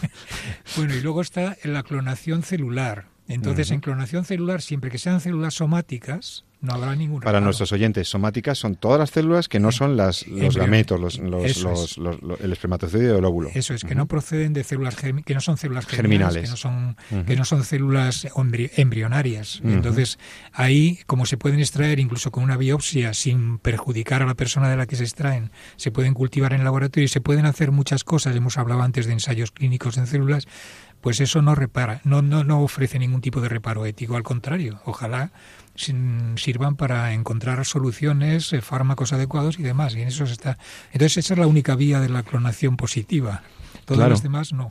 bueno, 0.75 0.93
y 0.95 1.01
luego 1.01 1.21
está 1.21 1.55
la 1.63 1.83
clonación 1.83 2.43
celular. 2.43 3.07
Entonces, 3.27 3.71
en 3.71 3.81
clonación 3.81 4.25
celular, 4.25 4.61
siempre 4.61 4.89
que 4.89 4.97
sean 4.97 5.19
células 5.21 5.53
somáticas, 5.53 6.45
no 6.61 6.73
habrá 6.73 6.95
ningún 6.95 7.21
Para 7.21 7.39
nuestros 7.39 7.71
oyentes, 7.71 8.07
somáticas 8.07 8.57
son 8.57 8.75
todas 8.75 8.99
las 8.99 9.11
células 9.11 9.47
que 9.47 9.59
no 9.59 9.71
son 9.71 9.95
las, 9.95 10.27
los 10.27 10.57
gametos, 10.57 10.99
los, 10.99 11.19
los, 11.19 11.97
el 12.41 12.51
espermatozoide 12.51 13.11
o 13.11 13.19
el 13.19 13.25
óvulo. 13.25 13.49
Eso 13.53 13.73
es, 13.73 13.83
que 13.83 13.95
no 13.95 14.07
proceden 14.07 14.53
de 14.53 14.63
células 14.63 14.95
que 14.95 15.33
no 15.33 15.41
son 15.41 15.57
células 15.57 15.85
germinales, 15.85 16.43
que 16.43 16.49
no 16.49 16.57
son, 16.57 16.97
que 17.25 17.35
no 17.35 17.45
son 17.45 17.63
células 17.63 18.27
embrionarias. 18.75 19.61
Entonces, 19.63 20.17
ahí, 20.51 20.99
como 21.05 21.25
se 21.25 21.37
pueden 21.37 21.59
extraer 21.59 21.99
incluso 21.99 22.31
con 22.31 22.43
una 22.43 22.57
biopsia 22.57 23.13
sin 23.13 23.59
perjudicar 23.59 24.23
a 24.23 24.25
la 24.25 24.35
persona 24.35 24.69
de 24.69 24.77
la 24.77 24.87
que 24.87 24.95
se 24.95 25.03
extraen, 25.03 25.51
se 25.75 25.91
pueden 25.91 26.13
cultivar 26.13 26.53
en 26.53 26.63
laboratorio 26.63 27.05
y 27.05 27.09
se 27.09 27.21
pueden 27.21 27.45
hacer 27.45 27.71
muchas 27.71 28.03
cosas. 28.03 28.35
Hemos 28.35 28.57
hablado 28.57 28.81
antes 28.81 29.05
de 29.05 29.13
ensayos 29.13 29.51
clínicos 29.51 29.97
en 29.97 30.07
células 30.07 30.47
pues 31.07 31.21
eso 31.21 31.41
no 31.41 31.55
repara, 31.55 32.01
no, 32.03 32.21
no, 32.21 32.43
no 32.43 32.61
ofrece 32.61 32.99
ningún 32.99 33.21
tipo 33.21 33.39
de 33.39 33.47
reparo 33.47 33.85
ético, 33.85 34.17
al 34.17 34.23
contrario, 34.23 34.81
ojalá 34.83 35.31
sirvan 35.73 36.75
para 36.75 37.13
encontrar 37.13 37.63
soluciones, 37.65 38.51
eh, 38.51 38.59
fármacos 38.59 39.13
adecuados 39.13 39.57
y 39.57 39.63
demás. 39.63 39.95
Y 39.95 40.01
en 40.01 40.09
eso 40.09 40.25
se 40.25 40.33
está. 40.33 40.57
Entonces 40.91 41.15
esa 41.23 41.35
es 41.35 41.39
la 41.39 41.47
única 41.47 41.75
vía 41.75 42.01
de 42.01 42.09
la 42.09 42.23
clonación 42.23 42.75
positiva. 42.75 43.41
Todas 43.85 44.09
las 44.09 44.21
demás 44.21 44.51
no. 44.51 44.69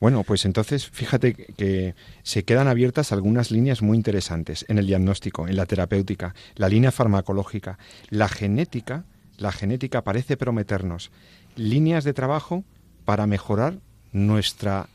Bueno, 0.00 0.22
pues 0.22 0.44
entonces 0.44 0.86
fíjate 0.86 1.32
que 1.32 1.94
se 2.24 2.44
quedan 2.44 2.68
abiertas 2.68 3.10
algunas 3.10 3.50
líneas 3.50 3.80
muy 3.80 3.96
interesantes 3.96 4.66
en 4.68 4.76
el 4.76 4.86
diagnóstico, 4.86 5.48
en 5.48 5.56
la 5.56 5.64
terapéutica, 5.64 6.34
la 6.56 6.68
línea 6.68 6.92
farmacológica, 6.92 7.78
la 8.10 8.28
genética. 8.28 9.06
La 9.38 9.50
genética 9.50 10.04
parece 10.04 10.36
prometernos 10.36 11.10
líneas 11.56 12.04
de 12.04 12.12
trabajo 12.12 12.64
para 13.06 13.26
mejorar 13.26 13.78
nuestra 14.12 14.90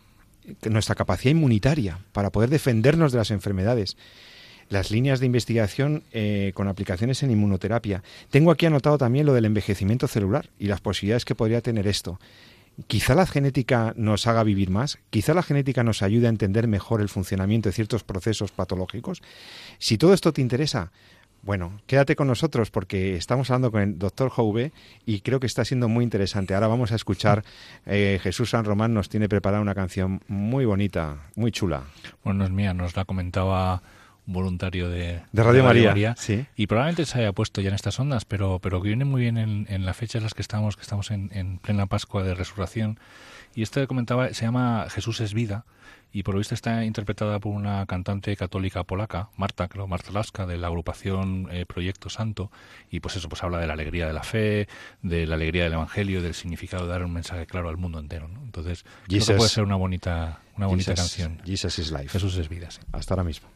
nuestra 0.70 0.96
capacidad 0.96 1.32
inmunitaria 1.32 2.00
para 2.12 2.32
poder 2.32 2.50
defendernos 2.50 3.12
de 3.12 3.18
las 3.18 3.32
enfermedades. 3.32 3.98
Las 4.70 4.90
líneas 4.90 5.20
de 5.20 5.28
investigación 5.28 6.04
eh, 6.12 6.52
con 6.56 6.68
aplicaciones 6.68 7.22
en 7.22 7.32
inmunoterapia. 7.32 8.04
Tengo 8.32 8.52
aquí 8.52 8.66
anotado 8.66 8.98
también 8.98 9.26
lo 9.26 9.34
del 9.34 9.46
envejecimiento 9.46 10.08
celular 10.08 10.50
y 10.58 10.68
las 10.68 10.82
posibilidades 10.82 11.26
que 11.26 11.36
podría 11.36 11.62
tener 11.62 11.88
esto. 11.88 12.20
Quizá 12.88 13.16
la 13.16 13.26
genética 13.26 13.94
nos 13.96 14.28
haga 14.28 14.44
vivir 14.44 14.70
más, 14.70 14.98
quizá 15.10 15.34
la 15.34 15.44
genética 15.44 15.84
nos 15.84 16.02
ayude 16.02 16.26
a 16.28 16.30
entender 16.30 16.68
mejor 16.68 17.00
el 17.00 17.08
funcionamiento 17.08 17.70
de 17.70 17.74
ciertos 17.74 18.04
procesos 18.04 18.52
patológicos. 18.52 19.22
Si 19.78 19.98
todo 19.98 20.14
esto 20.14 20.34
te 20.34 20.42
interesa, 20.42 20.92
bueno, 21.46 21.80
quédate 21.86 22.16
con 22.16 22.28
nosotros 22.28 22.72
porque 22.72 23.16
estamos 23.16 23.52
hablando 23.52 23.72
con 23.72 23.82
el 23.82 24.00
doctor 24.00 24.30
Jouve 24.30 24.74
y 25.06 25.20
creo 25.20 25.40
que 25.40 25.46
está 25.46 25.64
siendo 25.64 25.88
muy 25.88 26.04
interesante. 26.04 26.56
Ahora 26.56 26.68
vamos 26.68 26.92
a 26.92 26.96
escuchar, 26.96 27.44
eh, 27.86 28.20
Jesús 28.22 28.50
San 28.50 28.66
Román 28.66 28.96
nos 28.96 29.10
tiene 29.10 29.30
preparada 29.30 29.62
una 29.62 29.76
canción 29.76 30.22
muy 30.28 30.66
bonita, 30.66 31.30
muy 31.36 31.52
chula. 31.52 31.84
Bueno, 32.24 32.40
no 32.40 32.46
es 32.46 32.52
mía, 32.52 32.74
nos 32.74 32.96
la 32.96 33.06
comentaba 33.06 33.84
un 34.26 34.34
voluntario 34.34 34.90
de, 34.90 35.22
Radio, 35.34 35.64
María, 35.64 36.16
y 36.56 36.66
probablemente 36.66 37.06
se 37.06 37.20
haya 37.20 37.32
puesto 37.32 37.62
ya 37.62 37.70
en 37.70 37.76
estas 37.76 38.00
ondas, 38.00 38.26
pero, 38.26 38.58
pero 38.58 38.82
que 38.82 38.88
viene 38.88 39.06
muy 39.06 39.22
bien 39.22 39.38
en, 39.38 39.68
en 39.70 39.86
la 39.86 39.94
fecha 39.94 40.18
en 40.18 40.24
las 40.24 40.34
que 40.34 40.42
estamos, 40.42 40.76
que 40.76 40.82
estamos 40.82 41.12
en, 41.12 41.30
en 41.32 41.60
plena 41.60 41.86
Pascua 41.86 42.24
de 42.24 42.34
Resurrección. 42.34 43.00
Y 43.54 43.62
esto 43.62 43.80
que 43.80 43.86
comentaba 43.86 44.34
se 44.34 44.46
llama 44.46 44.88
Jesús 44.90 45.22
es 45.22 45.36
vida 45.36 45.64
y 46.16 46.24
por 46.24 46.34
lo 46.34 46.38
visto 46.38 46.56
está 46.56 46.86
interpretada 46.86 47.40
por 47.40 47.52
una 47.52 47.86
cantante 47.88 48.38
católica 48.38 48.86
polaca, 48.86 49.28
Marta, 49.36 49.68
creo, 49.68 49.86
Marta 49.86 50.14
Laska, 50.14 50.46
de 50.46 50.58
la 50.58 50.68
agrupación 50.68 51.50
eh, 51.52 51.66
Proyecto 51.66 52.10
Santo, 52.10 52.52
y 52.90 53.02
pues 53.02 53.18
eso, 53.18 53.28
pues 53.28 53.44
habla 53.44 53.58
de 53.58 53.68
la 53.68 53.74
alegría 53.74 54.08
de 54.08 54.14
la 54.14 54.24
fe, 54.24 54.70
de 55.02 55.28
la 55.28 55.36
alegría 55.36 55.66
del 55.66 55.74
Evangelio, 55.74 56.22
del 56.22 56.34
significado 56.34 56.86
de 56.86 56.92
dar 56.92 57.04
un 57.04 57.12
mensaje 57.12 57.46
claro 57.46 57.68
al 57.68 57.76
mundo 57.76 58.00
entero, 58.00 58.30
¿no? 58.30 58.42
Entonces, 58.44 58.86
eso 59.10 59.36
puede 59.36 59.50
ser 59.50 59.66
una 59.66 59.76
bonita, 59.76 60.40
una 60.56 60.68
bonita 60.68 60.96
canción. 60.96 61.42
Jesus 61.44 61.80
is 61.80 61.92
life. 61.92 62.08
Jesús 62.08 62.38
es 62.38 62.48
vida, 62.48 62.70
Hasta 62.94 63.14
ahora 63.14 63.26
mismo. 63.26 63.50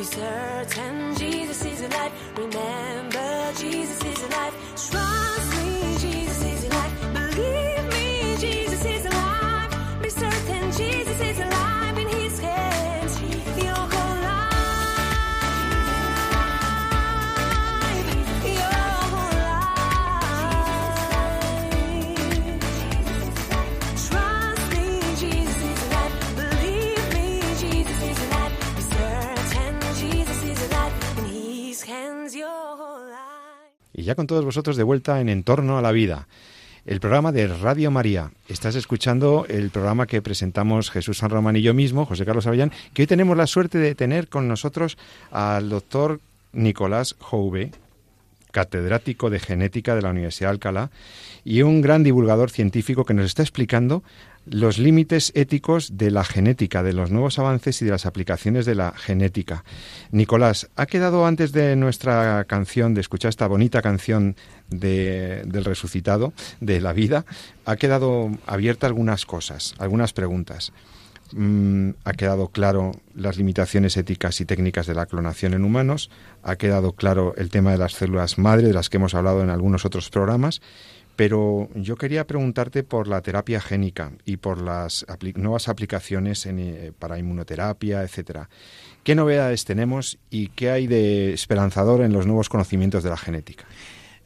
Be 0.00 0.06
certain 0.06 1.14
Jesus 1.14 1.62
is 1.62 1.82
alive. 1.82 2.12
Remember, 2.34 3.52
Jesus 3.58 4.02
is 4.02 4.22
alive. 4.22 4.49
Y 34.00 34.04
ya 34.04 34.14
con 34.14 34.26
todos 34.26 34.46
vosotros 34.46 34.78
de 34.78 34.82
vuelta 34.82 35.20
en 35.20 35.28
Entorno 35.28 35.76
a 35.76 35.82
la 35.82 35.92
Vida, 35.92 36.26
el 36.86 37.00
programa 37.00 37.32
de 37.32 37.48
Radio 37.48 37.90
María. 37.90 38.32
Estás 38.48 38.74
escuchando 38.74 39.44
el 39.46 39.68
programa 39.68 40.06
que 40.06 40.22
presentamos 40.22 40.90
Jesús 40.90 41.18
San 41.18 41.28
Román 41.28 41.56
y 41.56 41.60
yo 41.60 41.74
mismo, 41.74 42.06
José 42.06 42.24
Carlos 42.24 42.46
Avellán, 42.46 42.72
que 42.94 43.02
hoy 43.02 43.06
tenemos 43.06 43.36
la 43.36 43.46
suerte 43.46 43.76
de 43.76 43.94
tener 43.94 44.28
con 44.28 44.48
nosotros 44.48 44.96
al 45.30 45.68
doctor 45.68 46.18
Nicolás 46.54 47.14
Jouve, 47.18 47.72
catedrático 48.52 49.28
de 49.28 49.38
genética 49.38 49.94
de 49.94 50.00
la 50.00 50.08
Universidad 50.08 50.48
de 50.48 50.52
Alcalá 50.52 50.90
y 51.44 51.60
un 51.60 51.82
gran 51.82 52.02
divulgador 52.02 52.50
científico 52.50 53.04
que 53.04 53.12
nos 53.12 53.26
está 53.26 53.42
explicando 53.42 54.02
los 54.46 54.78
límites 54.78 55.32
éticos 55.34 55.96
de 55.96 56.10
la 56.10 56.24
genética, 56.24 56.82
de 56.82 56.92
los 56.92 57.10
nuevos 57.10 57.38
avances 57.38 57.80
y 57.82 57.84
de 57.84 57.90
las 57.92 58.06
aplicaciones 58.06 58.66
de 58.66 58.74
la 58.74 58.92
genética. 58.96 59.64
Nicolás, 60.10 60.68
ha 60.76 60.86
quedado 60.86 61.26
antes 61.26 61.52
de 61.52 61.76
nuestra 61.76 62.44
canción, 62.46 62.94
de 62.94 63.00
escuchar 63.02 63.28
esta 63.28 63.46
bonita 63.46 63.82
canción 63.82 64.36
de- 64.68 65.42
del 65.46 65.64
resucitado, 65.64 66.32
de 66.60 66.80
la 66.80 66.92
vida, 66.92 67.24
ha 67.64 67.76
quedado 67.76 68.30
abierta 68.46 68.86
algunas 68.86 69.26
cosas, 69.26 69.74
algunas 69.78 70.12
preguntas. 70.12 70.72
Mm, 71.32 71.90
ha 72.04 72.12
quedado 72.14 72.48
claro 72.48 72.90
las 73.14 73.36
limitaciones 73.36 73.96
éticas 73.96 74.40
y 74.40 74.46
técnicas 74.46 74.88
de 74.88 74.94
la 74.94 75.06
clonación 75.06 75.54
en 75.54 75.64
humanos, 75.64 76.10
ha 76.42 76.56
quedado 76.56 76.92
claro 76.94 77.34
el 77.36 77.50
tema 77.50 77.70
de 77.70 77.78
las 77.78 77.92
células 77.92 78.36
madre, 78.36 78.66
de 78.66 78.72
las 78.72 78.88
que 78.90 78.96
hemos 78.96 79.14
hablado 79.14 79.40
en 79.42 79.50
algunos 79.50 79.84
otros 79.84 80.10
programas, 80.10 80.60
pero 81.20 81.68
yo 81.74 81.96
quería 81.96 82.26
preguntarte 82.26 82.82
por 82.82 83.06
la 83.06 83.20
terapia 83.20 83.60
génica 83.60 84.12
y 84.24 84.38
por 84.38 84.62
las 84.62 85.06
apli- 85.06 85.36
nuevas 85.36 85.68
aplicaciones 85.68 86.46
en, 86.46 86.58
eh, 86.58 86.92
para 86.98 87.18
inmunoterapia, 87.18 88.02
etcétera. 88.02 88.48
¿Qué 89.04 89.14
novedades 89.14 89.66
tenemos 89.66 90.18
y 90.30 90.48
qué 90.48 90.70
hay 90.70 90.86
de 90.86 91.34
esperanzador 91.34 92.00
en 92.00 92.14
los 92.14 92.24
nuevos 92.24 92.48
conocimientos 92.48 93.02
de 93.04 93.10
la 93.10 93.18
genética? 93.18 93.66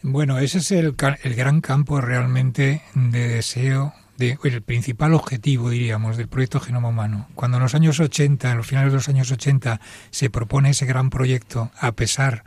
Bueno, 0.02 0.38
ese 0.38 0.58
es 0.58 0.70
el, 0.70 0.94
el 1.24 1.34
gran 1.34 1.60
campo 1.60 2.00
realmente 2.00 2.82
de 2.94 3.26
deseo, 3.26 3.92
de, 4.16 4.38
el 4.44 4.62
principal 4.62 5.14
objetivo, 5.14 5.70
diríamos, 5.70 6.16
del 6.16 6.28
proyecto 6.28 6.60
Genoma 6.60 6.90
Humano. 6.90 7.26
Cuando 7.34 7.56
en 7.56 7.64
los 7.64 7.74
años 7.74 7.98
80, 7.98 8.52
en 8.52 8.56
los 8.56 8.68
finales 8.68 8.92
de 8.92 8.98
los 8.98 9.08
años 9.08 9.32
80, 9.32 9.80
se 10.10 10.30
propone 10.30 10.70
ese 10.70 10.86
gran 10.86 11.10
proyecto, 11.10 11.72
a 11.76 11.90
pesar 11.90 12.44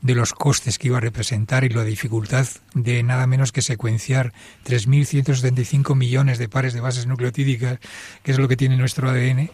de 0.00 0.14
los 0.14 0.32
costes 0.32 0.78
que 0.78 0.88
iba 0.88 0.98
a 0.98 1.00
representar 1.00 1.64
y 1.64 1.68
la 1.68 1.84
dificultad 1.84 2.46
de 2.74 3.02
nada 3.02 3.26
menos 3.26 3.52
que 3.52 3.62
secuenciar 3.62 4.32
3.175 4.64 5.96
millones 5.96 6.38
de 6.38 6.48
pares 6.48 6.72
de 6.72 6.80
bases 6.80 7.06
nucleotídicas, 7.06 7.78
que 8.22 8.32
es 8.32 8.38
lo 8.38 8.48
que 8.48 8.56
tiene 8.56 8.76
nuestro 8.76 9.10
ADN, 9.10 9.50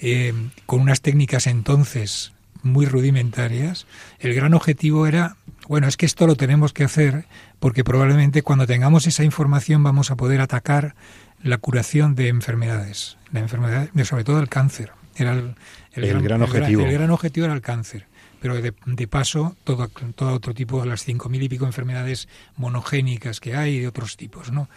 eh, 0.00 0.32
con 0.66 0.80
unas 0.80 1.00
técnicas 1.00 1.46
entonces 1.46 2.32
muy 2.62 2.86
rudimentarias, 2.86 3.86
el 4.18 4.34
gran 4.34 4.54
objetivo 4.54 5.06
era, 5.06 5.36
bueno, 5.68 5.86
es 5.88 5.96
que 5.96 6.06
esto 6.06 6.26
lo 6.26 6.36
tenemos 6.36 6.72
que 6.72 6.84
hacer 6.84 7.26
porque 7.60 7.84
probablemente 7.84 8.42
cuando 8.42 8.66
tengamos 8.66 9.06
esa 9.06 9.24
información 9.24 9.82
vamos 9.82 10.10
a 10.10 10.16
poder 10.16 10.40
atacar 10.40 10.94
la 11.42 11.58
curación 11.58 12.14
de 12.14 12.28
enfermedades, 12.28 13.16
la 13.32 13.40
enfermedad, 13.40 13.88
sobre 14.04 14.24
todo 14.24 14.40
el 14.40 14.48
cáncer. 14.48 14.92
Era 15.16 15.32
el, 15.32 15.54
El 15.94 16.22
gran 16.22 16.42
objetivo. 16.42 16.84
El, 16.84 16.92
gran 16.92 17.10
objetivo 17.10 17.46
era 17.46 17.54
el 17.54 17.60
cáncer. 17.60 18.06
Pero 18.40 18.54
de, 18.60 18.72
de 18.86 19.08
paso, 19.08 19.56
todo, 19.64 19.88
todo 20.14 20.32
otro 20.32 20.54
tipo, 20.54 20.84
las 20.84 21.04
cinco 21.04 21.28
mil 21.28 21.42
y 21.42 21.48
pico 21.48 21.66
enfermedades 21.66 22.28
monogénicas 22.56 23.40
que 23.40 23.56
hay 23.56 23.76
y 23.76 23.80
de 23.80 23.88
otros 23.88 24.16
tipos, 24.16 24.52
¿no? 24.52 24.68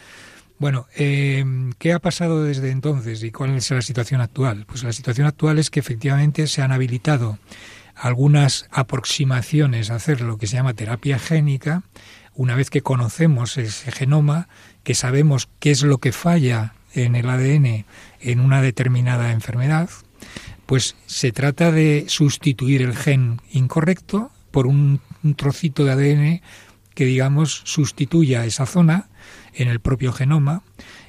Bueno, 0.61 0.85
eh, 0.95 1.43
¿qué 1.79 1.91
ha 1.91 1.97
pasado 1.97 2.43
desde 2.43 2.69
entonces 2.69 3.23
y 3.23 3.31
cuál 3.31 3.55
es 3.55 3.71
la 3.71 3.81
situación 3.81 4.21
actual? 4.21 4.65
Pues 4.67 4.83
la 4.83 4.93
situación 4.93 5.25
actual 5.25 5.57
es 5.57 5.71
que 5.71 5.79
efectivamente 5.79 6.45
se 6.45 6.61
han 6.61 6.71
habilitado 6.71 7.39
algunas 7.95 8.67
aproximaciones 8.69 9.89
a 9.89 9.95
hacer 9.95 10.21
lo 10.21 10.37
que 10.37 10.45
se 10.45 10.57
llama 10.57 10.75
terapia 10.75 11.17
génica, 11.17 11.81
una 12.35 12.55
vez 12.55 12.69
que 12.69 12.81
conocemos 12.81 13.57
ese 13.57 13.91
genoma, 13.91 14.49
que 14.83 14.93
sabemos 14.93 15.49
qué 15.59 15.71
es 15.71 15.81
lo 15.81 15.97
que 15.97 16.11
falla 16.11 16.75
en 16.93 17.15
el 17.15 17.27
ADN 17.27 17.85
en 18.19 18.39
una 18.39 18.61
determinada 18.61 19.31
enfermedad, 19.31 19.89
pues 20.71 20.95
se 21.05 21.33
trata 21.33 21.69
de 21.69 22.05
sustituir 22.07 22.81
el 22.81 22.95
gen 22.95 23.41
incorrecto 23.51 24.31
por 24.51 24.67
un, 24.67 25.01
trocito 25.35 25.83
de 25.83 25.91
ADN 25.91 26.41
que, 26.95 27.03
digamos, 27.03 27.61
sustituya 27.65 28.45
esa 28.45 28.65
zona 28.65 29.09
en 29.53 29.67
el 29.67 29.81
propio 29.81 30.13
genoma 30.13 30.63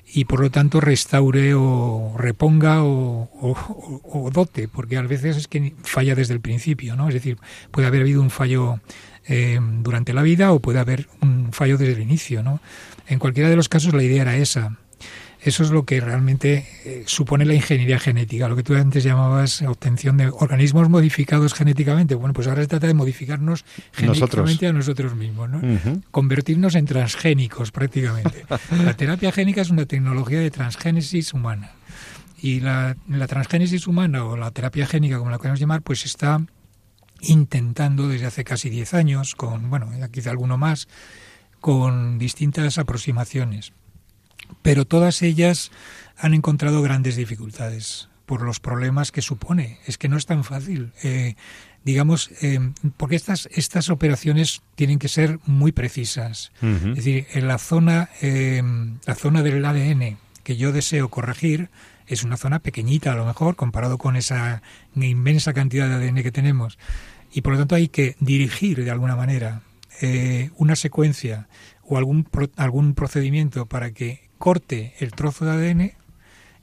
y 0.04 0.24
por 0.24 0.40
lo 0.40 0.50
tanto 0.50 0.80
restaure 0.80 1.54
o 1.54 2.12
reponga 2.18 2.80
o 2.82 4.30
dote, 4.32 4.66
porque 4.66 4.96
a 4.96 5.02
veces 5.02 5.36
es 5.36 5.46
que 5.46 5.74
falla 5.84 6.16
desde 6.16 6.34
el 6.34 6.40
principio, 6.40 6.96
¿no? 6.96 7.06
Es 7.06 7.14
decir, 7.14 7.38
puede 7.70 7.86
haber 7.86 8.00
habido 8.00 8.20
un 8.20 8.30
fallo 8.30 8.80
eh, 9.28 9.60
durante 9.62 10.12
la 10.12 10.22
vida 10.22 10.50
o 10.50 10.58
puede 10.58 10.80
haber 10.80 11.06
un 11.20 11.52
fallo 11.52 11.78
desde 11.78 11.92
el 11.92 12.02
inicio, 12.02 12.42
¿no? 12.42 12.60
En 13.06 13.20
cualquiera 13.20 13.48
de 13.48 13.54
los 13.54 13.68
casos 13.68 13.94
la 13.94 14.02
idea 14.02 14.22
era 14.22 14.36
esa. 14.36 14.76
Eso 15.44 15.64
es 15.64 15.70
lo 15.70 15.84
que 15.84 16.00
realmente 16.00 16.68
eh, 16.84 17.02
supone 17.06 17.44
la 17.44 17.54
ingeniería 17.54 17.98
genética, 17.98 18.48
lo 18.48 18.54
que 18.54 18.62
tú 18.62 18.76
antes 18.76 19.02
llamabas 19.02 19.62
obtención 19.62 20.16
de 20.16 20.28
organismos 20.28 20.88
modificados 20.88 21.52
genéticamente. 21.52 22.14
Bueno, 22.14 22.32
pues 22.32 22.46
ahora 22.46 22.62
se 22.62 22.68
trata 22.68 22.86
de 22.86 22.94
modificarnos 22.94 23.64
genéticamente 23.92 24.68
a 24.68 24.72
nosotros 24.72 25.16
mismos, 25.16 25.50
¿no? 25.50 25.60
Convertirnos 26.12 26.76
en 26.76 26.86
transgénicos 26.86 27.72
prácticamente. 27.72 28.44
La 28.84 28.94
terapia 28.94 29.32
génica 29.32 29.62
es 29.62 29.70
una 29.70 29.86
tecnología 29.86 30.38
de 30.38 30.50
transgénesis 30.50 31.34
humana. 31.34 31.72
Y 32.40 32.58
la, 32.58 32.96
la 33.08 33.28
transgénesis 33.28 33.86
humana 33.86 34.24
o 34.24 34.36
la 34.36 34.50
terapia 34.50 34.84
génica, 34.84 35.18
como 35.18 35.30
la 35.30 35.38
queremos 35.38 35.60
llamar, 35.60 35.82
pues 35.82 36.04
está 36.04 36.44
intentando 37.20 38.08
desde 38.08 38.26
hace 38.26 38.42
casi 38.42 38.68
10 38.68 38.94
años, 38.94 39.34
con, 39.36 39.70
bueno, 39.70 39.88
quizá 40.10 40.30
alguno 40.30 40.58
más, 40.58 40.88
con 41.60 42.18
distintas 42.18 42.78
aproximaciones. 42.78 43.72
Pero 44.60 44.84
todas 44.86 45.22
ellas 45.22 45.70
han 46.18 46.34
encontrado 46.34 46.82
grandes 46.82 47.16
dificultades 47.16 48.08
por 48.26 48.42
los 48.42 48.60
problemas 48.60 49.10
que 49.12 49.22
supone. 49.22 49.78
Es 49.86 49.98
que 49.98 50.08
no 50.08 50.16
es 50.16 50.26
tan 50.26 50.44
fácil. 50.44 50.92
Eh, 51.02 51.34
digamos, 51.84 52.30
eh, 52.42 52.60
porque 52.96 53.16
estas, 53.16 53.48
estas 53.52 53.90
operaciones 53.90 54.62
tienen 54.76 54.98
que 54.98 55.08
ser 55.08 55.38
muy 55.46 55.72
precisas. 55.72 56.52
Es 56.62 56.96
decir, 56.96 57.26
en 57.32 57.48
la 57.48 57.58
zona, 57.58 58.08
eh, 58.20 58.62
la 59.06 59.14
zona 59.14 59.42
del 59.42 59.64
ADN 59.64 60.18
que 60.44 60.56
yo 60.56 60.72
deseo 60.72 61.08
corregir 61.08 61.70
es 62.06 62.24
una 62.24 62.36
zona 62.36 62.58
pequeñita 62.58 63.12
a 63.12 63.16
lo 63.16 63.24
mejor 63.24 63.54
comparado 63.56 63.96
con 63.98 64.16
esa 64.16 64.62
inmensa 64.96 65.52
cantidad 65.52 65.88
de 65.88 65.94
ADN 66.06 66.22
que 66.22 66.32
tenemos. 66.32 66.78
Y 67.32 67.40
por 67.42 67.52
lo 67.54 67.58
tanto 67.60 67.74
hay 67.74 67.88
que 67.88 68.16
dirigir 68.20 68.84
de 68.84 68.90
alguna 68.90 69.16
manera 69.16 69.62
eh, 70.00 70.50
una 70.56 70.76
secuencia 70.76 71.48
o 71.84 71.96
algún, 71.96 72.24
pro- 72.24 72.50
algún 72.56 72.94
procedimiento 72.94 73.66
para 73.66 73.92
que 73.92 74.28
corte 74.42 74.92
el 74.98 75.12
trozo 75.12 75.44
de 75.44 75.52
ADN 75.52 75.92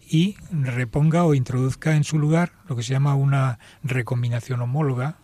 y 0.06 0.36
reponga 0.52 1.24
o 1.24 1.34
introduzca 1.34 1.96
en 1.96 2.04
su 2.04 2.20
lugar 2.20 2.52
lo 2.68 2.76
que 2.76 2.84
se 2.84 2.92
llama 2.92 3.16
una 3.16 3.58
recombinación 3.84 4.60
homóloga. 4.60 5.16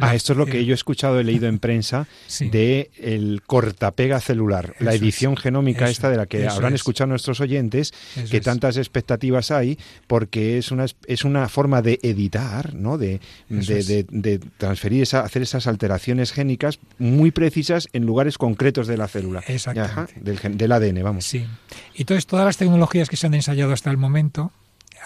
Ah, 0.00 0.14
esto 0.14 0.32
es 0.32 0.38
lo 0.38 0.46
que 0.46 0.60
Eh, 0.60 0.64
yo 0.64 0.72
he 0.72 0.74
escuchado, 0.74 1.18
he 1.20 1.24
leído 1.24 1.46
en 1.48 1.58
prensa 1.58 2.06
Sí. 2.26 2.48
de 2.50 2.90
el 2.98 3.42
cortapega 3.46 4.20
celular, 4.20 4.74
la 4.80 4.94
edición 4.94 5.34
es, 5.34 5.40
genómica 5.40 5.88
esta 5.88 6.10
de 6.10 6.16
la 6.16 6.26
que 6.26 6.46
habrán 6.48 6.74
es. 6.74 6.80
escuchado 6.80 7.08
nuestros 7.08 7.40
oyentes, 7.40 7.92
que 8.30 8.36
es. 8.38 8.42
tantas 8.42 8.76
expectativas 8.76 9.50
hay, 9.50 9.78
porque 10.06 10.58
es 10.58 10.70
una 10.70 10.86
es- 11.06 11.24
una 11.24 11.48
forma 11.48 11.82
de 11.82 11.98
editar, 12.02 12.74
¿no? 12.74 12.98
De, 12.98 13.20
de, 13.48 13.82
de- 13.82 14.06
de 14.08 14.38
transferir 14.58 15.02
esa, 15.02 15.20
hacer 15.20 15.42
esas 15.42 15.66
alteraciones 15.66 16.32
génicas 16.32 16.78
muy 16.98 17.30
precisas 17.30 17.88
en 17.92 18.04
lugares 18.06 18.38
concretos 18.38 18.86
de 18.86 18.96
la 18.96 19.08
célula. 19.08 19.42
Exactamente. 19.46 19.92
Ajá, 19.92 20.08
del, 20.20 20.58
del 20.58 20.72
ADN, 20.72 21.02
vamos. 21.02 21.24
Sí. 21.24 21.44
Y 21.94 22.02
entonces 22.02 22.26
todas 22.26 22.44
las 22.44 22.56
tecnologías 22.56 23.08
que 23.08 23.16
se 23.16 23.26
han 23.26 23.34
ensayado 23.34 23.72
hasta 23.72 23.90
el 23.90 23.96
momento 23.96 24.52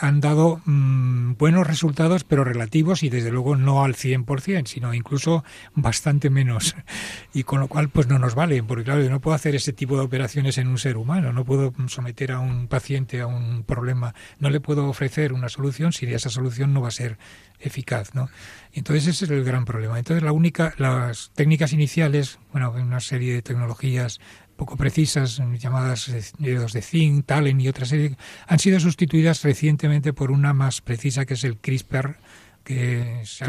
han 0.01 0.21
dado 0.21 0.63
mm, 0.65 1.35
buenos 1.37 1.67
resultados, 1.67 2.25
pero 2.25 2.43
relativos 2.43 3.03
y 3.03 3.11
desde 3.11 3.31
luego 3.31 3.55
no 3.55 3.85
al 3.85 3.95
100%, 3.95 4.67
sino 4.67 4.95
incluso 4.95 5.45
bastante 5.75 6.31
menos. 6.31 6.75
Y 7.33 7.45
con 7.45 7.61
lo 7.61 7.69
cual 7.69 7.91
pues 7.91 8.09
no 8.09 8.19
nos 8.19 8.35
vale, 8.35 8.61
porque 8.63 8.83
claro, 8.83 9.03
yo 9.03 9.11
no 9.11 9.21
puedo 9.21 9.37
hacer 9.37 9.55
ese 9.55 9.73
tipo 9.73 9.97
de 9.97 10.03
operaciones 10.03 10.59
en 10.59 10.67
un 10.67 10.79
ser 10.79 10.97
humano, 10.97 11.33
no 11.33 11.45
puedo 11.45 11.73
someter 11.87 12.33
a 12.33 12.41
un 12.41 12.67
paciente 12.67 13.21
a 13.21 13.29
un 13.29 13.63
problema, 13.63 14.15
no 14.41 14.51
le 14.51 14.59
puedo 14.59 14.89
ofrecer 14.89 15.33
una 15.33 15.49
solución 15.49 15.93
si 15.93 16.07
esa 16.07 16.29
solución 16.29 16.75
no 16.75 16.81
va 16.81 16.89
a 16.89 16.93
ser 16.93 17.19
eficaz, 17.61 18.15
¿no? 18.15 18.31
Entonces 18.73 19.07
ese 19.07 19.27
es 19.27 19.31
el 19.31 19.45
gran 19.45 19.65
problema. 19.65 19.99
Entonces 19.99 20.25
la 20.25 20.33
única, 20.33 20.75
las 20.79 21.31
técnicas 21.35 21.73
iniciales, 21.73 22.41
bueno, 22.53 22.73
una 22.73 23.01
serie 23.01 23.35
de 23.35 23.43
tecnologías 23.43 24.21
poco 24.61 24.77
precisas, 24.77 25.41
llamadas 25.59 26.13
dedos 26.39 26.75
de 26.75 26.83
zinc, 26.83 27.25
talen 27.25 27.59
y 27.63 27.69
otra 27.69 27.87
serie, 27.87 28.19
han 28.47 28.59
sido 28.59 28.79
sustituidas 28.79 29.43
recientemente 29.43 30.13
por 30.13 30.31
una 30.31 30.53
más 30.53 30.83
precisa 30.83 31.25
que 31.25 31.33
es 31.33 31.45
el 31.45 31.57
CRISPR, 31.57 32.19
que 32.63 33.23
se 33.25 33.47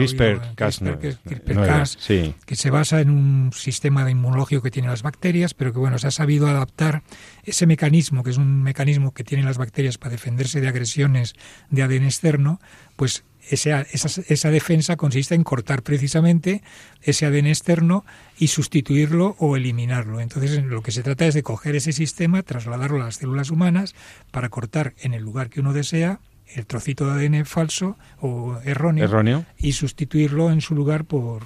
que 2.45 2.55
se 2.55 2.69
basa 2.69 3.01
en 3.01 3.09
un 3.09 3.51
sistema 3.51 4.05
de 4.05 4.11
inmunológico 4.11 4.61
que 4.61 4.71
tienen 4.71 4.89
las 4.89 5.03
bacterias, 5.03 5.53
pero 5.53 5.73
que 5.73 5.79
bueno, 5.79 5.99
se 5.99 6.07
ha 6.07 6.11
sabido 6.11 6.47
adaptar 6.47 7.03
ese 7.43 7.65
mecanismo, 7.67 8.23
que 8.23 8.31
es 8.31 8.37
un 8.37 8.63
mecanismo 8.63 9.13
que 9.13 9.23
tienen 9.23 9.45
las 9.45 9.57
bacterias 9.57 9.97
para 9.97 10.11
defenderse 10.11 10.61
de 10.61 10.67
agresiones 10.67 11.35
de 11.69 11.83
ADN 11.83 12.05
externo, 12.05 12.59
pues 12.95 13.23
esa, 13.49 13.81
esa, 13.81 14.21
esa 14.27 14.51
defensa 14.51 14.97
consiste 14.97 15.35
en 15.35 15.43
cortar 15.43 15.81
precisamente 15.83 16.61
ese 17.01 17.25
ADN 17.25 17.47
externo 17.47 18.05
y 18.37 18.47
sustituirlo 18.47 19.35
o 19.39 19.55
eliminarlo. 19.55 20.19
Entonces, 20.19 20.63
lo 20.63 20.81
que 20.81 20.91
se 20.91 21.03
trata 21.03 21.25
es 21.25 21.33
de 21.33 21.43
coger 21.43 21.75
ese 21.75 21.91
sistema, 21.91 22.43
trasladarlo 22.43 23.01
a 23.01 23.05
las 23.05 23.15
células 23.15 23.49
humanas 23.49 23.95
para 24.31 24.49
cortar 24.49 24.93
en 25.01 25.13
el 25.13 25.23
lugar 25.23 25.49
que 25.49 25.59
uno 25.59 25.73
desea 25.73 26.19
el 26.55 26.65
trocito 26.65 27.05
de 27.05 27.25
ADN 27.25 27.45
falso 27.45 27.97
o 28.19 28.59
erróneo, 28.63 29.05
Erróneo. 29.05 29.45
y 29.57 29.73
sustituirlo 29.73 30.51
en 30.51 30.61
su 30.61 30.75
lugar 30.75 31.05
por... 31.05 31.43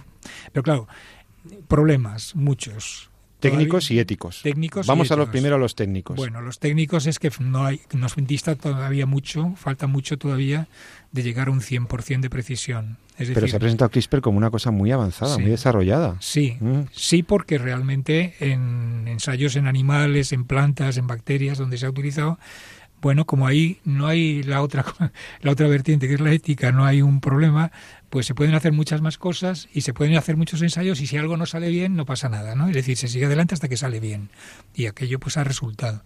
Pero 0.51 0.63
claro, 0.63 0.87
problemas, 1.67 2.35
muchos. 2.35 3.11
Técnicos 3.49 3.85
Todavía- 3.85 3.97
y 3.97 3.99
éticos. 4.01 4.41
técnicos 4.43 4.85
y 4.85 4.89
Vamos 4.89 5.11
a 5.11 5.15
lo 5.15 5.23
éticos. 5.23 5.31
primero 5.31 5.55
a 5.55 5.59
los 5.59 5.75
técnicos. 5.75 6.15
Bueno, 6.15 6.41
los 6.41 6.59
técnicos 6.59 7.05
es 7.07 7.19
que 7.19 7.31
no 7.39 7.65
hay, 7.65 7.81
nos 7.93 8.15
dista 8.17 8.55
todavía 8.55 9.05
mucho, 9.05 9.53
falta 9.55 9.87
mucho 9.87 10.17
todavía 10.17 10.67
de 11.11 11.23
llegar 11.23 11.47
a 11.47 11.51
un 11.51 11.61
100% 11.61 12.21
de 12.21 12.29
precisión. 12.29 12.97
Es 13.17 13.29
Pero 13.29 13.41
decir, 13.41 13.49
se 13.51 13.55
ha 13.55 13.59
presentado 13.59 13.89
CRISPR 13.91 14.19
como 14.21 14.37
una 14.37 14.49
cosa 14.51 14.71
muy 14.71 14.91
avanzada, 14.91 15.35
Sí. 15.35 15.41
muy 15.41 15.51
desarrollada. 15.51 16.17
Sí, 16.19 16.57
Mm. 16.59 16.81
sí, 16.91 17.23
porque 17.23 17.57
realmente 17.57 18.35
en 18.39 19.07
ensayos 19.07 19.55
en 19.55 19.67
animales, 19.67 20.33
en 20.33 20.43
plantas, 20.43 20.97
en 20.97 21.07
bacterias, 21.07 21.57
donde 21.57 21.77
se 21.77 21.85
ha 21.85 21.89
utilizado, 21.89 22.37
bueno, 23.01 23.25
como 23.25 23.47
ahí 23.47 23.79
no 23.85 24.07
hay 24.07 24.43
la 24.43 24.61
otra 24.61 24.83
la 25.41 25.51
otra 25.51 25.67
vertiente 25.67 26.07
que 26.07 26.15
es 26.15 26.19
la 26.19 26.33
ética, 26.33 26.71
no 26.73 26.83
hay 26.85 27.01
un 27.01 27.21
problema, 27.21 27.71
pues 28.15 28.27
se 28.27 28.33
pueden 28.33 28.55
hacer 28.55 28.71
muchas 28.71 29.01
más 29.01 29.17
cosas 29.17 29.67
y 29.73 29.81
se 29.81 29.93
pueden 29.93 30.15
hacer 30.15 30.37
muchos 30.37 30.61
ensayos 30.61 31.01
y 31.01 31.05
si 31.05 31.17
algo 31.17 31.35
no 31.35 31.45
sale 31.45 31.67
bien 31.67 31.97
no 31.97 32.05
pasa 32.05 32.29
nada, 32.29 32.55
¿no? 32.55 32.69
Es 32.69 32.73
decir, 32.73 32.95
se 32.95 33.09
sigue 33.09 33.25
adelante 33.25 33.55
hasta 33.55 33.67
que 33.67 33.75
sale 33.75 33.99
bien 33.99 34.29
y 34.73 34.85
aquello 34.85 35.19
pues 35.19 35.35
ha 35.35 35.43
resultado. 35.43 36.01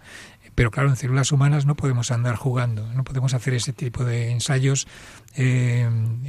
Pero 0.55 0.71
claro, 0.71 0.89
en 0.89 0.95
células 0.95 1.31
humanas 1.31 1.67
no 1.67 1.75
podemos 1.75 2.09
andar 2.09 2.35
jugando, 2.35 2.91
no 2.95 3.03
podemos 3.03 3.35
hacer 3.35 3.53
ese 3.53 3.73
tipo 3.73 4.05
de 4.05 4.31
ensayos 4.31 4.87
eh, 5.35 5.87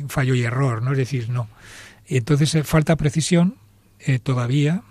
fallo 0.08 0.34
y 0.34 0.42
error, 0.42 0.82
¿no? 0.82 0.92
Es 0.92 0.98
decir, 0.98 1.30
no. 1.30 1.48
Y 2.06 2.18
entonces 2.18 2.54
eh, 2.56 2.62
falta 2.62 2.96
precisión 2.96 3.56
eh, 4.00 4.18
todavía. 4.18 4.82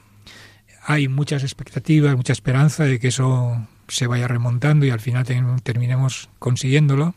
Hay 0.88 1.08
muchas 1.08 1.44
expectativas, 1.44 2.16
mucha 2.16 2.34
esperanza 2.34 2.86
de 2.86 3.00
que 3.00 3.10
eso 3.10 3.64
se 3.90 4.08
vaya 4.08 4.28
remontando 4.28 4.88
y 4.88 4.90
al 4.90 5.02
final 5.02 5.24
terminemos 5.62 6.32
consiguiéndolo, 6.40 7.14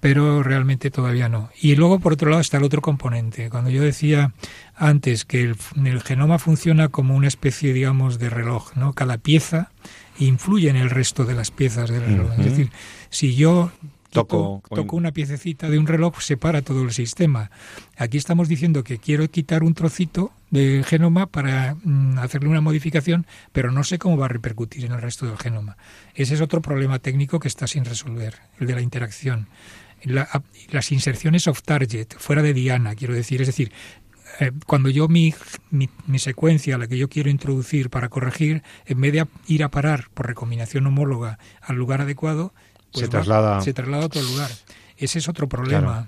pero 0.00 0.42
realmente 0.42 0.90
todavía 0.90 1.28
no. 1.28 1.50
Y 1.60 1.76
luego, 1.76 2.00
por 2.00 2.14
otro 2.14 2.30
lado, 2.30 2.40
está 2.40 2.56
el 2.56 2.64
otro 2.64 2.80
componente. 2.82 3.50
Cuando 3.50 3.70
yo 3.70 3.82
decía 3.82 4.32
antes 4.74 5.24
que 5.24 5.42
el, 5.42 5.56
el 5.84 6.00
genoma 6.02 6.38
funciona 6.38 6.88
como 6.88 7.14
una 7.14 7.28
especie, 7.28 7.72
digamos, 7.72 8.18
de 8.18 8.30
reloj, 8.30 8.74
¿no? 8.76 8.92
Cada 8.94 9.18
pieza 9.18 9.70
influye 10.18 10.68
en 10.70 10.76
el 10.76 10.90
resto 10.90 11.24
de 11.24 11.34
las 11.34 11.50
piezas 11.50 11.90
del 11.90 12.02
reloj. 12.04 12.30
Es 12.38 12.44
decir, 12.46 12.70
si 13.10 13.34
yo 13.34 13.70
Toco- 14.12 14.60
toco, 14.62 14.74
toco 14.74 14.96
una 14.96 15.12
piececita 15.12 15.70
de 15.70 15.78
un 15.78 15.86
reloj, 15.86 16.20
separa 16.20 16.62
todo 16.62 16.82
el 16.82 16.90
sistema. 16.90 17.52
Aquí 17.96 18.18
estamos 18.18 18.48
diciendo 18.48 18.82
que 18.82 18.98
quiero 18.98 19.30
quitar 19.30 19.62
un 19.62 19.72
trocito 19.74 20.32
del 20.50 20.84
genoma 20.84 21.26
para 21.26 21.76
mm, 21.84 22.18
hacerle 22.18 22.48
una 22.48 22.60
modificación, 22.60 23.24
pero 23.52 23.70
no 23.70 23.84
sé 23.84 23.98
cómo 24.00 24.16
va 24.16 24.24
a 24.24 24.28
repercutir 24.28 24.84
en 24.84 24.90
el 24.92 25.00
resto 25.00 25.26
del 25.26 25.38
genoma. 25.38 25.76
Ese 26.16 26.34
es 26.34 26.40
otro 26.40 26.60
problema 26.60 26.98
técnico 26.98 27.38
que 27.38 27.46
está 27.46 27.68
sin 27.68 27.84
resolver, 27.84 28.34
el 28.58 28.66
de 28.66 28.74
la 28.74 28.80
interacción. 28.80 29.46
La- 30.04 30.28
las 30.70 30.92
inserciones 30.92 31.46
off 31.48 31.62
target, 31.62 32.08
fuera 32.18 32.42
de 32.42 32.54
diana, 32.54 32.94
quiero 32.94 33.14
decir, 33.14 33.40
es 33.42 33.46
decir, 33.48 33.72
eh, 34.38 34.52
cuando 34.66 34.88
yo 34.88 35.08
mi, 35.08 35.34
mi, 35.70 35.88
mi 36.06 36.18
secuencia, 36.18 36.78
la 36.78 36.86
que 36.86 36.96
yo 36.96 37.08
quiero 37.08 37.28
introducir 37.30 37.90
para 37.90 38.08
corregir, 38.08 38.62
en 38.86 39.00
vez 39.00 39.12
de 39.12 39.26
ir 39.46 39.64
a 39.64 39.70
parar 39.70 40.08
por 40.14 40.26
recombinación 40.26 40.86
homóloga 40.86 41.38
al 41.60 41.76
lugar 41.76 42.00
adecuado, 42.00 42.54
Se 42.94 43.02
va- 43.06 43.10
traslada- 43.10 43.60
se 43.60 43.72
traslada 43.74 44.04
a 44.04 44.06
otro 44.06 44.22
lugar. 44.22 44.50
Ese 44.96 45.18
es 45.18 45.28
otro 45.28 45.48
problema. 45.48 45.80
Claro. 45.80 46.06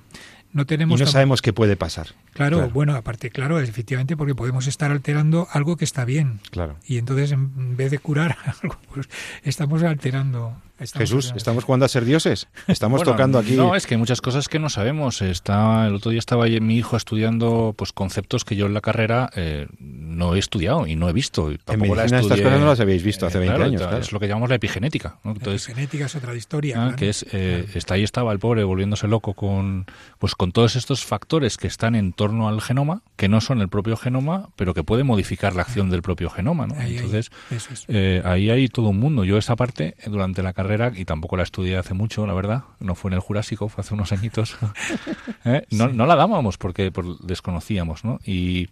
No 0.52 0.62
Y 0.62 0.66
tenemos 0.66 1.00
no 1.00 1.06
tam- 1.06 1.10
sabemos 1.12 1.40
qué 1.40 1.52
puede 1.54 1.76
pasar. 1.76 2.08
Claro, 2.34 2.58
Claro. 2.58 2.72
bueno, 2.72 2.94
aparte, 2.94 3.30
claro, 3.30 3.58
efectivamente, 3.58 4.18
porque 4.18 4.34
podemos 4.34 4.66
estar 4.66 4.90
alterando 4.90 5.48
algo 5.50 5.76
que 5.78 5.84
está 5.86 6.04
bien. 6.04 6.40
Claro. 6.50 6.76
Y 6.86 6.98
entonces, 6.98 7.32
en 7.32 7.74
vez 7.76 7.90
de 7.90 7.98
curar 7.98 8.36
algo, 8.62 8.76
pues 8.92 9.08
estamos 9.44 9.82
alterando. 9.82 10.60
Estamos 10.82 11.08
Jesús. 11.10 11.32
¿estamos 11.36 11.64
jugando 11.64 11.86
a 11.86 11.88
ser 11.88 12.04
dioses? 12.04 12.48
Estamos 12.66 13.00
Bueno, 13.00 13.12
tocando 13.12 13.38
aquí. 13.38 13.52
No, 13.52 13.74
es 13.76 13.86
que 13.86 13.94
hay 13.94 13.98
muchas 13.98 14.20
cosas 14.20 14.48
que 14.48 14.58
no 14.58 14.68
sabemos. 14.68 15.22
Está, 15.22 15.86
el 15.86 15.94
otro 15.94 16.10
día 16.10 16.18
estaba 16.18 16.44
ahí 16.44 16.60
mi 16.60 16.76
hijo 16.76 16.96
estudiando 16.96 17.74
pues 17.76 17.92
conceptos 17.92 18.44
que 18.44 18.56
yo 18.56 18.66
en 18.66 18.74
la 18.74 18.80
carrera 18.80 19.30
eh, 19.36 19.66
no 19.78 20.34
he 20.34 20.38
estudiado 20.38 20.86
y 20.86 20.96
no 20.96 21.08
he 21.08 21.12
visto. 21.12 21.50
y 21.52 21.58
la 21.66 21.76
medicina 21.76 22.20
estas 22.20 22.40
cosas 22.40 22.60
no 22.60 22.66
las 22.66 22.80
habéis 22.80 23.02
visto 23.02 23.26
hace 23.26 23.38
20 23.38 23.54
claro, 23.54 23.68
años, 23.70 23.82
claro. 23.82 23.98
Es 23.98 24.12
lo 24.12 24.20
que 24.20 24.28
llamamos 24.28 24.48
la 24.48 24.56
epigenética. 24.56 25.18
¿no? 25.24 25.32
La 25.32 25.38
Entonces, 25.38 25.66
genética 25.66 26.06
es 26.06 26.14
otra 26.14 26.34
historia. 26.34 26.76
Ah, 26.76 26.82
claro. 26.84 26.96
que 26.96 27.08
es 27.08 27.26
eh, 27.32 27.66
está 27.74 27.94
ahí 27.94 28.02
estaba 28.02 28.32
el 28.32 28.38
pobre 28.38 28.64
volviéndose 28.64 29.06
loco 29.08 29.34
con 29.34 29.86
pues 30.18 30.34
con 30.34 30.52
todos 30.52 30.76
estos 30.76 31.04
factores 31.04 31.56
que 31.56 31.66
están 31.66 31.94
en 31.94 32.12
torno 32.12 32.48
al 32.48 32.60
genoma 32.60 33.02
que 33.16 33.28
no 33.28 33.40
son 33.40 33.60
el 33.60 33.68
propio 33.68 33.96
genoma 33.96 34.48
pero 34.56 34.74
que 34.74 34.82
pueden 34.84 35.06
modificar 35.06 35.54
la 35.54 35.62
acción 35.62 35.90
del 35.90 36.02
propio 36.02 36.30
genoma 36.30 36.66
¿no? 36.66 36.74
Ahí, 36.74 36.92
ahí, 36.92 36.96
entonces 36.96 37.30
es. 37.50 37.84
eh, 37.88 38.22
ahí 38.24 38.50
hay 38.50 38.68
todo 38.68 38.88
un 38.88 38.98
mundo 38.98 39.24
yo 39.24 39.38
esa 39.38 39.56
parte 39.56 39.94
eh, 39.98 40.10
durante 40.10 40.42
la 40.42 40.52
carrera 40.52 40.71
y 40.96 41.04
tampoco 41.04 41.36
la 41.36 41.42
estudié 41.42 41.76
hace 41.76 41.94
mucho 41.94 42.26
la 42.26 42.34
verdad 42.34 42.64
no 42.80 42.94
fue 42.94 43.10
en 43.10 43.14
el 43.14 43.20
Jurásico 43.20 43.68
fue 43.68 43.82
hace 43.82 43.94
unos 43.94 44.12
añitos 44.12 44.56
¿eh? 45.44 45.64
no, 45.70 45.88
no 45.88 46.06
la 46.06 46.16
dábamos 46.16 46.58
porque 46.58 46.90
por- 46.92 47.18
desconocíamos 47.20 48.04
¿no? 48.04 48.18
y 48.24 48.68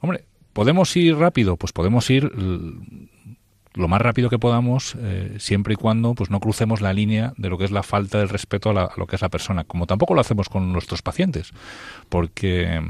hombre 0.00 0.24
podemos 0.52 0.96
ir 0.96 1.16
rápido 1.16 1.56
pues 1.56 1.72
podemos 1.72 2.08
ir 2.10 2.30
lo 3.76 3.88
más 3.88 4.00
rápido 4.00 4.30
que 4.30 4.38
podamos, 4.38 4.94
eh, 5.00 5.34
siempre 5.40 5.74
y 5.74 5.76
cuando 5.76 6.14
pues 6.14 6.30
no 6.30 6.38
crucemos 6.38 6.80
la 6.80 6.92
línea 6.92 7.32
de 7.36 7.48
lo 7.50 7.58
que 7.58 7.64
es 7.64 7.72
la 7.72 7.82
falta 7.82 8.18
del 8.18 8.28
respeto 8.28 8.70
a, 8.70 8.72
la- 8.72 8.84
a 8.84 8.92
lo 8.96 9.08
que 9.08 9.16
es 9.16 9.22
la 9.22 9.30
persona, 9.30 9.64
como 9.64 9.88
tampoco 9.88 10.14
lo 10.14 10.20
hacemos 10.20 10.48
con 10.48 10.72
nuestros 10.72 11.02
pacientes, 11.02 11.50
porque 12.08 12.80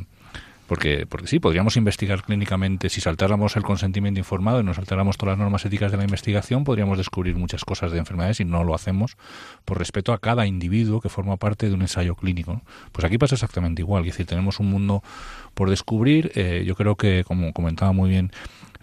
porque 0.66 1.06
porque 1.06 1.26
sí 1.26 1.40
podríamos 1.40 1.76
investigar 1.76 2.22
clínicamente 2.22 2.88
si 2.88 3.00
saltáramos 3.00 3.56
el 3.56 3.62
consentimiento 3.62 4.18
informado 4.18 4.60
y 4.60 4.64
nos 4.64 4.76
saltáramos 4.76 5.16
todas 5.16 5.32
las 5.32 5.38
normas 5.38 5.64
éticas 5.64 5.90
de 5.90 5.98
la 5.98 6.04
investigación 6.04 6.64
podríamos 6.64 6.98
descubrir 6.98 7.36
muchas 7.36 7.64
cosas 7.64 7.92
de 7.92 7.98
enfermedades 7.98 8.40
y 8.40 8.44
no 8.44 8.64
lo 8.64 8.74
hacemos 8.74 9.16
por 9.64 9.78
respeto 9.78 10.12
a 10.12 10.18
cada 10.18 10.46
individuo 10.46 11.00
que 11.00 11.08
forma 11.08 11.36
parte 11.36 11.68
de 11.68 11.74
un 11.74 11.82
ensayo 11.82 12.14
clínico 12.14 12.62
pues 12.92 13.04
aquí 13.04 13.18
pasa 13.18 13.34
exactamente 13.34 13.82
igual. 13.82 14.04
Es 14.04 14.12
decir 14.12 14.26
tenemos 14.26 14.60
un 14.60 14.70
mundo 14.70 15.02
por 15.54 15.70
descubrir. 15.70 16.32
Eh, 16.34 16.64
yo 16.66 16.74
creo 16.74 16.96
que 16.96 17.24
como 17.26 17.52
comentaba 17.52 17.92
muy 17.92 18.10
bien 18.10 18.32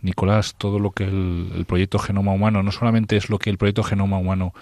Nicolás, 0.02 0.56
todo 0.58 0.80
lo 0.80 0.92
que 0.92 1.04
el, 1.04 1.52
el 1.56 1.66
proyecto 1.66 2.00
Genoma 2.00 2.32
Humano 2.32 2.64
no 2.64 2.72
solamente 2.72 3.18
es 3.18 3.30
lo 3.30 3.38
que 3.38 3.50
el 3.50 3.58
proyecto 3.58 3.84
Genoma 3.84 4.18
Humano 4.18 4.54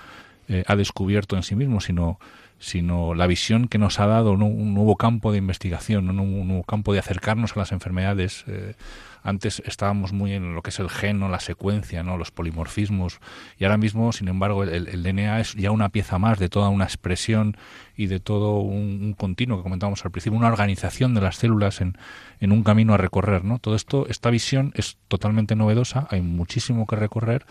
eh, 0.51 0.63
ha 0.65 0.75
descubierto 0.75 1.35
en 1.35 1.43
sí 1.43 1.55
mismo, 1.55 1.79
sino, 1.79 2.19
sino 2.59 3.13
la 3.13 3.27
visión 3.27 3.67
que 3.67 3.77
nos 3.77 3.99
ha 3.99 4.07
dado 4.07 4.33
un 4.33 4.73
nuevo 4.73 4.97
campo 4.97 5.31
de 5.31 5.37
investigación, 5.37 6.05
¿no? 6.05 6.23
un 6.23 6.47
nuevo 6.47 6.63
campo 6.63 6.93
de 6.93 6.99
acercarnos 6.99 7.55
a 7.55 7.59
las 7.59 7.71
enfermedades. 7.71 8.43
eh, 8.47 8.75
antes 9.21 9.61
estábamos 9.65 10.13
muy 10.13 10.33
en 10.33 10.55
lo 10.55 10.61
que 10.61 10.69
es 10.69 10.79
el 10.79 10.89
gen, 10.89 11.19
¿no? 11.19 11.29
la 11.29 11.39
secuencia, 11.39 12.03
¿no? 12.03 12.17
los 12.17 12.31
polimorfismos, 12.31 13.19
y 13.57 13.65
ahora 13.65 13.77
mismo, 13.77 14.11
sin 14.13 14.29
embargo, 14.29 14.63
el, 14.63 15.03
DNA 15.03 15.41
es 15.41 15.55
ya 15.55 15.71
una 15.71 15.89
pieza 15.89 16.17
más 16.19 16.39
de 16.39 16.49
toda 16.49 16.69
una 16.69 16.85
expresión 16.85 17.57
y 17.97 18.07
de 18.07 18.19
todo 18.19 18.59
un, 18.59 18.99
un 19.03 19.13
continuo 19.13 19.57
que 19.57 19.63
comentábamos 19.63 20.05
al 20.05 20.11
principio, 20.11 20.37
una 20.37 20.47
organización 20.47 21.13
de 21.13 21.21
las 21.21 21.35
células 21.35 21.81
en, 21.81 21.97
en 22.39 22.51
un 22.51 22.63
camino 22.63 22.93
a 22.93 22.97
recorrer. 22.97 23.43
¿no? 23.43 23.59
Todo 23.59 23.75
esto, 23.75 24.07
esta 24.07 24.29
visión 24.29 24.71
es 24.75 24.97
totalmente 25.07 25.55
novedosa, 25.55 26.07
hay 26.09 26.21
muchísimo 26.21 26.87
que 26.87 26.95
recorrer 26.95 27.45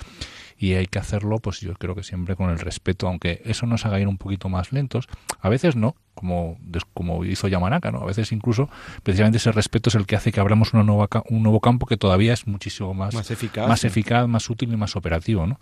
y 0.59 0.75
hay 0.75 0.87
que 0.87 0.99
hacerlo, 0.99 1.39
pues 1.39 1.61
yo 1.61 1.75
creo 1.75 1.95
que 1.95 2.03
siempre 2.03 2.35
con 2.35 2.51
el 2.51 2.59
respeto, 2.59 3.07
aunque 3.07 3.41
eso 3.45 3.65
nos 3.67 3.87
haga 3.87 4.01
ir 4.01 4.09
un 4.09 4.19
poquito 4.19 4.49
más 4.49 4.73
lentos. 4.73 5.07
A 5.41 5.49
veces 5.49 5.77
no, 5.77 5.95
como, 6.15 6.59
como 6.95 7.25
hizo 7.25 7.47
Yamanaka, 7.47 7.93
¿no? 7.93 8.01
A 8.01 8.07
veces 8.07 8.33
incluso, 8.33 8.69
precisamente 9.05 9.39
ese 9.39 9.53
respeto 9.53 9.89
es 9.89 9.95
el 9.95 10.05
que 10.05 10.17
hace 10.17 10.33
que 10.33 10.41
abramos 10.41 10.75
una 10.75 10.83
nueva, 10.83 11.09
un 11.31 11.45
nuevo 11.45 11.61
campo 11.61 11.87
que 11.87 11.97
todavía 11.97 12.33
es 12.33 12.49
muchísimo 12.49 12.93
más, 12.93 13.15
Más 13.15 13.31
eficaz, 13.31 13.69
más, 13.69 13.81
sí. 13.81 13.87
eficaz, 13.87 14.27
más 14.27 14.51
útil 14.51 14.73
y 14.73 14.77
más 14.77 14.97
operativo, 14.97 15.47
¿no? 15.47 15.61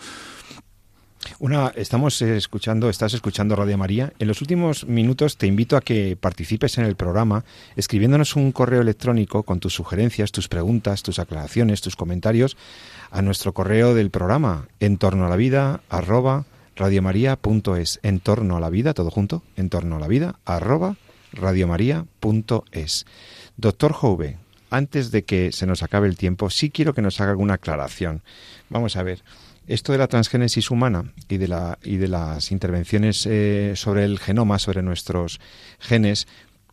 Una, 1.39 1.73
estamos 1.77 2.21
escuchando, 2.23 2.89
estás 2.89 3.15
escuchando 3.15 3.57
Radio 3.57 3.79
María. 3.79 4.13
En 4.19 4.29
los 4.29 4.41
últimos 4.41 4.87
minutos 4.87 5.37
te 5.37 5.47
invito 5.47 5.77
a 5.77 5.81
que 5.81 6.17
participes 6.19 6.79
en 6.79 6.85
el 6.85 6.97
programa 6.97 7.45
escribiéndonos 7.77 8.37
un 8.37 8.53
correo 8.53 8.81
electrónico 8.81 9.43
con 9.43 9.61
tus 9.61 9.75
sugerencias, 9.75 10.33
tus 10.33 10.49
preguntas, 10.49 11.03
tus 11.03 11.19
aclaraciones, 11.19 11.81
tus 11.81 11.97
comentarios 11.97 12.57
a 13.11 13.23
nuestro 13.23 13.53
correo 13.53 13.95
del 13.95 14.11
programa 14.11 14.69
en 14.81 14.99
torno 14.99 15.27
a 15.27 15.29
la 15.29 15.37
vida 15.37 15.81
arroba 15.89 16.45
radiomaria.es 16.77 18.01
en 18.03 18.21
torno 18.21 18.57
a 18.57 18.61
la 18.61 18.71
vida 18.71 18.95
todo 18.95 19.11
junto 19.11 19.43
en 19.57 19.71
torno 19.71 19.97
a 19.97 20.01
la 20.01 20.09
vida 20.09 20.39
arroba 20.45 20.97
radiomaria.es 21.33 23.07
Doctor 23.57 23.93
Jouve, 23.93 24.39
antes 24.71 25.11
de 25.11 25.25
que 25.25 25.53
se 25.53 25.67
nos 25.67 25.83
acabe 25.83 26.09
el 26.09 26.17
tiempo, 26.17 26.51
sí 26.51 26.71
quiero 26.71 26.93
que 26.93 27.03
nos 27.03 27.21
haga 27.21 27.31
alguna 27.31 27.55
aclaración. 27.55 28.23
Vamos 28.69 28.97
a 28.97 29.03
ver, 29.03 29.23
esto 29.67 29.93
de 29.93 29.99
la 29.99 30.07
transgénesis 30.07 30.71
humana 30.71 31.13
y 31.29 31.39
de, 31.39 31.49
la, 31.49 31.79
y 31.83 31.97
de 31.97 32.09
las 32.09 32.53
intervenciones 32.53 33.27
eh, 33.27 33.73
sobre 33.75 34.05
el 34.05 34.19
genoma, 34.19 34.59
sobre 34.59 34.83
nuestros 34.83 35.41
genes, 35.79 36.27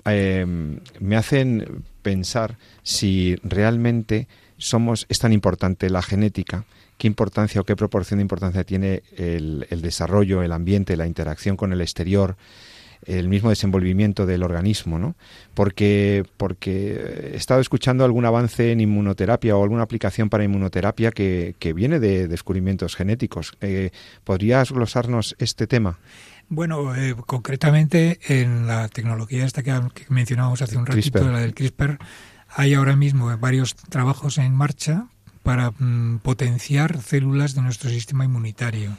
eh, 0.05 0.45
me 0.99 1.15
hacen 1.15 1.83
pensar 2.01 2.57
si 2.83 3.35
realmente 3.43 4.27
somos, 4.57 5.05
es 5.09 5.19
tan 5.19 5.33
importante 5.33 5.89
la 5.89 6.01
genética, 6.01 6.65
qué 6.97 7.07
importancia 7.07 7.61
o 7.61 7.63
qué 7.63 7.75
proporción 7.75 8.19
de 8.19 8.23
importancia 8.23 8.63
tiene 8.63 9.03
el, 9.17 9.65
el 9.69 9.81
desarrollo, 9.81 10.43
el 10.43 10.51
ambiente, 10.51 10.97
la 10.97 11.07
interacción 11.07 11.57
con 11.57 11.73
el 11.73 11.81
exterior, 11.81 12.35
el 13.05 13.27
mismo 13.27 13.49
desenvolvimiento 13.49 14.25
del 14.25 14.43
organismo, 14.43 14.99
¿no? 14.99 15.15
Porque, 15.53 16.25
porque 16.37 17.31
he 17.33 17.35
estado 17.35 17.61
escuchando 17.61 18.05
algún 18.05 18.25
avance 18.25 18.71
en 18.71 18.81
inmunoterapia 18.81 19.55
o 19.55 19.63
alguna 19.63 19.83
aplicación 19.83 20.29
para 20.29 20.43
inmunoterapia 20.43 21.11
que, 21.11 21.55
que 21.59 21.73
viene 21.73 21.99
de 21.99 22.27
descubrimientos 22.27 22.95
genéticos. 22.95 23.53
Eh, 23.61 23.91
¿Podrías 24.23 24.71
glosarnos 24.71 25.35
este 25.39 25.67
tema? 25.67 25.99
Bueno, 26.49 26.95
eh, 26.95 27.15
concretamente 27.25 28.19
en 28.27 28.67
la 28.67 28.87
tecnología 28.89 29.45
esta 29.45 29.63
que, 29.63 29.79
que 29.93 30.05
mencionábamos 30.09 30.61
hace 30.61 30.77
un 30.77 30.85
ratito, 30.85 31.19
CRISPR. 31.19 31.31
la 31.31 31.39
del 31.39 31.53
CRISPR, 31.53 31.97
hay 32.49 32.73
ahora 32.73 32.95
mismo 32.95 33.35
varios 33.37 33.75
trabajos 33.75 34.37
en 34.37 34.53
marcha 34.53 35.07
para 35.41 35.71
mm, 35.71 36.19
potenciar 36.19 37.01
células 37.01 37.55
de 37.55 37.61
nuestro 37.61 37.89
sistema 37.89 38.25
inmunitario, 38.25 38.91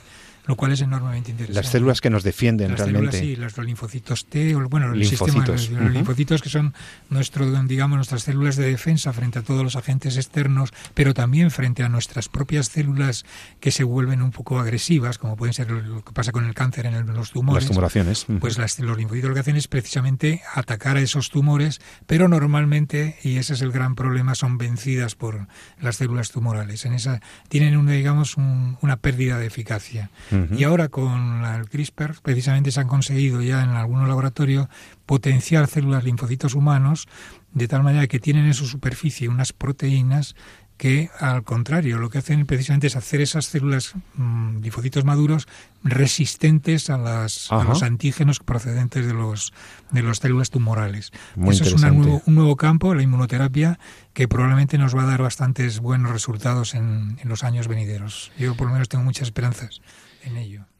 lo 0.46 0.56
cual 0.56 0.72
es 0.72 0.80
enormemente 0.82 1.30
interesante. 1.30 1.62
Las 1.62 1.70
células 1.72 2.00
que 2.00 2.10
nos 2.10 2.22
defienden 2.22 2.70
Las 2.72 2.80
realmente. 2.80 3.12
células, 3.18 3.28
sí, 3.28 3.36
los, 3.36 3.56
los 3.56 3.66
linfocitos 3.66 4.26
T, 4.26 4.54
o 4.54 4.68
bueno, 4.68 4.92
el 4.92 4.98
Linfocitos, 5.00 5.26
sistema, 5.32 5.46
los, 5.46 5.70
los 5.84 5.92
linfocitos 5.92 6.42
que 6.42 6.48
son 6.50 6.74
nuestro, 7.10 7.50
digamos, 7.64 7.96
nuestras 7.96 8.22
células 8.24 8.56
de 8.56 8.66
defensa 8.68 9.12
frente 9.12 9.38
a 9.38 9.42
todos 9.42 9.62
los 9.62 9.76
agentes 9.76 10.16
externos, 10.16 10.70
pero 10.94 11.14
también 11.14 11.50
frente 11.50 11.82
a 11.82 11.88
nuestras 11.88 12.28
propias 12.28 12.66
células 12.68 13.24
que 13.60 13.70
se 13.70 13.84
vuelven 13.84 14.20
un 14.22 14.30
poco 14.32 14.58
agresivas, 14.58 15.18
como 15.18 15.36
pueden 15.36 15.54
ser 15.54 15.70
lo 15.70 16.04
que 16.04 16.12
pasa 16.12 16.30
con 16.32 16.44
el 16.44 16.54
cáncer 16.54 16.86
en 16.86 16.94
el- 16.94 17.06
los 17.06 17.30
tumores. 17.30 17.64
Las 17.64 17.70
tumoraciones. 17.70 18.26
Pues 18.40 18.58
las- 18.58 18.78
los 18.80 18.96
linfocitos 18.98 19.28
lo 19.28 19.34
que 19.34 19.40
hacen 19.40 19.56
es 19.56 19.68
precisamente 19.68 20.42
atacar 20.54 20.96
a 20.96 21.00
esos 21.00 21.30
tumores, 21.30 21.80
pero 22.06 22.28
normalmente, 22.28 23.16
y 23.22 23.36
ese 23.38 23.54
es 23.54 23.62
el 23.62 23.72
gran 23.72 23.94
problema, 23.94 24.34
son 24.34 24.58
vencidas 24.58 25.14
por 25.14 25.46
las 25.80 25.96
células 25.96 26.30
tumorales. 26.30 26.84
En 26.84 26.92
esa 26.92 27.20
tienen 27.48 27.76
una, 27.76 27.92
digamos, 27.92 28.36
un- 28.36 28.76
una 28.82 28.96
pérdida 28.96 29.38
de 29.38 29.46
eficacia. 29.46 30.10
Y 30.56 30.64
ahora 30.64 30.88
con 30.88 31.44
el 31.44 31.68
CRISPR, 31.68 32.16
precisamente 32.22 32.70
se 32.72 32.80
han 32.80 32.88
conseguido 32.88 33.40
ya 33.42 33.62
en 33.62 33.70
algún 33.70 34.06
laboratorio 34.08 34.68
potenciar 35.06 35.66
células 35.66 36.04
linfocitos 36.04 36.54
humanos 36.54 37.06
de 37.52 37.68
tal 37.68 37.82
manera 37.82 38.06
que 38.06 38.18
tienen 38.20 38.46
en 38.46 38.54
su 38.54 38.66
superficie 38.66 39.28
unas 39.28 39.52
proteínas 39.52 40.34
que 40.76 41.08
al 41.20 41.44
contrario 41.44 41.98
lo 41.98 42.10
que 42.10 42.18
hacen 42.18 42.46
precisamente 42.46 42.88
es 42.88 42.96
hacer 42.96 43.20
esas 43.20 43.44
células 43.44 43.94
mm, 44.16 44.58
linfocitos 44.60 45.04
maduros 45.04 45.46
resistentes 45.84 46.90
a, 46.90 46.98
las, 46.98 47.50
a 47.52 47.62
los 47.62 47.82
antígenos 47.84 48.40
procedentes 48.40 49.06
de 49.06 49.14
los 49.14 49.52
de 49.92 50.02
las 50.02 50.18
células 50.18 50.50
tumorales. 50.50 51.12
Muy 51.36 51.54
Eso 51.54 51.62
es 51.62 51.72
una 51.74 51.90
nuevo- 51.90 52.22
un 52.26 52.34
nuevo 52.34 52.56
campo, 52.56 52.92
la 52.94 53.02
inmunoterapia, 53.02 53.78
que 54.14 54.26
probablemente 54.26 54.76
nos 54.76 54.96
va 54.96 55.04
a 55.04 55.06
dar 55.06 55.22
bastantes 55.22 55.78
buenos 55.78 56.10
resultados 56.10 56.74
en, 56.74 57.18
en 57.22 57.28
los 57.28 57.44
años 57.44 57.68
venideros. 57.68 58.32
Yo 58.36 58.56
por 58.56 58.66
lo 58.66 58.72
menos 58.72 58.88
tengo 58.88 59.04
muchas 59.04 59.28
esperanzas 59.28 59.80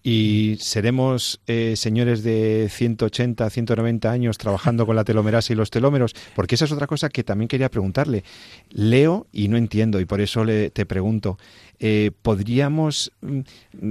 Y 0.02 0.58
seremos 0.60 1.40
eh, 1.46 1.76
señores 1.76 2.22
de 2.22 2.68
180, 2.70 3.48
190 3.48 4.10
años 4.10 4.36
trabajando 4.36 4.84
con 4.84 4.96
la 4.96 5.04
telomerasa 5.04 5.52
y 5.52 5.56
los 5.56 5.70
telómeros, 5.70 6.14
porque 6.34 6.56
esa 6.56 6.66
es 6.66 6.72
otra 6.72 6.86
cosa 6.86 7.08
que 7.08 7.24
también 7.24 7.48
quería 7.48 7.70
preguntarle. 7.70 8.22
Leo 8.68 9.26
y 9.32 9.48
no 9.48 9.56
entiendo, 9.56 10.00
y 10.00 10.04
por 10.04 10.20
eso 10.20 10.44
le, 10.44 10.68
te 10.68 10.84
pregunto, 10.84 11.38
eh, 11.78 12.10
¿podríamos 12.20 13.12
mm, 13.22 13.40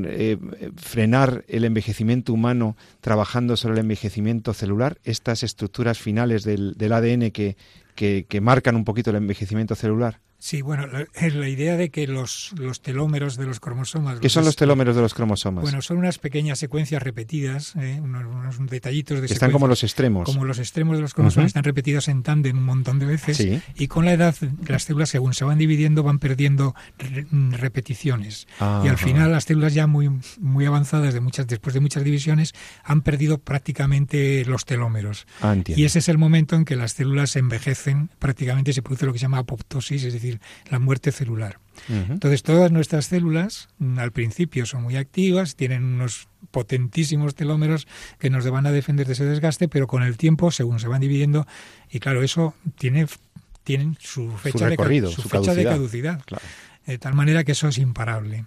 eh, 0.05 0.37
frenar 0.75 1.45
el 1.47 1.65
envejecimiento 1.65 2.31
humano 2.31 2.77
trabajando 3.01 3.57
sobre 3.57 3.73
el 3.73 3.79
envejecimiento 3.79 4.53
celular? 4.53 4.99
Estas 5.03 5.41
estructuras 5.41 5.97
finales 5.97 6.43
del, 6.43 6.75
ADN 6.79 7.31
que, 7.31 7.55
que 7.95 8.41
marcan 8.41 8.75
un 8.75 8.85
poquito 8.85 9.09
el 9.09 9.15
envejecimiento 9.15 9.73
celular. 9.73 10.19
Sí, 10.45 10.61
bueno, 10.61 10.87
la, 10.87 11.07
es 11.13 11.33
la 11.35 11.47
idea 11.47 11.77
de 11.77 11.89
que 11.89 12.05
los, 12.05 12.51
los 12.57 12.81
telómeros 12.81 13.37
de 13.37 13.45
los 13.45 13.61
cromosomas... 13.61 14.19
¿Qué 14.19 14.27
son 14.27 14.43
los 14.43 14.57
telómeros 14.57 14.93
de 14.93 15.01
los 15.01 15.13
cromosomas? 15.13 15.61
Bueno, 15.61 15.81
son 15.81 15.95
unas 15.95 16.19
pequeñas 16.19 16.59
secuencias 16.59 17.01
repetidas, 17.01 17.77
¿eh? 17.77 18.01
unos, 18.03 18.25
unos 18.25 18.69
detallitos 18.69 19.21
de 19.21 19.27
están 19.27 19.51
como 19.53 19.67
los 19.67 19.83
extremos. 19.83 20.25
como 20.25 20.43
los 20.43 20.59
extremos 20.59 20.97
de 20.97 21.01
los 21.01 21.13
cromosomas 21.13 21.43
Ujú. 21.45 21.47
están 21.47 21.63
repetidos 21.63 22.09
en 22.09 22.23
tándem 22.23 22.57
un 22.57 22.65
montón 22.65 22.99
de 22.99 23.05
veces 23.05 23.37
Sí. 23.37 23.61
y 23.75 23.87
con 23.87 24.03
la 24.03 24.11
edad 24.11 24.35
las 24.67 24.83
células 24.83 25.07
según 25.07 25.33
se 25.33 25.45
van 25.45 25.57
dividiendo 25.57 26.03
van 26.03 26.19
perdiendo 26.19 26.75
re- 26.97 27.25
repeticiones 27.51 28.45
y 28.59 28.63
Ajá. 28.63 28.81
al 28.89 28.97
final 28.97 29.31
las 29.31 29.45
células 29.45 29.73
ya 29.73 29.87
muy 29.87 30.09
muy 30.41 30.65
avanzadas 30.65 31.13
de 31.13 31.21
muchas 31.21 31.47
después 31.47 31.73
de 31.73 31.79
muchas 31.79 32.03
divisiones 32.03 32.53
han 32.83 33.01
perdido 33.01 33.37
prácticamente 33.37 34.43
los 34.45 34.65
telómeros 34.65 35.25
Ah, 35.41 35.55
y 35.65 35.85
ese 35.85 35.99
es 35.99 36.09
el 36.09 36.17
momento 36.17 36.57
en 36.57 36.65
que 36.65 36.75
las 36.75 36.91
células 36.91 37.37
envejecen 37.37 38.09
prácticamente 38.19 38.73
se 38.73 38.81
produce 38.81 39.05
lo 39.05 39.13
que 39.13 39.19
se 39.19 39.23
llama 39.23 39.37
apoptosis 39.39 40.03
es 40.03 40.11
decir 40.13 40.32
la 40.69 40.79
muerte 40.79 41.11
celular. 41.11 41.59
Entonces 41.89 42.43
todas 42.43 42.71
nuestras 42.71 43.05
células 43.07 43.67
mm, 43.79 43.97
al 43.97 44.11
principio 44.11 44.65
son 44.65 44.83
muy 44.83 44.95
activas, 44.95 45.55
tienen 45.55 45.83
unos 45.83 46.27
potentísimos 46.51 47.33
telómeros 47.33 47.87
que 48.19 48.29
nos 48.29 48.47
van 48.49 48.67
a 48.67 48.71
defender 48.71 49.07
de 49.07 49.13
ese 49.13 49.25
desgaste, 49.25 49.67
pero 49.67 49.87
con 49.87 50.03
el 50.03 50.17
tiempo, 50.17 50.51
según 50.51 50.79
se 50.79 50.87
van 50.87 51.01
dividiendo, 51.01 51.47
y 51.89 51.99
claro, 51.99 52.21
eso 52.21 52.53
tiene 52.77 53.07
tienen 53.63 53.97
su 53.99 54.31
fecha, 54.37 54.69
de, 54.69 54.75
su 55.07 55.21
su 55.23 55.29
fecha 55.29 55.53
de 55.55 55.63
caducidad. 55.63 55.71
caducidad. 55.71 56.21
Claro. 56.25 56.43
De 56.85 56.97
tal 56.97 57.13
manera 57.13 57.45
que 57.45 57.53
eso 57.53 57.69
es 57.69 57.77
imparable. 57.77 58.43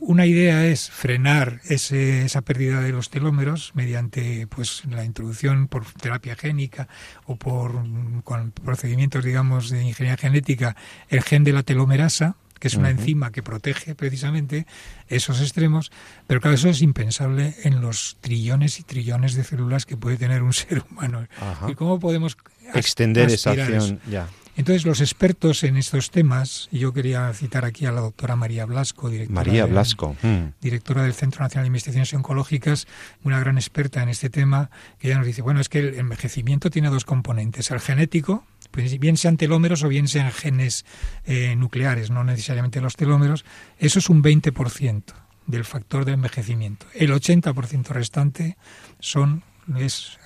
Una 0.00 0.24
idea 0.24 0.64
es 0.64 0.88
frenar 0.90 1.60
ese- 1.68 2.24
esa 2.24 2.40
pérdida 2.40 2.80
de 2.80 2.92
los 2.92 3.10
telómeros 3.10 3.72
mediante 3.74 4.46
pues 4.46 4.84
la 4.86 5.04
introducción 5.04 5.68
por 5.68 5.84
terapia 5.84 6.34
génica 6.34 6.88
o 7.26 7.36
por 7.36 7.74
mm, 7.84 8.22
con 8.22 8.52
procedimientos 8.52 9.22
digamos 9.22 9.68
de 9.68 9.82
ingeniería 9.84 10.16
genética 10.16 10.76
el 11.10 11.22
gen 11.22 11.44
de 11.44 11.52
la 11.52 11.62
telomerasa 11.62 12.36
que 12.58 12.66
es 12.68 12.74
una 12.74 12.90
enzima 12.90 13.30
que 13.30 13.40
protege 13.44 13.94
precisamente 13.94 14.66
esos 15.08 15.40
extremos, 15.40 15.92
pero 16.26 16.40
claro, 16.40 16.56
eso 16.56 16.68
es 16.68 16.82
impensable 16.82 17.54
en 17.62 17.80
los 17.80 18.16
trillones 18.20 18.80
y 18.80 18.82
trillones 18.82 19.34
de 19.34 19.44
células 19.44 19.86
que 19.86 19.96
puede 19.96 20.16
tener 20.16 20.42
un 20.42 20.52
ser 20.54 20.82
humano. 20.90 21.24
Ajá. 21.40 21.70
¿Y 21.70 21.76
cómo 21.76 22.00
podemos 22.00 22.36
Extender 22.74 23.30
esa 23.30 23.52
acción, 23.52 24.00
ya. 24.10 24.28
Entonces, 24.58 24.84
los 24.84 25.00
expertos 25.00 25.62
en 25.62 25.76
estos 25.76 26.10
temas, 26.10 26.68
y 26.72 26.80
yo 26.80 26.92
quería 26.92 27.32
citar 27.32 27.64
aquí 27.64 27.86
a 27.86 27.92
la 27.92 28.00
doctora 28.00 28.34
María 28.34 28.66
Blasco, 28.66 29.08
directora, 29.08 29.40
María 29.40 29.66
Blasco. 29.66 30.16
mm. 30.20 30.54
directora 30.60 31.04
del 31.04 31.14
Centro 31.14 31.44
Nacional 31.44 31.62
de 31.62 31.68
Investigaciones 31.68 32.12
Oncológicas, 32.12 32.88
una 33.22 33.38
gran 33.38 33.56
experta 33.56 34.02
en 34.02 34.08
este 34.08 34.30
tema, 34.30 34.68
que 34.98 35.06
ella 35.06 35.18
nos 35.18 35.28
dice, 35.28 35.42
bueno, 35.42 35.60
es 35.60 35.68
que 35.68 35.78
el 35.78 35.94
envejecimiento 35.94 36.70
tiene 36.70 36.90
dos 36.90 37.04
componentes, 37.04 37.70
el 37.70 37.78
genético, 37.78 38.44
pues 38.72 38.98
bien 38.98 39.16
sean 39.16 39.36
telómeros 39.36 39.84
o 39.84 39.88
bien 39.88 40.08
sean 40.08 40.32
genes 40.32 40.84
eh, 41.24 41.54
nucleares, 41.54 42.10
no 42.10 42.24
necesariamente 42.24 42.80
los 42.80 42.96
telómeros, 42.96 43.44
eso 43.78 44.00
es 44.00 44.08
un 44.08 44.24
20% 44.24 45.04
del 45.46 45.64
factor 45.64 46.04
de 46.04 46.14
envejecimiento. 46.14 46.84
El 46.94 47.12
80% 47.12 47.90
restante 47.90 48.56
son 48.98 49.44
es 49.76 50.18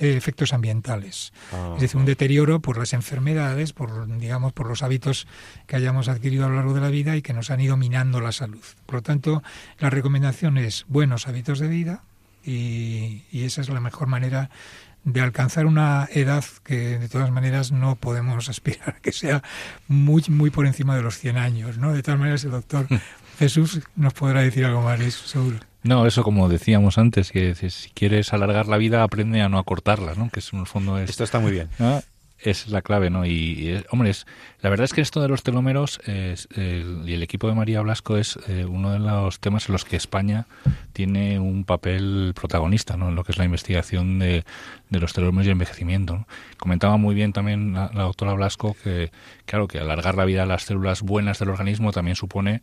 eh, 0.00 0.16
efectos 0.16 0.52
ambientales. 0.52 1.32
Es 1.74 1.80
decir, 1.80 1.98
un 1.98 2.06
deterioro 2.06 2.60
por 2.60 2.78
las 2.78 2.92
enfermedades, 2.92 3.72
por 3.72 4.06
digamos, 4.18 4.52
por 4.52 4.68
los 4.68 4.82
hábitos 4.82 5.26
que 5.66 5.76
hayamos 5.76 6.08
adquirido 6.08 6.46
a 6.46 6.48
lo 6.48 6.56
largo 6.56 6.74
de 6.74 6.80
la 6.80 6.88
vida 6.88 7.16
y 7.16 7.22
que 7.22 7.32
nos 7.32 7.50
han 7.50 7.60
ido 7.60 7.76
minando 7.76 8.20
la 8.20 8.32
salud. 8.32 8.62
Por 8.86 8.96
lo 8.96 9.02
tanto, 9.02 9.42
la 9.78 9.90
recomendación 9.90 10.58
es 10.58 10.84
buenos 10.88 11.26
hábitos 11.28 11.58
de 11.58 11.68
vida 11.68 12.02
y, 12.44 13.24
y 13.30 13.44
esa 13.44 13.60
es 13.60 13.68
la 13.68 13.80
mejor 13.80 14.08
manera 14.08 14.50
de 15.04 15.20
alcanzar 15.20 15.66
una 15.66 16.08
edad 16.12 16.44
que 16.64 16.98
de 16.98 17.08
todas 17.08 17.30
maneras 17.30 17.72
no 17.72 17.96
podemos 17.96 18.48
aspirar 18.48 18.96
a 18.96 19.00
que 19.00 19.12
sea 19.12 19.42
muy 19.86 20.22
muy 20.28 20.50
por 20.50 20.66
encima 20.66 20.96
de 20.96 21.02
los 21.02 21.18
100 21.18 21.36
años, 21.36 21.78
¿no? 21.78 21.92
De 21.92 22.02
todas 22.02 22.18
maneras 22.18 22.44
el 22.44 22.52
doctor 22.52 22.86
Jesús 23.38 23.80
nos 23.96 24.14
podrá 24.14 24.40
decir 24.40 24.64
algo 24.64 24.82
más 24.82 24.98
de 24.98 25.08
eso, 25.08 25.26
seguro. 25.26 25.58
No, 25.84 26.06
eso 26.06 26.24
como 26.24 26.48
decíamos 26.48 26.98
antes, 26.98 27.30
que 27.30 27.54
si 27.54 27.90
quieres 27.90 28.32
alargar 28.32 28.66
la 28.66 28.78
vida, 28.78 29.02
aprende 29.02 29.42
a 29.42 29.48
no 29.48 29.58
acortarla, 29.58 30.14
¿no? 30.14 30.30
Que 30.30 30.40
es 30.40 30.52
en 30.52 30.60
el 30.60 30.66
fondo 30.66 30.98
es... 30.98 31.10
Esto 31.10 31.24
está 31.24 31.38
muy 31.38 31.52
bien. 31.52 31.68
Es 32.44 32.68
la 32.68 32.82
clave, 32.82 33.10
¿no? 33.10 33.24
Y, 33.24 33.30
y, 33.30 33.68
eh, 33.68 33.84
hombre, 33.90 34.12
la 34.60 34.70
verdad 34.70 34.84
es 34.84 34.92
que 34.92 35.00
esto 35.00 35.20
de 35.20 35.28
los 35.28 35.42
telómeros 35.42 36.00
es, 36.06 36.48
el, 36.54 37.02
y 37.06 37.14
el 37.14 37.22
equipo 37.22 37.48
de 37.48 37.54
María 37.54 37.80
Blasco 37.80 38.16
es 38.16 38.38
eh, 38.48 38.64
uno 38.64 38.92
de 38.92 38.98
los 38.98 39.40
temas 39.40 39.68
en 39.68 39.72
los 39.72 39.84
que 39.84 39.96
España 39.96 40.46
tiene 40.92 41.38
un 41.38 41.64
papel 41.64 42.32
protagonista, 42.34 42.96
¿no? 42.96 43.08
En 43.08 43.14
lo 43.14 43.24
que 43.24 43.32
es 43.32 43.38
la 43.38 43.44
investigación 43.44 44.18
de, 44.18 44.44
de 44.90 45.00
los 45.00 45.12
telómeros 45.12 45.46
y 45.46 45.48
el 45.48 45.52
envejecimiento. 45.52 46.26
Comentaba 46.58 46.96
muy 46.96 47.14
bien 47.14 47.32
también 47.32 47.72
la, 47.72 47.90
la, 47.94 48.02
doctora 48.02 48.34
Blasco 48.34 48.76
que, 48.82 49.10
claro, 49.46 49.68
que 49.68 49.78
alargar 49.78 50.14
la 50.14 50.24
vida 50.24 50.42
de 50.42 50.46
las 50.46 50.64
células 50.64 51.02
buenas 51.02 51.38
del 51.38 51.48
organismo 51.48 51.92
también 51.92 52.16
supone 52.16 52.62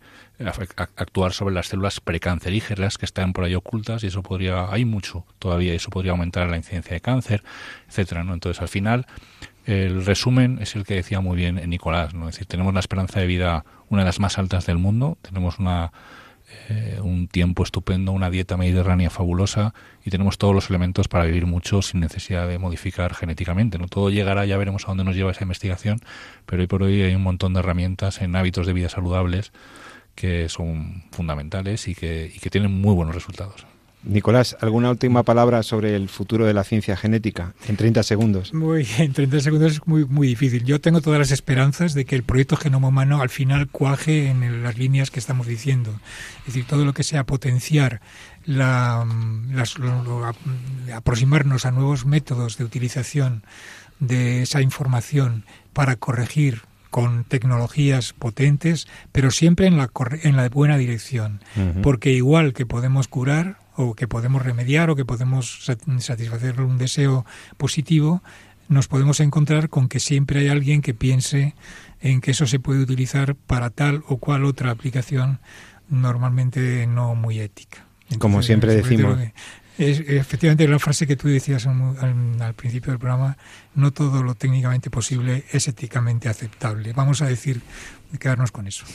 actuar 0.95 1.33
sobre 1.33 1.53
las 1.53 1.67
células 1.67 1.99
precancerígenas 1.99 2.97
que 2.97 3.05
están 3.05 3.33
por 3.33 3.43
ahí 3.43 3.55
ocultas 3.55 4.03
y 4.03 4.07
eso 4.07 4.23
podría, 4.23 4.71
hay 4.71 4.85
mucho 4.85 5.25
todavía, 5.39 5.73
y 5.73 5.77
eso 5.77 5.89
podría 5.89 6.11
aumentar 6.11 6.49
la 6.49 6.57
incidencia 6.57 6.93
de 6.93 7.01
cáncer, 7.01 7.43
etcétera, 7.87 8.23
¿no? 8.23 8.33
Entonces, 8.33 8.61
al 8.61 8.67
final, 8.67 9.05
el 9.71 10.05
resumen 10.05 10.59
es 10.61 10.75
el 10.75 10.85
que 10.85 10.95
decía 10.95 11.21
muy 11.21 11.37
bien 11.37 11.61
Nicolás, 11.69 12.13
¿no? 12.13 12.29
Es 12.29 12.35
decir, 12.35 12.47
tenemos 12.47 12.73
la 12.73 12.79
esperanza 12.79 13.19
de 13.19 13.27
vida 13.27 13.65
una 13.89 14.01
de 14.01 14.05
las 14.07 14.19
más 14.19 14.37
altas 14.37 14.65
del 14.65 14.77
mundo, 14.77 15.17
tenemos 15.21 15.59
una 15.59 15.91
eh, 16.69 16.99
un 17.01 17.27
tiempo 17.27 17.63
estupendo, 17.63 18.11
una 18.11 18.29
dieta 18.29 18.57
mediterránea 18.57 19.09
fabulosa 19.09 19.73
y 20.03 20.09
tenemos 20.09 20.37
todos 20.37 20.53
los 20.53 20.69
elementos 20.69 21.07
para 21.07 21.25
vivir 21.25 21.45
mucho 21.45 21.81
sin 21.81 22.01
necesidad 22.01 22.47
de 22.47 22.59
modificar 22.59 23.13
genéticamente. 23.13 23.77
No 23.77 23.87
todo 23.87 24.09
llegará, 24.09 24.45
ya 24.45 24.57
veremos 24.57 24.83
a 24.83 24.87
dónde 24.87 25.03
nos 25.03 25.15
lleva 25.15 25.31
esa 25.31 25.43
investigación, 25.43 25.99
pero 26.45 26.61
hoy 26.61 26.67
por 26.67 26.83
hoy 26.83 27.01
hay 27.01 27.15
un 27.15 27.23
montón 27.23 27.53
de 27.53 27.59
herramientas 27.59 28.21
en 28.21 28.35
hábitos 28.35 28.67
de 28.67 28.73
vida 28.73 28.89
saludables 28.89 29.51
que 30.15 30.49
son 30.49 31.03
fundamentales 31.11 31.87
y 31.87 31.95
que, 31.95 32.31
y 32.33 32.39
que 32.39 32.49
tienen 32.49 32.71
muy 32.71 32.93
buenos 32.93 33.15
resultados. 33.15 33.65
Nicolás, 34.03 34.57
¿alguna 34.61 34.89
última 34.89 35.23
palabra 35.23 35.61
sobre 35.61 35.95
el 35.95 36.09
futuro 36.09 36.45
de 36.45 36.53
la 36.53 36.63
ciencia 36.63 36.97
genética? 36.97 37.53
En 37.67 37.77
30 37.77 38.03
segundos. 38.03 38.53
Muy, 38.53 38.87
en 38.97 39.13
30 39.13 39.39
segundos 39.41 39.73
es 39.73 39.87
muy, 39.87 40.05
muy 40.05 40.27
difícil. 40.27 40.63
Yo 40.63 40.81
tengo 40.81 41.01
todas 41.01 41.19
las 41.19 41.31
esperanzas 41.31 41.93
de 41.93 42.05
que 42.05 42.15
el 42.15 42.23
proyecto 42.23 42.57
Genoma 42.57 42.87
Humano 42.87 43.21
al 43.21 43.29
final 43.29 43.67
cuaje 43.69 44.29
en 44.29 44.63
las 44.63 44.77
líneas 44.77 45.11
que 45.11 45.19
estamos 45.19 45.47
diciendo. 45.47 45.99
Es 46.39 46.47
decir, 46.47 46.65
todo 46.65 46.83
lo 46.83 46.93
que 46.93 47.03
sea 47.03 47.25
potenciar 47.25 48.01
la, 48.45 49.05
las, 49.51 49.77
lo, 49.77 50.03
lo, 50.03 50.33
aproximarnos 50.95 51.65
a 51.65 51.71
nuevos 51.71 52.05
métodos 52.05 52.57
de 52.57 52.63
utilización 52.63 53.43
de 53.99 54.41
esa 54.41 54.61
información 54.61 55.45
para 55.73 55.95
corregir 55.95 56.63
con 56.89 57.23
tecnologías 57.23 58.13
potentes, 58.13 58.87
pero 59.11 59.31
siempre 59.31 59.67
en 59.67 59.77
la, 59.77 59.89
en 60.23 60.35
la 60.35 60.49
buena 60.49 60.77
dirección. 60.77 61.39
Uh 61.55 61.59
-huh. 61.59 61.81
Porque 61.81 62.11
igual 62.11 62.53
que 62.53 62.65
podemos 62.65 63.07
curar, 63.07 63.60
o 63.81 63.95
que 63.95 64.07
podemos 64.07 64.41
remediar 64.41 64.89
o 64.89 64.95
que 64.95 65.05
podemos 65.05 65.65
satisfacer 65.65 66.61
un 66.61 66.77
deseo 66.77 67.25
positivo, 67.57 68.21
nos 68.67 68.87
podemos 68.87 69.19
encontrar 69.19 69.69
con 69.69 69.87
que 69.87 69.99
siempre 69.99 70.39
hay 70.39 70.47
alguien 70.47 70.81
que 70.81 70.93
piense 70.93 71.55
en 71.99 72.21
que 72.21 72.31
eso 72.31 72.47
se 72.47 72.59
puede 72.59 72.81
utilizar 72.81 73.35
para 73.35 73.69
tal 73.69 74.03
o 74.07 74.17
cual 74.17 74.45
otra 74.45 74.71
aplicación 74.71 75.39
normalmente 75.89 76.87
no 76.87 77.15
muy 77.15 77.39
ética. 77.39 77.85
Entonces, 78.03 78.19
Como 78.19 78.41
siempre 78.41 78.75
decimos. 78.75 79.19
Es, 79.77 79.99
efectivamente, 80.01 80.67
la 80.67 80.79
frase 80.79 81.07
que 81.07 81.15
tú 81.15 81.27
decías 81.27 81.65
al, 81.65 82.39
al, 82.39 82.53
principio 82.53 82.91
del 82.91 82.99
programa, 82.99 83.37
no 83.75 83.91
todo 83.91 84.23
lo 84.23 84.35
técnicamente 84.35 84.89
posible 84.89 85.45
es 85.51 85.67
éticamente 85.67 86.29
aceptable. 86.29 86.93
Vamos 86.93 87.21
a 87.21 87.27
decir, 87.27 87.61
quedarnos 88.19 88.51
con 88.51 88.67
eso. 88.67 88.85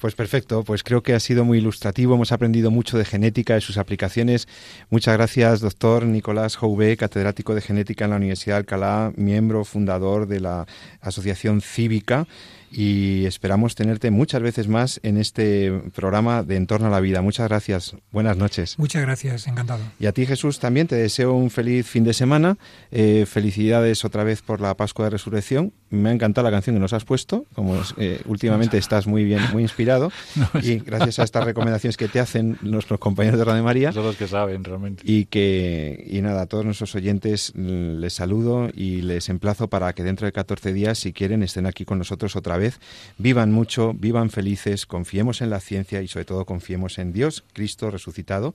Pues 0.00 0.14
perfecto, 0.14 0.62
pues 0.62 0.84
creo 0.84 1.02
que 1.02 1.14
ha 1.14 1.20
sido 1.20 1.44
muy 1.44 1.58
ilustrativo, 1.58 2.14
hemos 2.14 2.30
aprendido 2.30 2.70
mucho 2.70 2.96
de 2.98 3.04
genética, 3.04 3.54
de 3.54 3.60
sus 3.60 3.78
aplicaciones. 3.78 4.46
Muchas 4.90 5.14
gracias, 5.16 5.60
doctor 5.60 6.04
Nicolás 6.04 6.54
Jouvé, 6.54 6.96
catedrático 6.96 7.54
de 7.54 7.62
genética 7.62 8.04
en 8.04 8.10
la 8.10 8.16
Universidad 8.16 8.54
de 8.56 8.58
Alcalá, 8.58 9.12
miembro 9.16 9.64
fundador 9.64 10.28
de 10.28 10.38
la 10.38 10.66
Asociación 11.00 11.60
Cívica 11.60 12.28
y 12.70 13.24
esperamos 13.24 13.74
tenerte 13.74 14.10
muchas 14.10 14.42
veces 14.42 14.68
más 14.68 15.00
en 15.02 15.16
este 15.16 15.72
programa 15.94 16.42
de 16.42 16.56
Entorno 16.56 16.88
a 16.88 16.90
la 16.90 17.00
Vida. 17.00 17.22
Muchas 17.22 17.48
gracias, 17.48 17.96
buenas 18.12 18.36
noches. 18.36 18.78
Muchas 18.78 19.02
gracias, 19.02 19.46
encantado. 19.46 19.82
Y 19.98 20.06
a 20.06 20.12
ti 20.12 20.26
Jesús 20.26 20.58
también 20.58 20.86
te 20.86 20.96
deseo 20.96 21.32
un 21.32 21.50
feliz 21.50 21.86
fin 21.86 22.04
de 22.04 22.12
semana, 22.12 22.58
eh, 22.90 23.26
felicidades 23.26 24.04
otra 24.04 24.17
vez 24.24 24.42
por 24.42 24.60
la 24.60 24.76
Pascua 24.76 25.06
de 25.06 25.10
Resurrección. 25.10 25.72
Me 25.90 26.10
ha 26.10 26.12
encantado 26.12 26.44
la 26.44 26.50
canción 26.50 26.76
que 26.76 26.80
nos 26.80 26.92
has 26.92 27.04
puesto, 27.04 27.46
como 27.54 27.76
eh, 27.96 28.20
últimamente 28.26 28.78
estás 28.78 29.06
muy 29.06 29.24
bien, 29.24 29.40
muy 29.52 29.62
inspirado 29.62 30.10
y 30.62 30.78
gracias 30.78 31.18
a 31.18 31.24
estas 31.24 31.44
recomendaciones 31.44 31.96
que 31.96 32.08
te 32.08 32.20
hacen 32.20 32.58
nuestros 32.62 32.98
compañeros 33.00 33.38
de 33.38 33.44
Radio 33.44 33.62
María. 33.62 33.92
Son 33.92 34.04
los 34.04 34.16
que 34.16 34.28
saben 34.28 34.64
realmente. 34.64 35.02
Y 35.06 35.26
que, 35.26 36.06
y 36.08 36.20
nada, 36.20 36.42
a 36.42 36.46
todos 36.46 36.64
nuestros 36.64 36.94
oyentes 36.94 37.52
les 37.54 38.12
saludo 38.12 38.68
y 38.74 39.02
les 39.02 39.28
emplazo 39.28 39.68
para 39.68 39.92
que 39.92 40.02
dentro 40.02 40.26
de 40.26 40.32
14 40.32 40.72
días, 40.72 40.98
si 40.98 41.12
quieren, 41.12 41.42
estén 41.42 41.66
aquí 41.66 41.84
con 41.84 41.98
nosotros 41.98 42.36
otra 42.36 42.56
vez. 42.56 42.80
Vivan 43.18 43.52
mucho, 43.52 43.94
vivan 43.94 44.30
felices, 44.30 44.86
confiemos 44.86 45.40
en 45.40 45.50
la 45.50 45.60
ciencia 45.60 46.02
y 46.02 46.08
sobre 46.08 46.24
todo 46.24 46.44
confiemos 46.44 46.98
en 46.98 47.12
Dios, 47.12 47.44
Cristo 47.52 47.90
resucitado, 47.90 48.54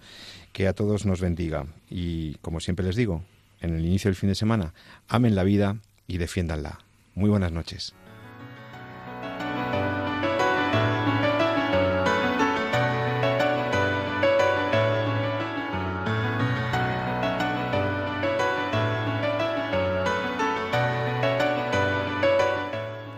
que 0.52 0.68
a 0.68 0.74
todos 0.74 1.06
nos 1.06 1.22
bendiga. 1.22 1.66
Y 1.90 2.36
como 2.36 2.60
siempre 2.60 2.86
les 2.86 2.96
digo, 2.96 3.24
en 3.64 3.76
el 3.76 3.86
inicio 3.86 4.10
del 4.10 4.16
fin 4.16 4.30
de 4.30 4.36
semana, 4.36 4.74
amen 5.08 5.36
la 5.36 5.44
vida 5.44 5.78
y 6.06 6.20
defiéndanla. 6.20 6.80
Muy 7.16 7.30
buenas 7.30 7.52
noches. 7.52 7.96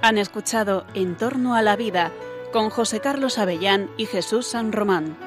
Han 0.02 0.20
escuchado 0.20 0.86
En 0.94 1.18
torno 1.18 1.56
a 1.56 1.64
la 1.64 1.76
vida 1.76 2.12
con 2.54 2.70
José 2.70 3.00
Carlos 3.00 3.40
Avellán 3.40 3.90
y 3.98 4.06
Jesús 4.06 4.46
San 4.46 4.72
Román. 4.72 5.18